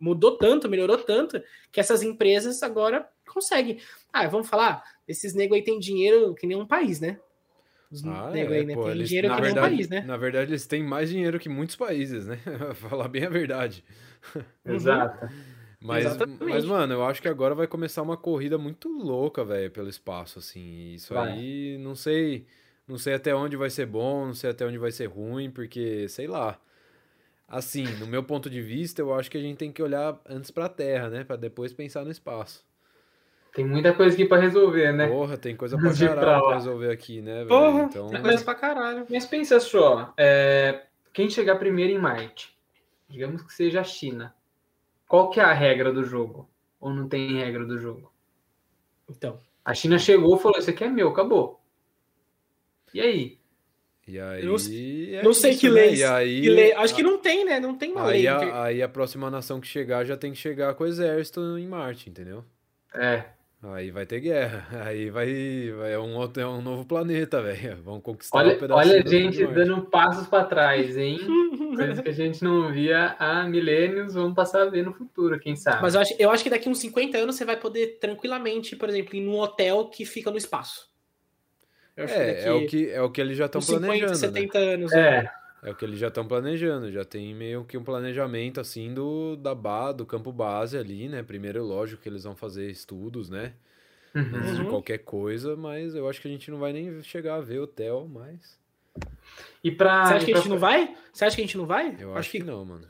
mudou 0.00 0.36
tanto, 0.36 0.68
melhorou 0.68 0.98
tanto, 0.98 1.40
que 1.70 1.78
essas 1.78 2.02
empresas 2.02 2.60
agora 2.62 3.08
conseguem. 3.26 3.78
Ah, 4.12 4.26
vamos 4.26 4.48
falar, 4.48 4.82
esses 5.06 5.32
negros 5.32 5.58
aí 5.58 5.64
têm 5.64 5.78
dinheiro 5.78 6.34
que 6.34 6.46
nem 6.46 6.56
um 6.56 6.66
país, 6.66 7.00
né? 7.00 7.20
Os 7.90 8.04
ah, 8.04 8.32
é, 8.34 8.46
aí, 8.46 8.66
né? 8.66 8.74
Pô, 8.74 8.82
tem 8.82 8.92
eles, 8.92 9.08
dinheiro 9.08 9.28
que 9.28 9.40
verdade, 9.40 9.54
nem 9.54 9.64
um 9.64 9.76
país, 9.76 9.88
né? 9.88 10.00
Na 10.02 10.16
verdade, 10.16 10.50
eles 10.50 10.66
têm 10.66 10.82
mais 10.82 11.08
dinheiro 11.08 11.38
que 11.38 11.48
muitos 11.48 11.76
países, 11.76 12.26
né? 12.26 12.38
falar 12.74 13.08
bem 13.08 13.24
a 13.24 13.30
verdade. 13.30 13.84
Exato. 14.66 15.28
Mas, 15.80 16.04
mas, 16.40 16.64
mano, 16.64 16.94
eu 16.94 17.04
acho 17.04 17.22
que 17.22 17.28
agora 17.28 17.54
vai 17.54 17.66
começar 17.68 18.02
uma 18.02 18.16
corrida 18.16 18.58
muito 18.58 18.88
louca, 18.88 19.44
velho, 19.44 19.70
pelo 19.70 19.88
espaço, 19.88 20.40
assim. 20.40 20.94
Isso 20.94 21.14
vai. 21.14 21.32
aí, 21.32 21.78
não 21.78 21.94
sei, 21.94 22.46
não 22.86 22.98
sei 22.98 23.14
até 23.14 23.32
onde 23.34 23.56
vai 23.56 23.70
ser 23.70 23.86
bom, 23.86 24.26
não 24.26 24.34
sei 24.34 24.50
até 24.50 24.66
onde 24.66 24.76
vai 24.76 24.90
ser 24.90 25.06
ruim, 25.06 25.50
porque, 25.50 26.08
sei 26.08 26.26
lá. 26.26 26.58
Assim, 27.46 27.84
no 27.98 28.06
meu 28.06 28.22
ponto 28.24 28.50
de 28.50 28.60
vista, 28.60 29.00
eu 29.00 29.14
acho 29.14 29.30
que 29.30 29.38
a 29.38 29.40
gente 29.40 29.56
tem 29.56 29.72
que 29.72 29.82
olhar 29.82 30.20
antes 30.28 30.50
pra 30.50 30.68
Terra, 30.68 31.08
né? 31.08 31.24
Pra 31.24 31.36
depois 31.36 31.72
pensar 31.72 32.04
no 32.04 32.10
espaço. 32.10 32.66
Tem 33.54 33.64
muita 33.64 33.94
coisa 33.94 34.14
aqui 34.14 34.26
pra 34.26 34.38
resolver, 34.38 34.92
né? 34.92 35.06
Porra, 35.06 35.38
tem 35.38 35.56
coisa 35.56 35.78
pra 35.78 35.94
caralho 35.94 36.44
pra 36.44 36.54
resolver 36.54 36.90
aqui, 36.90 37.22
né, 37.22 37.36
velho? 37.44 37.48
Porra, 37.48 37.82
então... 37.84 38.08
tem 38.08 38.20
coisa 38.20 38.44
pra 38.44 38.54
caralho. 38.54 39.06
Mas 39.08 39.24
pensa 39.24 39.60
só, 39.60 40.12
é... 40.16 40.82
quem 41.12 41.30
chegar 41.30 41.56
primeiro 41.56 41.92
em 41.92 41.98
Marte, 41.98 42.54
digamos 43.08 43.42
que 43.42 43.54
seja 43.54 43.80
a 43.80 43.84
China 43.84 44.34
qual 45.08 45.30
que 45.30 45.40
é 45.40 45.42
a 45.42 45.54
regra 45.54 45.90
do 45.90 46.04
jogo? 46.04 46.48
Ou 46.78 46.92
não 46.92 47.08
tem 47.08 47.38
regra 47.38 47.64
do 47.64 47.78
jogo? 47.78 48.12
Então. 49.08 49.40
A 49.64 49.74
China 49.74 49.98
chegou 49.98 50.36
e 50.36 50.40
falou: 50.40 50.58
Isso 50.58 50.70
aqui 50.70 50.84
é 50.84 50.88
meu, 50.88 51.08
acabou. 51.08 51.60
E 52.92 53.00
aí? 53.00 53.38
E 54.06 54.20
aí. 54.20 54.44
Eu 54.44 54.56
é 55.18 55.22
não 55.22 55.32
sei 55.32 55.52
isso, 55.52 55.60
que 55.60 55.68
lei. 55.68 55.96
Né? 55.96 56.06
Aí, 56.06 56.40
que 56.42 56.50
lei. 56.50 56.72
Acho 56.74 56.94
que 56.94 57.02
não 57.02 57.18
tem, 57.18 57.44
né? 57.44 57.58
Não 57.58 57.74
tem 57.74 57.92
uma 57.92 58.06
aí 58.06 58.22
lei. 58.22 58.26
A, 58.26 58.36
porque... 58.36 58.52
Aí 58.52 58.82
a 58.82 58.88
próxima 58.88 59.30
nação 59.30 59.60
que 59.60 59.66
chegar 59.66 60.04
já 60.04 60.16
tem 60.16 60.32
que 60.32 60.38
chegar 60.38 60.74
com 60.74 60.84
o 60.84 60.86
exército 60.86 61.40
em 61.58 61.66
Marte, 61.66 62.08
entendeu? 62.08 62.44
É. 62.94 63.24
Aí 63.62 63.90
vai 63.90 64.06
ter 64.06 64.20
guerra. 64.20 64.66
Aí 64.86 65.10
vai. 65.10 65.70
vai 65.76 65.92
é, 65.92 65.98
um 65.98 66.16
outro, 66.16 66.42
é 66.42 66.46
um 66.46 66.62
novo 66.62 66.84
planeta, 66.84 67.42
velho. 67.42 67.82
Vamos 67.82 68.02
conquistar 68.02 68.38
olha, 68.38 68.54
um 68.56 68.58
pedaço 68.58 68.80
Olha 68.80 69.02
a 69.02 69.06
gente 69.06 69.46
dando 69.46 69.82
passos 69.86 70.26
para 70.28 70.44
trás, 70.44 70.96
hein? 70.96 71.18
Coisas 71.86 72.00
que 72.02 72.08
a 72.08 72.12
gente 72.12 72.44
não 72.44 72.72
via 72.72 73.16
há 73.18 73.44
milênios, 73.44 74.14
vamos 74.14 74.34
passar 74.34 74.62
a 74.62 74.66
ver 74.66 74.84
no 74.84 74.92
futuro, 74.92 75.38
quem 75.38 75.56
sabe. 75.56 75.82
Mas 75.82 75.94
eu 75.94 76.00
acho, 76.00 76.14
eu 76.18 76.30
acho 76.30 76.42
que 76.42 76.50
daqui 76.50 76.68
uns 76.68 76.78
50 76.78 77.18
anos 77.18 77.36
você 77.36 77.44
vai 77.44 77.56
poder 77.56 77.98
tranquilamente, 78.00 78.76
por 78.76 78.88
exemplo, 78.88 79.16
ir 79.16 79.20
num 79.20 79.38
hotel 79.38 79.86
que 79.86 80.04
fica 80.04 80.30
no 80.30 80.36
espaço. 80.36 80.88
É, 81.96 82.44
é, 82.44 82.52
o 82.52 82.66
que, 82.66 82.90
é 82.90 83.02
o 83.02 83.10
que 83.10 83.20
eles 83.20 83.36
já 83.36 83.46
estão 83.46 83.60
planejando. 83.60 84.14
50, 84.14 84.14
70 84.14 84.58
né? 84.58 84.74
anos. 84.74 84.92
É. 84.92 84.98
é. 85.00 85.38
É 85.60 85.72
o 85.72 85.74
que 85.74 85.84
eles 85.84 85.98
já 85.98 86.06
estão 86.06 86.24
planejando, 86.24 86.92
já 86.92 87.04
tem 87.04 87.34
meio 87.34 87.64
que 87.64 87.76
um 87.76 87.82
planejamento 87.82 88.60
assim 88.60 88.94
do 88.94 89.34
da 89.34 89.56
ba, 89.56 89.90
do 89.90 90.06
campo 90.06 90.30
base 90.30 90.78
ali, 90.78 91.08
né? 91.08 91.20
Primeiro, 91.20 91.64
lógico 91.64 92.00
que 92.00 92.08
eles 92.08 92.22
vão 92.22 92.36
fazer 92.36 92.70
estudos, 92.70 93.28
né? 93.28 93.54
uhum. 94.14 94.36
antes 94.36 94.56
de 94.56 94.64
qualquer 94.64 94.98
coisa, 94.98 95.56
mas 95.56 95.94
eu 95.94 96.08
acho 96.08 96.20
que 96.20 96.28
a 96.28 96.30
gente 96.30 96.50
não 96.50 96.58
vai 96.58 96.72
nem 96.72 97.02
chegar 97.02 97.36
a 97.36 97.40
ver 97.40 97.60
hotel, 97.60 98.08
mas. 98.10 98.58
E 99.62 99.70
pra. 99.70 100.06
Você 100.06 100.14
acha 100.14 100.26
que 100.26 100.32
a 100.32 100.36
gente 100.36 100.48
não 100.48 100.58
vai? 100.58 100.96
Você 101.12 101.24
acha 101.24 101.36
que 101.36 101.42
a 101.42 101.44
gente 101.44 101.56
não 101.56 101.66
vai? 101.66 101.96
Eu 101.98 102.10
acho, 102.10 102.18
acho 102.18 102.30
que... 102.30 102.38
que 102.38 102.44
não, 102.44 102.64
mano. 102.64 102.86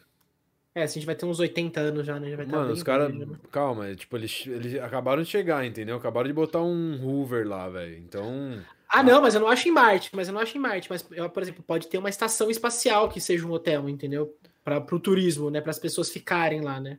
É, 0.74 0.84
assim, 0.84 0.98
a 0.98 1.00
gente 1.00 1.06
vai 1.06 1.14
ter 1.16 1.26
uns 1.26 1.40
80 1.40 1.80
anos 1.80 2.06
já, 2.06 2.20
né? 2.20 2.30
Já 2.30 2.36
vai 2.36 2.46
Mano, 2.46 2.72
os 2.72 2.82
caras. 2.82 3.12
Né? 3.12 3.26
Calma, 3.50 3.92
tipo, 3.96 4.16
eles, 4.16 4.46
eles 4.46 4.80
acabaram 4.80 5.22
de 5.22 5.28
chegar, 5.28 5.64
entendeu? 5.66 5.96
Acabaram 5.96 6.28
de 6.28 6.32
botar 6.32 6.62
um 6.62 7.04
Hoover 7.04 7.48
lá, 7.48 7.68
velho. 7.68 7.96
Então. 7.96 8.62
Ah, 8.88 9.02
não, 9.02 9.20
mas 9.20 9.34
eu 9.34 9.40
não 9.40 9.48
acho 9.48 9.68
em 9.68 9.72
Marte, 9.72 10.10
mas 10.14 10.28
eu 10.28 10.34
não 10.34 10.40
acho 10.40 10.56
em 10.56 10.60
Marte. 10.60 10.88
Mas, 10.88 11.02
por 11.02 11.42
exemplo, 11.42 11.64
pode 11.66 11.88
ter 11.88 11.98
uma 11.98 12.08
estação 12.08 12.48
espacial 12.48 13.08
que 13.08 13.20
seja 13.20 13.44
um 13.44 13.50
hotel, 13.50 13.88
entendeu? 13.88 14.34
Para 14.62 14.78
o 14.78 15.00
turismo, 15.00 15.50
né? 15.50 15.60
Para 15.60 15.70
as 15.70 15.78
pessoas 15.78 16.10
ficarem 16.10 16.60
lá, 16.60 16.80
né? 16.80 16.96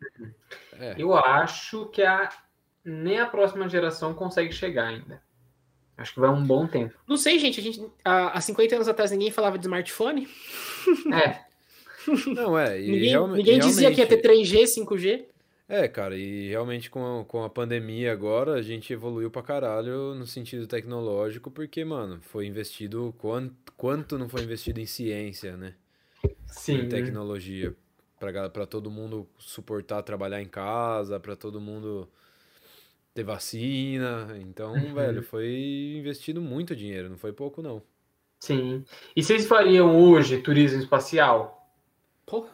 É. 0.78 0.96
Eu 0.98 1.16
acho 1.16 1.86
que 1.88 2.02
a, 2.02 2.30
nem 2.84 3.20
a 3.20 3.26
próxima 3.26 3.70
geração 3.70 4.14
consegue 4.14 4.52
chegar 4.52 4.88
ainda. 4.88 5.22
Acho 6.00 6.14
que 6.14 6.20
vai 6.22 6.30
um 6.30 6.46
bom 6.46 6.66
tempo. 6.66 6.94
Não 7.06 7.18
sei, 7.18 7.38
gente. 7.38 7.60
A 7.60 7.64
gente 7.64 7.86
há, 8.06 8.38
há 8.38 8.42
50 8.42 8.76
anos 8.76 8.88
atrás 8.88 9.12
ninguém 9.12 9.32
falava 9.32 9.58
de 9.58 9.66
smartphone. 9.66 10.28
É. 11.14 11.50
Não, 12.34 12.58
é. 12.58 12.80
ninguém, 12.80 13.28
ninguém 13.28 13.60
dizia 13.60 13.92
que 13.94 14.00
ia 14.00 14.08
ter 14.08 14.22
3G, 14.22 14.64
5G. 14.64 15.26
É, 15.68 15.88
cara, 15.88 16.18
e 16.18 16.48
realmente 16.48 16.90
com 16.90 17.20
a, 17.20 17.26
com 17.26 17.44
a 17.44 17.50
pandemia 17.50 18.12
agora, 18.12 18.54
a 18.54 18.62
gente 18.62 18.92
evoluiu 18.92 19.30
pra 19.30 19.44
caralho 19.44 20.16
no 20.16 20.26
sentido 20.26 20.66
tecnológico, 20.66 21.52
porque, 21.52 21.84
mano, 21.86 22.20
foi 22.22 22.48
investido. 22.48 23.14
Quanto, 23.20 23.54
quanto 23.78 24.18
não 24.18 24.28
foi 24.28 24.42
investido 24.44 24.80
em 24.80 24.86
ciência, 24.86 25.56
né? 25.58 25.76
Sim. 26.48 26.80
Em 26.80 26.90
tecnologia. 26.90 27.76
Pra, 28.20 28.50
pra 28.50 28.66
todo 28.66 28.90
mundo 28.90 29.28
suportar 29.38 30.02
trabalhar 30.02 30.42
em 30.42 30.48
casa, 30.48 31.20
pra 31.20 31.36
todo 31.36 31.62
mundo 31.62 32.10
ter 33.14 33.24
vacina. 33.24 34.38
Então, 34.42 34.74
uhum. 34.74 34.94
velho, 34.94 35.24
foi 35.24 35.96
investido 35.98 36.42
muito 36.42 36.76
dinheiro, 36.76 37.10
não 37.10 37.18
foi 37.18 37.34
pouco, 37.34 37.62
não. 37.62 37.82
Sim. 38.40 38.86
E 39.16 39.22
vocês 39.22 39.46
fariam 39.46 40.00
hoje 40.00 40.38
turismo 40.40 40.80
espacial? 40.80 41.70
Porra. 42.26 42.50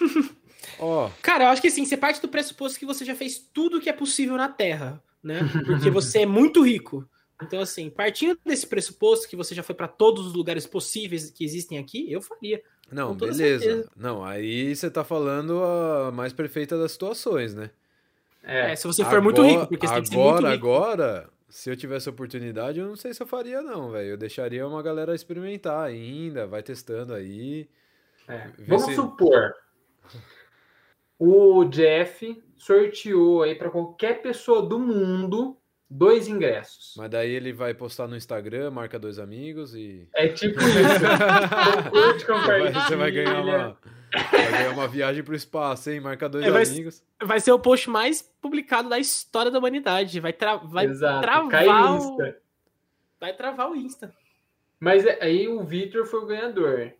oh. 0.78 1.10
Cara, 1.20 1.44
eu 1.44 1.48
acho 1.48 1.60
que 1.60 1.68
assim, 1.68 1.84
você 1.84 1.96
parte 1.96 2.20
do 2.20 2.28
pressuposto 2.28 2.78
que 2.78 2.86
você 2.86 3.04
já 3.04 3.14
fez 3.14 3.38
tudo 3.38 3.80
que 3.80 3.88
é 3.88 3.92
possível 3.92 4.36
na 4.36 4.48
Terra, 4.48 5.02
né? 5.22 5.40
Porque 5.66 5.90
você 5.90 6.20
é 6.20 6.26
muito 6.26 6.62
rico. 6.62 7.08
Então, 7.42 7.60
assim, 7.60 7.90
partindo 7.90 8.38
desse 8.44 8.66
pressuposto 8.66 9.28
que 9.28 9.34
você 9.34 9.54
já 9.54 9.64
foi 9.64 9.74
para 9.74 9.88
todos 9.88 10.26
os 10.26 10.34
lugares 10.34 10.64
possíveis 10.64 11.28
que 11.30 11.44
existem 11.44 11.78
aqui, 11.78 12.10
eu 12.10 12.22
faria. 12.22 12.62
Não, 12.90 13.16
beleza. 13.16 13.64
Certeza. 13.64 13.90
Não, 13.96 14.24
aí 14.24 14.76
você 14.76 14.88
tá 14.88 15.02
falando 15.02 15.62
a 15.64 16.12
mais 16.12 16.32
perfeita 16.32 16.78
das 16.78 16.92
situações, 16.92 17.54
né? 17.54 17.70
É, 18.42 18.72
é 18.72 18.76
se 18.76 18.86
você 18.86 19.02
for 19.02 19.08
agora, 19.08 19.22
muito 19.22 19.42
rico, 19.42 19.66
porque 19.68 19.86
você 19.86 19.94
agora, 19.94 20.02
tem 20.02 20.02
que 20.02 20.08
ser 20.08 20.22
muito 20.22 20.46
rico. 20.46 20.66
Agora, 20.66 21.30
se 21.48 21.70
eu 21.70 21.76
tivesse 21.76 22.08
oportunidade, 22.08 22.80
eu 22.80 22.86
não 22.86 22.96
sei 22.96 23.12
se 23.12 23.22
eu 23.22 23.26
faria, 23.26 23.62
não, 23.62 23.90
velho. 23.90 24.10
Eu 24.10 24.16
deixaria 24.16 24.66
uma 24.66 24.82
galera 24.82 25.14
experimentar 25.14 25.84
ainda, 25.84 26.46
vai 26.46 26.62
testando 26.62 27.14
aí. 27.14 27.68
É. 28.28 28.50
Vamos 28.66 28.84
se... 28.84 28.94
supor, 28.94 29.52
o 31.18 31.64
Jeff 31.66 32.42
sorteou 32.56 33.42
aí 33.42 33.54
para 33.54 33.70
qualquer 33.70 34.22
pessoa 34.22 34.62
do 34.62 34.78
mundo 34.78 35.58
dois 35.88 36.26
ingressos. 36.26 36.94
Mas 36.96 37.10
daí 37.10 37.30
ele 37.30 37.52
vai 37.52 37.74
postar 37.74 38.08
no 38.08 38.16
Instagram, 38.16 38.70
marca 38.70 38.98
dois 38.98 39.18
amigos 39.18 39.74
e. 39.74 40.08
É 40.14 40.28
tipo 40.28 40.58
isso. 40.58 40.66
Você 42.88 42.96
vai 42.96 43.10
ganhar 43.10 43.42
uma. 43.42 43.78
Vai 44.12 44.50
ganhar 44.52 44.72
uma 44.72 44.86
viagem 44.86 45.22
pro 45.22 45.34
espaço, 45.34 45.90
hein? 45.90 46.00
Marca 46.00 46.28
dois 46.28 46.44
é, 46.44 46.50
vai, 46.50 46.64
amigos. 46.64 47.02
Vai 47.22 47.40
ser 47.40 47.52
o 47.52 47.58
post 47.58 47.88
mais 47.88 48.22
publicado 48.40 48.88
da 48.88 48.98
história 48.98 49.50
da 49.50 49.58
humanidade. 49.58 50.20
Vai, 50.20 50.32
tra 50.32 50.56
vai 50.56 50.86
travar 50.88 52.00
o... 52.00 52.18
Vai 53.18 53.32
travar 53.34 53.70
o 53.70 53.76
Insta. 53.76 54.14
Mas 54.78 55.06
aí 55.06 55.48
o 55.48 55.62
Victor 55.62 56.04
foi 56.04 56.20
o 56.20 56.26
ganhador. 56.26 56.92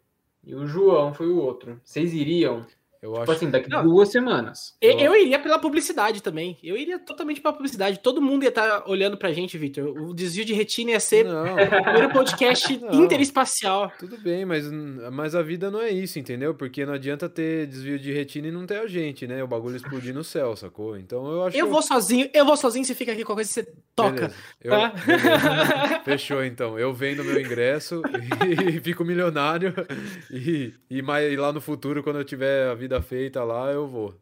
E 0.45 0.55
o 0.55 0.67
João 0.67 1.13
foi 1.13 1.29
o 1.29 1.37
outro. 1.37 1.81
Vocês 1.85 2.15
iriam? 2.15 2.65
Eu 3.03 3.11
tipo 3.11 3.23
acho... 3.23 3.33
assim, 3.33 3.51
daqui 3.51 3.69
não, 3.69 3.83
duas 3.83 4.11
semanas. 4.11 4.77
Eu, 4.81 4.97
eu, 4.97 5.17
iria 5.17 5.37
pela 5.41 5.59
publicidade 5.59 6.23
também. 6.23 6.57
Eu 6.63 6.77
iria 6.77 7.01
totalmente 7.01 7.41
pela 7.41 7.53
publicidade. 7.53 7.99
Todo 7.99 8.23
mundo 8.23 8.45
ia 8.45 8.49
estar 8.51 8.83
tá 8.83 8.89
olhando 8.89 9.17
pra 9.17 9.33
gente, 9.33 9.59
Victor. 9.59 9.89
O 9.89 10.15
desvio 10.15 10.45
de 10.45 10.53
retina 10.53 10.93
ia 10.93 11.01
ser 11.01 11.25
não. 11.25 11.55
o 11.55 11.83
primeiro 11.83 12.13
podcast 12.13 12.79
não. 12.79 13.03
interespacial. 13.03 13.91
Tudo 13.99 14.17
bem, 14.19 14.45
mas, 14.45 14.71
mas 15.11 15.35
a 15.35 15.43
vida 15.43 15.69
não 15.69 15.81
é 15.81 15.91
isso, 15.91 16.21
entendeu? 16.21 16.55
Porque 16.55 16.87
não 16.87 16.93
adianta 16.93 17.29
ter 17.29 17.67
desvio 17.67 17.99
de 17.99 18.13
retina 18.13 18.47
e 18.47 18.53
não 18.53 18.65
ter 18.65 18.79
a 18.79 18.87
gente, 18.87 19.27
né? 19.27 19.43
O 19.43 19.49
bagulho 19.49 19.75
explodir 19.75 20.15
no 20.15 20.23
céu, 20.23 20.55
sacou? 20.55 20.97
Então 20.97 21.27
eu 21.27 21.45
acho. 21.45 21.57
Eu 21.57 21.69
vou 21.69 21.83
sozinho, 21.83 22.31
eu 22.33 22.47
vou 22.47 22.57
sozinho, 22.57 22.85
você 22.85 22.95
fica 22.95 23.11
aqui, 23.11 23.25
qualquer 23.25 23.43
coisa 23.43 23.51
você 23.51 23.73
toca. 23.97 24.33
Eu, 24.63 24.71
tá? 24.71 24.93
Fechou, 26.07 26.45
então. 26.45 26.79
Eu 26.79 26.93
vendo 26.93 27.25
meu 27.25 27.41
ingresso 27.41 28.01
e, 28.47 28.81
fico 28.81 29.05
milionário. 29.05 29.75
E, 30.31 30.73
e, 30.89 31.03
mais, 31.03 31.33
e 31.33 31.37
lá 31.37 31.53
no 31.53 31.61
futuro, 31.61 32.01
quando 32.01 32.21
eu 32.21 32.25
tiver 32.25 32.69
a 32.69 32.75
vida 32.75 32.92
feita 33.01 33.43
lá, 33.45 33.71
eu 33.71 33.87
vou. 33.87 34.15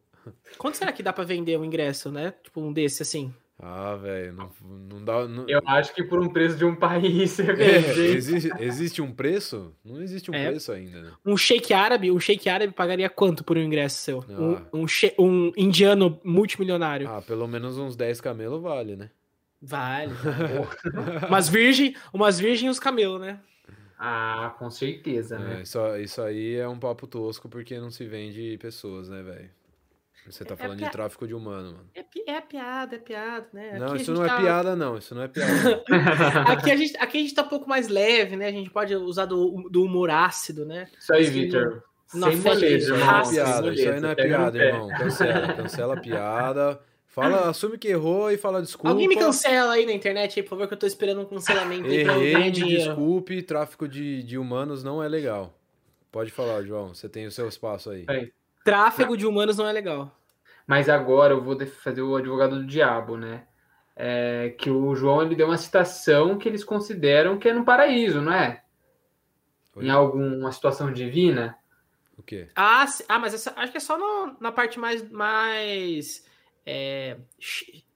Quanto 0.59 0.77
será 0.77 0.93
que 0.93 1.03
dá 1.03 1.13
para 1.13 1.25
vender 1.25 1.59
um 1.59 1.65
ingresso, 1.65 2.11
né? 2.13 2.35
Tipo 2.43 2.61
um 2.61 2.73
desse 2.73 3.03
assim? 3.03 3.33
Ah, 3.63 3.95
velho, 3.95 4.33
não, 4.33 4.51
não 4.63 5.05
dá. 5.05 5.29
Não... 5.29 5.47
Eu 5.47 5.61
acho 5.67 5.95
que 5.95 6.03
por 6.03 6.19
um 6.19 6.31
preço 6.31 6.57
de 6.57 6.65
um 6.65 6.75
país. 6.75 7.39
É, 7.61 7.99
existe, 8.17 8.51
existe 8.59 9.03
um 9.03 9.13
preço? 9.13 9.75
Não 9.85 10.01
existe 10.01 10.31
um 10.31 10.35
é, 10.35 10.49
preço 10.49 10.73
ainda, 10.73 11.03
né? 11.03 11.13
Um 11.25 11.37
shake 11.37 11.75
árabe, 11.75 12.11
um 12.11 12.19
shake 12.19 12.49
árabe 12.49 12.73
pagaria 12.73 13.11
quanto 13.11 13.45
por 13.45 13.59
um 13.59 13.61
ingresso 13.61 13.97
seu? 13.99 14.25
Ah. 14.31 14.63
Um, 14.73 14.85
um, 14.85 14.87
um, 15.19 15.53
indiano 15.57 16.19
multimilionário. 16.25 17.09
Ah, 17.09 17.21
pelo 17.21 17.47
menos 17.47 17.77
uns 17.77 17.97
10 17.97 18.21
camelos 18.21 18.63
vale, 18.63 18.97
né? 18.97 19.11
Vale. 19.61 20.13
umas 21.29 21.49
virgem, 21.49 21.95
umas 22.15 22.41
virgem 22.41 22.69
e 22.69 22.71
os 22.71 22.81
camelos, 22.81 23.21
né? 23.21 23.41
Ah, 24.03 24.55
com 24.59 24.71
certeza, 24.71 25.39
né? 25.39 25.59
É, 25.59 25.63
isso, 25.63 25.97
isso 25.99 26.23
aí 26.23 26.57
é 26.57 26.67
um 26.67 26.79
papo 26.79 27.07
tosco 27.07 27.51
porque 27.51 27.79
não 27.79 27.91
se 27.91 28.07
vende 28.07 28.57
pessoas, 28.57 29.11
né, 29.11 29.23
velho? 29.23 29.51
Você 30.25 30.43
tá 30.43 30.55
é, 30.55 30.57
é 30.57 30.57
falando 30.57 30.81
é 30.81 30.87
de 30.87 30.91
tráfico 30.91 31.27
de 31.27 31.35
humano, 31.35 31.73
mano. 31.73 31.91
É, 31.95 32.31
é 32.31 32.41
piada, 32.41 32.97
é 32.97 32.99
piada, 32.99 33.47
né? 33.53 33.79
Não, 33.79 33.95
isso 33.95 34.15
não 34.15 34.25
é 34.25 34.29
tá... 34.29 34.41
piada, 34.41 34.75
não. 34.75 34.97
Isso 34.97 35.15
não 35.15 35.23
é 35.23 35.29
piada. 35.29 35.85
aqui, 36.49 36.71
a 36.71 36.77
gente, 36.77 36.97
aqui 36.97 37.19
a 37.19 37.21
gente 37.21 37.35
tá 37.35 37.43
um 37.43 37.49
pouco 37.49 37.69
mais 37.69 37.89
leve, 37.89 38.37
né? 38.37 38.47
A 38.49 38.53
gente 38.53 38.71
pode 38.71 38.95
usar 38.95 39.27
do, 39.27 39.69
do 39.71 39.85
humor 39.85 40.09
ácido, 40.09 40.65
né? 40.65 40.89
Isso 40.99 41.13
aí, 41.13 41.25
Victor. 41.25 41.85
Sem 42.07 42.37
moleza, 42.37 42.95
irmão. 42.95 43.21
É 43.21 43.31
piada, 43.31 43.75
isso 43.75 43.89
aí 43.91 44.01
não 44.01 44.11
é 44.11 44.15
piada, 44.15 44.59
irmão. 44.59 44.89
Cancela, 44.89 45.53
cancela 45.53 45.95
a 45.95 46.01
piada. 46.01 46.81
Fala, 47.23 47.51
assume 47.51 47.79
que 47.79 47.89
errou 47.89 48.31
e 48.31 48.37
fala 48.37 48.63
desculpa. 48.63 48.91
Alguém 48.91 49.09
me 49.09 49.17
cancela 49.17 49.75
aí 49.75 49.87
na 49.87 49.93
internet, 49.93 50.39
aí, 50.39 50.43
por 50.43 50.51
favor, 50.51 50.69
que 50.69 50.75
eu 50.75 50.79
tô 50.79 50.87
esperando 50.87 51.21
um 51.21 51.25
cancelamento 51.25 51.87
aí 51.87 52.05
pra 52.05 52.17
Errei, 52.19 52.35
me 52.37 52.51
desculpe, 52.51 53.43
tráfico 53.43 53.89
de, 53.89 54.23
de 54.23 54.39
humanos 54.39 54.83
não 54.83 55.03
é 55.03 55.09
legal. 55.09 55.57
Pode 56.11 56.31
falar, 56.31 56.63
João, 56.63 56.95
você 56.95 57.09
tem 57.09 57.27
o 57.27 57.31
seu 57.31 57.49
espaço 57.49 57.91
aí. 57.91 58.05
É. 58.09 58.31
Tráfego 58.65 59.17
de 59.17 59.27
humanos 59.27 59.57
não 59.57 59.67
é 59.67 59.73
legal. 59.73 60.17
Mas 60.67 60.89
agora 60.89 61.35
eu 61.35 61.43
vou 61.43 61.59
fazer 61.67 62.03
o 62.03 62.17
advogado 62.17 62.57
do 62.57 62.67
diabo, 62.67 63.17
né? 63.17 63.45
É, 63.97 64.55
que 64.59 64.71
o 64.71 64.95
João 64.95 65.23
ele 65.23 65.35
deu 65.35 65.47
uma 65.47 65.59
citação 65.59 66.39
que 66.39 66.49
eles 66.49 66.65
consideram 66.65 67.39
que 67.39 67.49
é 67.49 67.53
no 67.53 67.65
paraíso, 67.65 68.21
não 68.23 68.33
é? 68.33 68.63
Oi? 69.77 69.87
Em 69.87 69.91
alguma 69.91 70.51
situação 70.53 70.93
divina. 70.93 71.57
O 72.17 72.23
quê? 72.23 72.49
Ah, 72.55 72.87
ah 73.09 73.19
mas 73.19 73.35
essa, 73.35 73.53
acho 73.57 73.73
que 73.73 73.79
é 73.79 73.81
só 73.81 73.99
no, 73.99 74.37
na 74.41 74.53
parte 74.53 74.79
mais, 74.79 75.09
mais 75.11 76.25
é, 76.71 77.17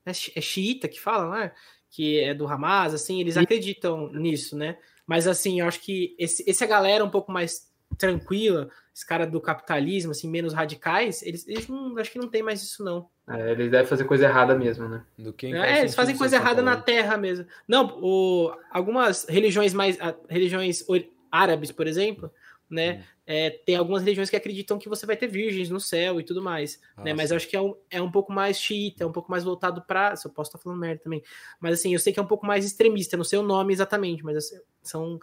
é, 0.04 0.10
é 0.10 0.40
xiita 0.40 0.88
que 0.88 1.00
fala, 1.00 1.30
né? 1.30 1.52
Que 1.90 2.20
é 2.20 2.34
do 2.34 2.46
Hamas, 2.46 2.92
assim, 2.94 3.20
eles 3.20 3.36
acreditam 3.36 4.12
nisso, 4.12 4.56
né? 4.56 4.76
Mas 5.06 5.26
assim, 5.26 5.60
eu 5.60 5.66
acho 5.66 5.80
que 5.80 6.16
esse, 6.18 6.48
essa 6.48 6.66
galera 6.66 7.04
um 7.04 7.10
pouco 7.10 7.30
mais 7.30 7.72
tranquila, 7.96 8.68
esse 8.94 9.06
cara 9.06 9.26
do 9.26 9.40
capitalismo, 9.40 10.10
assim, 10.10 10.28
menos 10.28 10.52
radicais, 10.52 11.22
eles, 11.22 11.46
eles 11.46 11.68
não, 11.68 11.96
acho 11.98 12.10
que 12.10 12.18
não 12.18 12.28
tem 12.28 12.42
mais 12.42 12.62
isso, 12.62 12.82
não. 12.82 13.08
É, 13.28 13.52
eles 13.52 13.70
devem 13.70 13.86
fazer 13.86 14.04
coisa 14.04 14.26
errada 14.26 14.54
mesmo, 14.54 14.88
né? 14.88 15.04
Do 15.16 15.32
que, 15.32 15.46
é, 15.54 15.80
eles 15.80 15.94
fazem 15.94 16.16
coisa 16.16 16.36
errada 16.36 16.60
na 16.62 16.76
terra 16.76 17.16
mesmo. 17.16 17.46
Não, 17.66 17.98
o, 18.02 18.52
algumas 18.70 19.24
religiões 19.28 19.72
mais. 19.72 19.98
Religiões 20.28 20.84
árabes, 21.30 21.72
por 21.72 21.86
exemplo, 21.86 22.30
né? 22.68 22.98
Hum. 22.98 23.13
É, 23.26 23.50
tem 23.50 23.76
algumas 23.76 24.02
religiões 24.02 24.28
que 24.28 24.36
acreditam 24.36 24.78
que 24.78 24.88
você 24.88 25.06
vai 25.06 25.16
ter 25.16 25.26
virgens 25.26 25.70
no 25.70 25.80
céu 25.80 26.20
e 26.20 26.24
tudo 26.24 26.42
mais, 26.42 26.78
ah, 26.94 27.04
né? 27.04 27.14
Mas 27.14 27.30
eu 27.30 27.38
acho 27.38 27.48
que 27.48 27.56
é 27.56 27.60
um, 27.60 27.74
é 27.90 28.00
um 28.00 28.10
pouco 28.10 28.30
mais 28.30 28.58
xiita, 28.58 29.02
é 29.02 29.06
um 29.06 29.12
pouco 29.12 29.30
mais 29.30 29.44
voltado 29.44 29.82
para. 29.82 30.14
Se 30.14 30.26
eu 30.26 30.30
posso 30.30 30.50
estar 30.50 30.58
falando 30.58 30.78
merda 30.78 31.02
também, 31.02 31.22
mas 31.58 31.78
assim, 31.78 31.94
eu 31.94 31.98
sei 31.98 32.12
que 32.12 32.20
é 32.20 32.22
um 32.22 32.26
pouco 32.26 32.44
mais 32.44 32.66
extremista, 32.66 33.16
não 33.16 33.24
sei 33.24 33.38
o 33.38 33.42
nome 33.42 33.72
exatamente, 33.72 34.22
mas 34.22 34.36
assim, 34.36 34.60
são, 34.82 35.18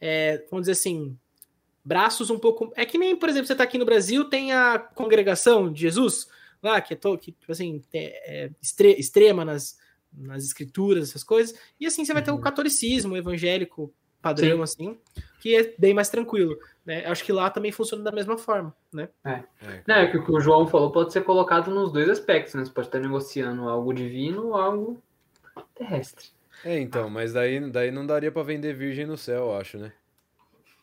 é, 0.00 0.44
vamos 0.50 0.62
dizer 0.62 0.72
assim, 0.72 1.18
braços 1.84 2.30
um 2.30 2.38
pouco. 2.38 2.72
É 2.76 2.86
que 2.86 2.96
nem, 2.96 3.16
por 3.16 3.28
exemplo, 3.28 3.46
você 3.46 3.54
está 3.54 3.64
aqui 3.64 3.78
no 3.78 3.84
Brasil, 3.84 4.24
tem 4.28 4.52
a 4.52 4.78
congregação 4.78 5.72
de 5.72 5.80
Jesus 5.80 6.28
lá, 6.62 6.80
que 6.80 6.94
é, 6.94 6.96
to, 6.96 7.18
que, 7.18 7.32
tipo 7.32 7.50
assim, 7.50 7.82
é, 7.92 8.44
é 8.44 8.50
extrema 8.60 9.44
nas, 9.44 9.76
nas 10.12 10.44
escrituras, 10.44 11.08
essas 11.08 11.24
coisas, 11.24 11.58
e 11.80 11.86
assim 11.86 12.04
você 12.04 12.12
vai 12.12 12.22
ter 12.22 12.30
o 12.30 12.34
uhum. 12.34 12.40
catolicismo, 12.40 13.14
o 13.14 13.16
evangélico 13.16 13.92
padrão, 14.20 14.58
Sim. 14.58 14.62
assim, 14.62 14.98
que 15.40 15.56
é 15.56 15.74
bem 15.76 15.92
mais 15.92 16.08
tranquilo. 16.08 16.56
Né? 16.84 17.06
Acho 17.06 17.24
que 17.24 17.32
lá 17.32 17.48
também 17.48 17.70
funciona 17.70 18.02
da 18.02 18.10
mesma 18.10 18.36
forma, 18.36 18.74
né? 18.92 19.08
É. 19.24 19.30
é. 19.30 19.82
Não, 19.86 19.94
é 19.94 20.06
que 20.08 20.16
o 20.16 20.24
que 20.24 20.32
o 20.32 20.40
João 20.40 20.66
falou 20.66 20.90
pode 20.90 21.12
ser 21.12 21.22
colocado 21.22 21.70
nos 21.70 21.92
dois 21.92 22.08
aspectos, 22.08 22.54
né? 22.54 22.64
Você 22.64 22.72
pode 22.72 22.88
estar 22.88 22.98
negociando 22.98 23.68
algo 23.68 23.92
divino 23.92 24.48
ou 24.48 24.54
algo 24.56 25.02
terrestre. 25.74 26.26
É, 26.64 26.78
então, 26.78 27.08
mas 27.08 27.32
daí, 27.32 27.60
daí 27.70 27.90
não 27.90 28.06
daria 28.06 28.32
para 28.32 28.42
vender 28.42 28.74
virgem 28.74 29.06
no 29.06 29.16
céu, 29.16 29.46
eu 29.46 29.56
acho, 29.56 29.78
né? 29.78 29.92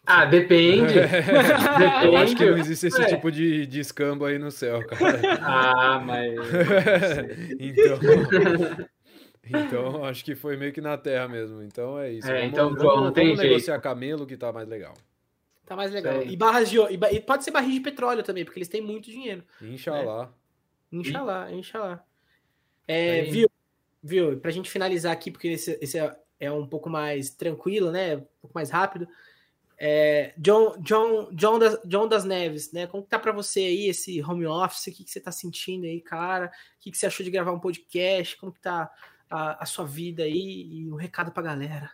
Ah, 0.05 0.25
depende. 0.25 0.93
depende. 0.95 2.15
Acho 2.15 2.35
que 2.35 2.49
não 2.49 2.57
existe 2.57 2.87
esse 2.87 3.01
é. 3.01 3.05
tipo 3.05 3.31
de, 3.31 3.67
de 3.67 3.79
escambo 3.79 4.25
aí 4.25 4.39
no 4.39 4.49
céu, 4.49 4.85
cara. 4.87 5.19
Ah, 5.41 5.99
mas. 5.99 6.35
então. 7.59 7.99
Então, 9.51 10.03
acho 10.05 10.23
que 10.23 10.35
foi 10.35 10.55
meio 10.57 10.71
que 10.71 10.81
na 10.81 10.97
terra 10.97 11.27
mesmo. 11.27 11.61
Então 11.61 11.99
é 11.99 12.11
isso. 12.11 12.29
É, 12.29 12.49
vamos, 12.49 12.51
então, 12.51 12.75
vamos, 12.75 13.03
não 13.05 13.11
tem 13.11 13.25
vamos 13.25 13.39
jeito. 13.39 13.51
negociar 13.51 13.79
camelo 13.79 14.25
que 14.25 14.37
tá 14.37 14.51
mais 14.51 14.67
legal. 14.67 14.93
Tá 15.69 15.75
mais 15.75 15.91
legal. 15.91 16.23
E 16.23 16.35
barras 16.35 16.67
de 16.67 16.77
e 16.79 17.19
pode 17.21 17.43
ser 17.43 17.51
barris 17.51 17.75
de 17.75 17.79
petróleo 17.79 18.23
também, 18.23 18.43
porque 18.43 18.57
eles 18.57 18.67
têm 18.67 18.81
muito 18.81 19.11
dinheiro. 19.11 19.43
Inxalá. 19.61 20.25
Né? 20.25 20.99
Inxalá, 20.99 21.51
inxalá. 21.51 22.03
É, 22.87 23.21
viu? 23.25 23.47
Viu? 24.01 24.39
Pra 24.39 24.49
gente 24.49 24.67
finalizar 24.67 25.13
aqui, 25.13 25.29
porque 25.29 25.49
esse, 25.49 25.77
esse 25.79 25.99
é, 25.99 26.17
é 26.39 26.51
um 26.51 26.65
pouco 26.65 26.89
mais 26.89 27.29
tranquilo, 27.29 27.91
né? 27.91 28.15
Um 28.15 28.25
pouco 28.41 28.55
mais 28.55 28.71
rápido. 28.71 29.07
É, 29.77 30.33
John, 30.39 30.75
John, 30.79 31.29
John, 31.33 31.59
das, 31.59 31.79
John 31.85 32.07
das 32.07 32.25
Neves, 32.25 32.71
né? 32.71 32.87
Como 32.87 33.03
que 33.03 33.09
tá 33.09 33.19
para 33.19 33.31
você 33.31 33.59
aí 33.59 33.89
esse 33.89 34.23
home 34.23 34.47
office? 34.47 34.87
O 34.87 34.91
que, 34.91 35.03
que 35.03 35.11
você 35.11 35.19
tá 35.19 35.31
sentindo 35.31 35.85
aí, 35.85 36.01
cara? 36.01 36.47
O 36.47 36.79
que, 36.79 36.89
que 36.89 36.97
você 36.97 37.05
achou 37.05 37.23
de 37.23 37.29
gravar 37.29 37.51
um 37.51 37.59
podcast? 37.59 38.35
Como 38.37 38.51
que 38.51 38.59
tá 38.59 38.91
a, 39.29 39.63
a 39.63 39.65
sua 39.67 39.85
vida 39.85 40.23
aí? 40.23 40.67
E 40.67 40.91
um 40.91 40.95
recado 40.95 41.31
pra 41.31 41.43
galera. 41.43 41.91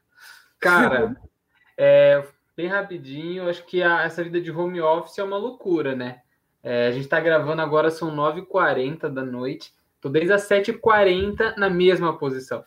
Cara, 0.62 1.14
é, 1.78 2.26
bem 2.56 2.68
rapidinho, 2.68 3.50
acho 3.50 3.66
que 3.66 3.82
a, 3.82 4.04
essa 4.04 4.24
vida 4.24 4.40
de 4.40 4.52
home 4.52 4.82
office 4.82 5.18
é 5.18 5.24
uma 5.24 5.38
loucura, 5.38 5.96
né? 5.96 6.22
É, 6.64 6.88
a 6.88 6.92
gente 6.92 7.08
tá 7.08 7.20
gravando 7.20 7.62
agora, 7.62 7.92
são 7.92 8.16
9h40 8.16 9.10
da 9.10 9.24
noite. 9.24 9.74
Tô 10.02 10.10
desde 10.10 10.34
as 10.34 10.48
7h40 10.48 11.58
na 11.58 11.70
mesma 11.70 12.18
posição 12.18 12.64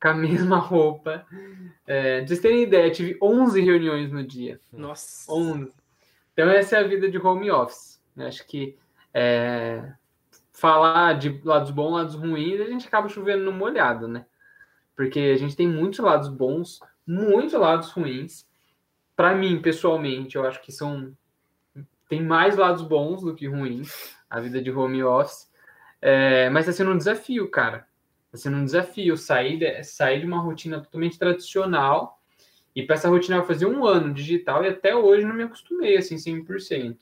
com 0.00 0.08
a 0.08 0.14
mesma 0.14 0.58
roupa. 0.58 1.26
É, 1.86 2.20
de 2.20 2.28
vocês 2.28 2.40
terem 2.40 2.62
ideia, 2.62 2.90
tive 2.90 3.18
11 3.20 3.60
reuniões 3.60 4.12
no 4.12 4.24
dia. 4.24 4.60
Nossa. 4.72 5.32
11. 5.32 5.72
Então, 6.32 6.48
essa 6.50 6.76
é 6.76 6.80
a 6.80 6.86
vida 6.86 7.10
de 7.10 7.18
home 7.18 7.50
office. 7.50 8.00
Eu 8.16 8.26
acho 8.26 8.46
que 8.46 8.76
é, 9.12 9.92
falar 10.52 11.14
de 11.14 11.40
lados 11.44 11.70
bons, 11.70 11.92
lados 11.92 12.14
ruins, 12.14 12.60
a 12.60 12.64
gente 12.64 12.86
acaba 12.86 13.08
chovendo 13.08 13.44
no 13.44 13.52
molhado, 13.52 14.06
né? 14.06 14.26
Porque 14.94 15.20
a 15.34 15.36
gente 15.36 15.56
tem 15.56 15.68
muitos 15.68 15.98
lados 15.98 16.28
bons, 16.28 16.80
muitos 17.06 17.52
lados 17.52 17.90
ruins. 17.90 18.46
Para 19.16 19.34
mim, 19.34 19.60
pessoalmente, 19.60 20.36
eu 20.36 20.46
acho 20.46 20.62
que 20.62 20.70
são. 20.70 21.16
Tem 22.08 22.22
mais 22.22 22.56
lados 22.56 22.82
bons 22.82 23.22
do 23.22 23.34
que 23.34 23.48
ruins, 23.48 24.14
a 24.30 24.38
vida 24.38 24.62
de 24.62 24.70
home 24.70 25.02
office. 25.02 25.50
É, 26.00 26.48
mas 26.50 26.68
está 26.68 26.76
sendo 26.76 26.92
um 26.92 26.98
desafio, 26.98 27.50
cara 27.50 27.86
Está 28.26 28.36
sendo 28.36 28.58
um 28.58 28.64
desafio 28.64 29.16
sair 29.16 29.58
de, 29.58 29.82
sair 29.82 30.20
de 30.20 30.26
uma 30.26 30.40
rotina 30.40 30.80
totalmente 30.80 31.18
tradicional 31.18 32.20
e 32.74 32.82
para 32.82 32.94
essa 32.94 33.08
rotina 33.08 33.36
eu 33.36 33.44
fazer 33.44 33.66
um 33.66 33.84
ano 33.86 34.12
digital 34.12 34.62
e 34.62 34.68
até 34.68 34.94
hoje 34.94 35.24
não 35.24 35.34
me 35.34 35.44
acostumei 35.44 35.96
assim 35.96 36.16
100%. 36.16 36.98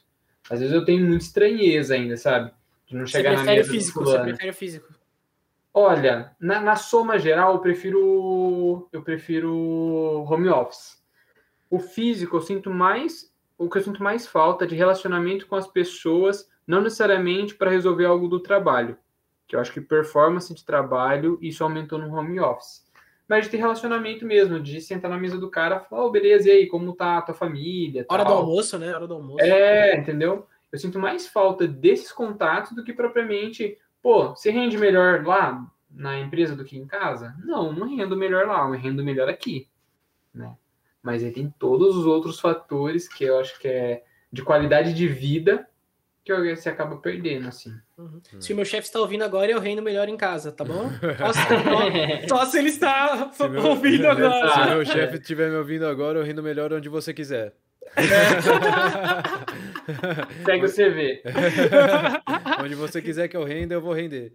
Às 0.49 0.61
vezes 0.61 0.75
eu 0.75 0.85
tenho 0.85 1.05
muita 1.05 1.25
estranheza 1.25 1.95
ainda, 1.95 2.17
sabe? 2.17 2.53
De 2.87 2.95
não 2.95 3.07
chegar 3.07 3.33
na 3.33 3.43
mesa 3.43 3.71
físico, 3.71 4.05
Você 4.05 4.19
prefere 4.21 4.53
físico? 4.53 4.95
Olha, 5.73 6.31
na, 6.39 6.61
na 6.61 6.77
soma 6.77 7.19
geral 7.19 7.55
eu 7.55 7.61
prefiro 7.61 8.89
eu 8.93 9.03
prefiro 9.03 10.25
home 10.29 10.49
office. 10.49 11.03
O 11.75 11.79
físico 11.79 12.37
eu 12.37 12.41
sinto 12.41 12.71
mais 12.71 13.33
o 13.57 13.71
que 13.71 13.79
eu 13.79 13.83
sinto 13.83 14.03
mais 14.03 14.27
falta 14.27 14.67
de 14.67 14.75
relacionamento 14.75 15.47
com 15.47 15.55
as 15.55 15.69
pessoas, 15.69 16.51
não 16.67 16.81
necessariamente 16.81 17.55
para 17.55 17.71
resolver 17.71 18.05
algo 18.05 18.27
do 18.27 18.41
trabalho 18.41 18.99
que 19.47 19.57
eu 19.57 19.61
acho 19.61 19.73
que 19.73 19.81
performance 19.81 20.53
de 20.53 20.65
trabalho, 20.65 21.39
isso 21.41 21.63
aumentou 21.63 21.99
no 21.99 22.15
home 22.15 22.41
office. 22.41 22.85
Mas 23.29 23.45
de 23.45 23.51
ter 23.51 23.57
relacionamento 23.57 24.25
mesmo, 24.25 24.61
de 24.61 24.81
sentar 24.81 25.11
na 25.11 25.17
mesa 25.17 25.39
do 25.39 25.51
cara 25.51 25.77
e 25.77 25.89
falar, 25.89 26.05
oh, 26.05 26.11
beleza, 26.11 26.49
e 26.49 26.53
aí, 26.53 26.67
como 26.67 26.95
tá 26.95 27.19
a 27.19 27.23
tua 27.23 27.35
família? 27.35 28.05
Hora 28.09 28.25
tal. 28.25 28.33
do 28.33 28.39
almoço, 28.41 28.79
né? 28.79 28.95
Hora 28.95 29.07
do 29.07 29.15
almoço. 29.15 29.45
É, 29.45 29.97
entendeu? 29.97 30.47
Eu 30.71 30.79
sinto 30.79 30.99
mais 30.99 31.27
falta 31.27 31.67
desses 31.67 32.13
contatos 32.13 32.73
do 32.73 32.85
que 32.85 32.93
propriamente, 32.93 33.79
pô, 34.03 34.31
você 34.31 34.51
rende 34.51 34.77
melhor 34.77 35.25
lá 35.25 35.65
na 35.91 36.19
empresa 36.19 36.55
do 36.55 36.65
que 36.65 36.77
em 36.77 36.87
casa? 36.87 37.35
Não, 37.43 37.73
não 37.73 37.97
rendo 37.97 38.17
melhor 38.17 38.47
lá, 38.47 38.67
eu 38.67 38.73
rendo 38.73 39.03
melhor 39.03 39.29
aqui, 39.29 39.69
né? 40.35 40.57
Mas 41.05 41.23
aí 41.23 41.31
tem 41.31 41.55
todos 41.59 41.97
os 41.97 42.07
outros 42.07 42.41
fatores 42.41 43.07
que 43.07 43.25
eu 43.25 43.39
acho 43.39 43.61
que 43.61 43.69
é 43.69 44.03
de 44.33 44.43
qualidade 44.43 44.95
de 44.95 45.07
vida 45.07 45.69
que 46.25 46.33
você 46.57 46.71
acaba 46.71 46.97
perdendo, 46.97 47.49
assim. 47.49 47.71
Uhum. 47.99 48.23
Se 48.41 48.55
o 48.55 48.57
meu 48.57 48.65
chefe 48.65 48.87
está 48.87 48.99
ouvindo 48.99 49.23
agora, 49.23 49.53
eu 49.53 49.61
reino 49.61 49.83
melhor 49.83 50.09
em 50.09 50.17
casa, 50.17 50.51
tá 50.51 50.65
bom? 50.65 50.89
Só, 52.27 52.39
só 52.39 52.47
se 52.47 52.59
ele 52.59 52.71
está 52.71 53.31
se 53.37 53.47
meu, 53.47 53.67
ouvindo 53.67 54.07
agora. 54.07 54.49
Se 54.49 54.65
meu 54.71 54.83
chefe 54.87 55.19
estiver 55.19 55.51
me 55.51 55.57
ouvindo 55.57 55.87
agora, 55.87 56.19
eu 56.19 56.25
reino 56.25 56.43
melhor 56.43 56.73
onde 56.73 56.89
você 56.89 57.13
quiser. 57.13 57.53
É. 57.97 58.03
Segue 60.47 60.65
o 60.65 60.73
CV. 60.73 61.23
onde 62.65 62.75
você 62.75 63.03
quiser 63.03 63.29
que 63.29 63.37
eu 63.37 63.45
renda, 63.45 63.75
eu 63.75 63.83
vou 63.83 63.93
render. 63.93 64.33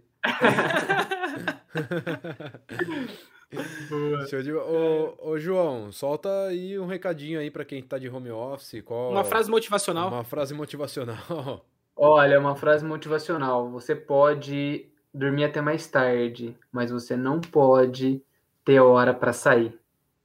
Show 4.28 4.42
de... 4.42 4.52
ô, 4.52 5.14
ô, 5.18 5.38
João, 5.38 5.90
solta 5.90 6.46
aí 6.46 6.78
um 6.78 6.86
recadinho 6.86 7.40
aí 7.40 7.50
para 7.50 7.64
quem 7.64 7.80
está 7.80 7.98
de 7.98 8.08
home 8.08 8.30
office. 8.30 8.82
Qual... 8.84 9.10
Uma 9.10 9.24
frase 9.24 9.50
motivacional. 9.50 10.08
Uma 10.08 10.24
frase 10.24 10.54
motivacional. 10.54 11.64
Olha, 11.96 12.38
uma 12.38 12.54
frase 12.54 12.84
motivacional. 12.84 13.68
Você 13.70 13.94
pode 13.94 14.86
dormir 15.12 15.44
até 15.44 15.60
mais 15.60 15.86
tarde, 15.86 16.56
mas 16.70 16.90
você 16.90 17.16
não 17.16 17.40
pode 17.40 18.22
ter 18.64 18.80
hora 18.80 19.12
para 19.12 19.32
sair. 19.32 19.76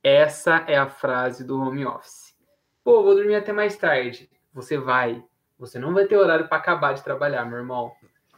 Essa 0.03 0.63
é 0.67 0.77
a 0.77 0.87
frase 0.87 1.43
do 1.43 1.59
home 1.59 1.85
office. 1.85 2.35
Pô, 2.83 3.03
vou 3.03 3.15
dormir 3.15 3.35
até 3.35 3.51
mais 3.51 3.75
tarde. 3.75 4.29
Você 4.53 4.77
vai. 4.77 5.23
Você 5.57 5.79
não 5.79 5.93
vai 5.93 6.05
ter 6.05 6.15
horário 6.15 6.47
para 6.47 6.57
acabar 6.57 6.93
de 6.93 7.03
trabalhar, 7.03 7.43
meu 7.45 7.57
irmão. 7.57 7.91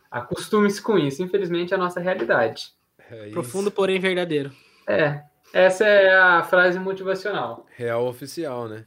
Acostume-se 0.10 0.82
com 0.82 0.98
isso. 0.98 1.22
Infelizmente, 1.22 1.74
é 1.74 1.76
a 1.76 1.80
nossa 1.80 2.00
realidade. 2.00 2.72
É 2.98 3.30
Profundo, 3.32 3.70
porém 3.70 4.00
verdadeiro. 4.00 4.52
É. 4.88 5.22
Essa 5.54 5.86
é 5.86 6.16
a 6.16 6.44
frase 6.44 6.80
motivacional. 6.80 7.66
Real 7.76 8.06
oficial, 8.06 8.68
né? 8.68 8.86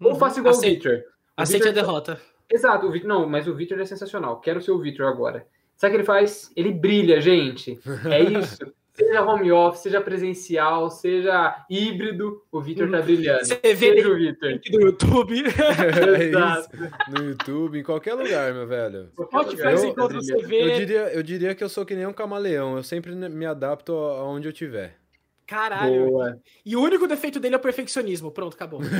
Ou 0.00 0.14
faça 0.14 0.40
igual 0.40 0.54
Aceite. 0.54 0.88
o 0.88 0.90
Victor. 0.90 1.12
Aceite 1.36 1.68
a 1.68 1.72
derrota. 1.72 2.20
Exato, 2.50 2.86
o 2.86 2.90
Victor, 2.90 3.08
não, 3.08 3.28
mas 3.28 3.48
o 3.48 3.54
Victor 3.54 3.80
é 3.80 3.84
sensacional. 3.84 4.40
Quero 4.40 4.60
ser 4.60 4.72
o 4.72 4.78
Victor 4.78 5.06
agora. 5.06 5.46
Sabe 5.76 5.92
o 5.92 5.94
que 5.94 5.96
ele 6.02 6.06
faz? 6.06 6.50
Ele 6.54 6.70
brilha, 6.70 7.20
gente. 7.20 7.80
É 8.10 8.20
isso. 8.38 8.58
seja 8.92 9.22
home 9.22 9.50
office, 9.50 9.82
seja 9.82 10.00
presencial, 10.00 10.90
seja 10.90 11.64
híbrido, 11.70 12.42
o 12.52 12.60
Victor 12.60 12.90
tá 12.90 13.00
brilhando. 13.00 13.44
Você 13.44 13.56
vê 13.74 13.76
seja 13.76 14.08
o 14.08 14.16
Victor. 14.16 14.60
no 14.70 14.80
YouTube. 14.82 15.42
é 16.20 16.22
Exato. 16.24 16.76
No 17.08 17.24
YouTube, 17.24 17.78
em 17.78 17.82
qualquer 17.82 18.14
lugar, 18.14 18.52
meu 18.52 18.66
velho. 18.66 19.10
Spotify 19.24 19.86
encontra 19.86 20.20
você 20.20 20.36
vê. 20.42 20.72
Eu 20.72 20.76
diria, 20.76 21.14
eu 21.14 21.22
diria 21.22 21.54
que 21.54 21.64
eu 21.64 21.68
sou 21.68 21.86
que 21.86 21.94
nem 21.94 22.06
um 22.06 22.12
camaleão. 22.12 22.76
Eu 22.76 22.82
sempre 22.82 23.12
me 23.14 23.46
adapto 23.46 23.92
aonde 23.92 24.46
eu 24.46 24.52
tiver. 24.52 25.01
Caralho. 25.46 26.06
Boa. 26.06 26.38
E 26.64 26.76
o 26.76 26.80
único 26.80 27.06
defeito 27.06 27.38
dele 27.40 27.54
é 27.54 27.58
o 27.58 27.60
perfeccionismo. 27.60 28.30
Pronto, 28.30 28.54
acabou. 28.54 28.80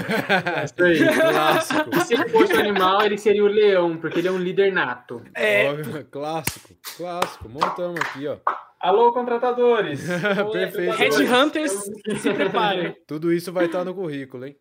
É 0.52 0.64
isso 0.64 0.82
aí, 0.82 1.14
clássico. 1.14 2.00
Se 2.04 2.14
ele 2.14 2.28
fosse 2.28 2.54
um 2.54 2.60
animal, 2.60 3.02
ele 3.02 3.18
seria 3.18 3.44
o 3.44 3.48
leão, 3.48 3.96
porque 3.96 4.18
ele 4.18 4.28
é 4.28 4.32
um 4.32 4.38
líder 4.38 4.72
nato. 4.72 5.22
É. 5.34 5.72
clássico, 6.10 6.74
clássico. 6.96 7.48
Montamos 7.48 8.00
aqui, 8.00 8.26
ó. 8.26 8.38
Alô, 8.80 9.12
contratadores. 9.12 10.02
Perfeito. 10.52 10.96
Headhunters, 10.96 11.72
se 12.18 12.32
preparem. 12.34 12.96
Tudo 13.06 13.32
isso 13.32 13.52
vai 13.52 13.66
estar 13.66 13.84
no 13.84 13.94
currículo, 13.94 14.46
hein? 14.46 14.56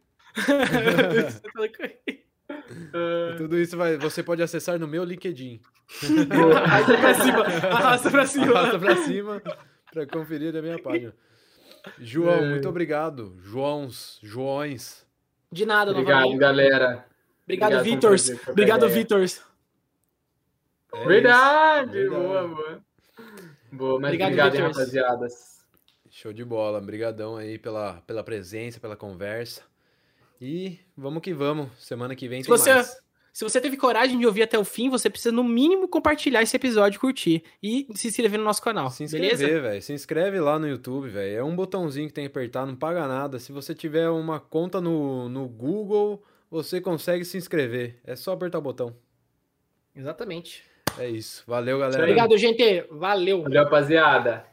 Tudo 3.37 3.57
isso 3.57 3.75
vai, 3.75 3.97
você 3.97 4.21
pode 4.21 4.43
acessar 4.43 4.77
no 4.79 4.87
meu 4.87 5.03
LinkedIn. 5.03 5.59
arrasta 6.55 6.97
pra 6.97 7.13
cima, 7.15 7.41
arrasta 7.41 8.11
pra 8.11 8.25
cima. 8.27 8.59
Arrasta 8.59 8.79
pra 8.79 8.95
cima 8.97 9.41
pra 9.91 10.05
conferir 10.05 10.55
a 10.55 10.61
minha 10.61 10.79
página. 10.79 11.13
João, 11.99 12.45
é... 12.45 12.49
muito 12.49 12.67
obrigado. 12.67 13.35
Joãos, 13.41 14.19
Joões. 14.21 15.05
De 15.51 15.65
nada, 15.65 15.91
Obrigado, 15.91 16.19
novamente. 16.21 16.39
galera. 16.39 17.05
Obrigado, 17.43 17.73
Obrigado 17.75 17.83
Vitors. 17.83 18.47
Obrigado, 18.47 18.89
Vitors. 18.89 19.41
É 20.93 21.05
verdade. 21.05 21.91
verdade. 21.91 22.09
Boa, 22.09 22.47
boa. 22.47 22.81
Boa, 23.71 23.99
mas 23.99 24.09
obrigado, 24.09 24.27
obrigado 24.29 24.55
hein, 24.55 24.61
rapaziadas. 24.61 25.65
Show 26.09 26.33
de 26.33 26.43
bola. 26.43 26.77
Obrigadão 26.77 27.37
aí 27.37 27.57
pela, 27.57 28.01
pela 28.01 28.23
presença, 28.23 28.79
pela 28.79 28.95
conversa. 28.95 29.63
E 30.39 30.79
vamos 30.95 31.21
que 31.21 31.33
vamos. 31.33 31.69
Semana 31.77 32.15
que 32.15 32.27
vem 32.27 32.43
Se 32.43 32.49
tem 32.49 32.57
você... 32.57 32.73
mais. 32.73 33.01
Se 33.33 33.45
você 33.45 33.61
teve 33.61 33.77
coragem 33.77 34.19
de 34.19 34.25
ouvir 34.25 34.43
até 34.43 34.59
o 34.59 34.65
fim, 34.65 34.89
você 34.89 35.09
precisa 35.09 35.33
no 35.33 35.43
mínimo 35.43 35.87
compartilhar 35.87 36.41
esse 36.41 36.55
episódio, 36.55 36.99
curtir 36.99 37.43
e 37.63 37.87
se 37.95 38.09
inscrever 38.09 38.37
no 38.37 38.43
nosso 38.43 38.61
canal. 38.61 38.89
Se 38.89 39.03
inscrever, 39.05 39.61
velho. 39.61 39.81
Se 39.81 39.93
inscreve 39.93 40.39
lá 40.39 40.59
no 40.59 40.67
YouTube, 40.67 41.07
velho. 41.07 41.37
É 41.37 41.43
um 41.43 41.55
botãozinho 41.55 42.07
que 42.07 42.13
tem 42.13 42.25
que 42.25 42.29
apertar, 42.29 42.65
não 42.65 42.75
paga 42.75 43.07
nada. 43.07 43.39
Se 43.39 43.53
você 43.53 43.73
tiver 43.73 44.09
uma 44.09 44.39
conta 44.39 44.81
no, 44.81 45.29
no 45.29 45.47
Google, 45.47 46.21
você 46.49 46.81
consegue 46.81 47.23
se 47.23 47.37
inscrever. 47.37 47.99
É 48.03 48.17
só 48.17 48.33
apertar 48.33 48.57
o 48.57 48.61
botão. 48.61 48.93
Exatamente. 49.95 50.63
É 50.99 51.07
isso. 51.07 51.43
Valeu, 51.47 51.79
galera. 51.79 52.03
Obrigado, 52.03 52.37
gente. 52.37 52.85
Valeu. 52.91 53.43
Valeu, 53.43 53.63
rapaziada. 53.63 54.45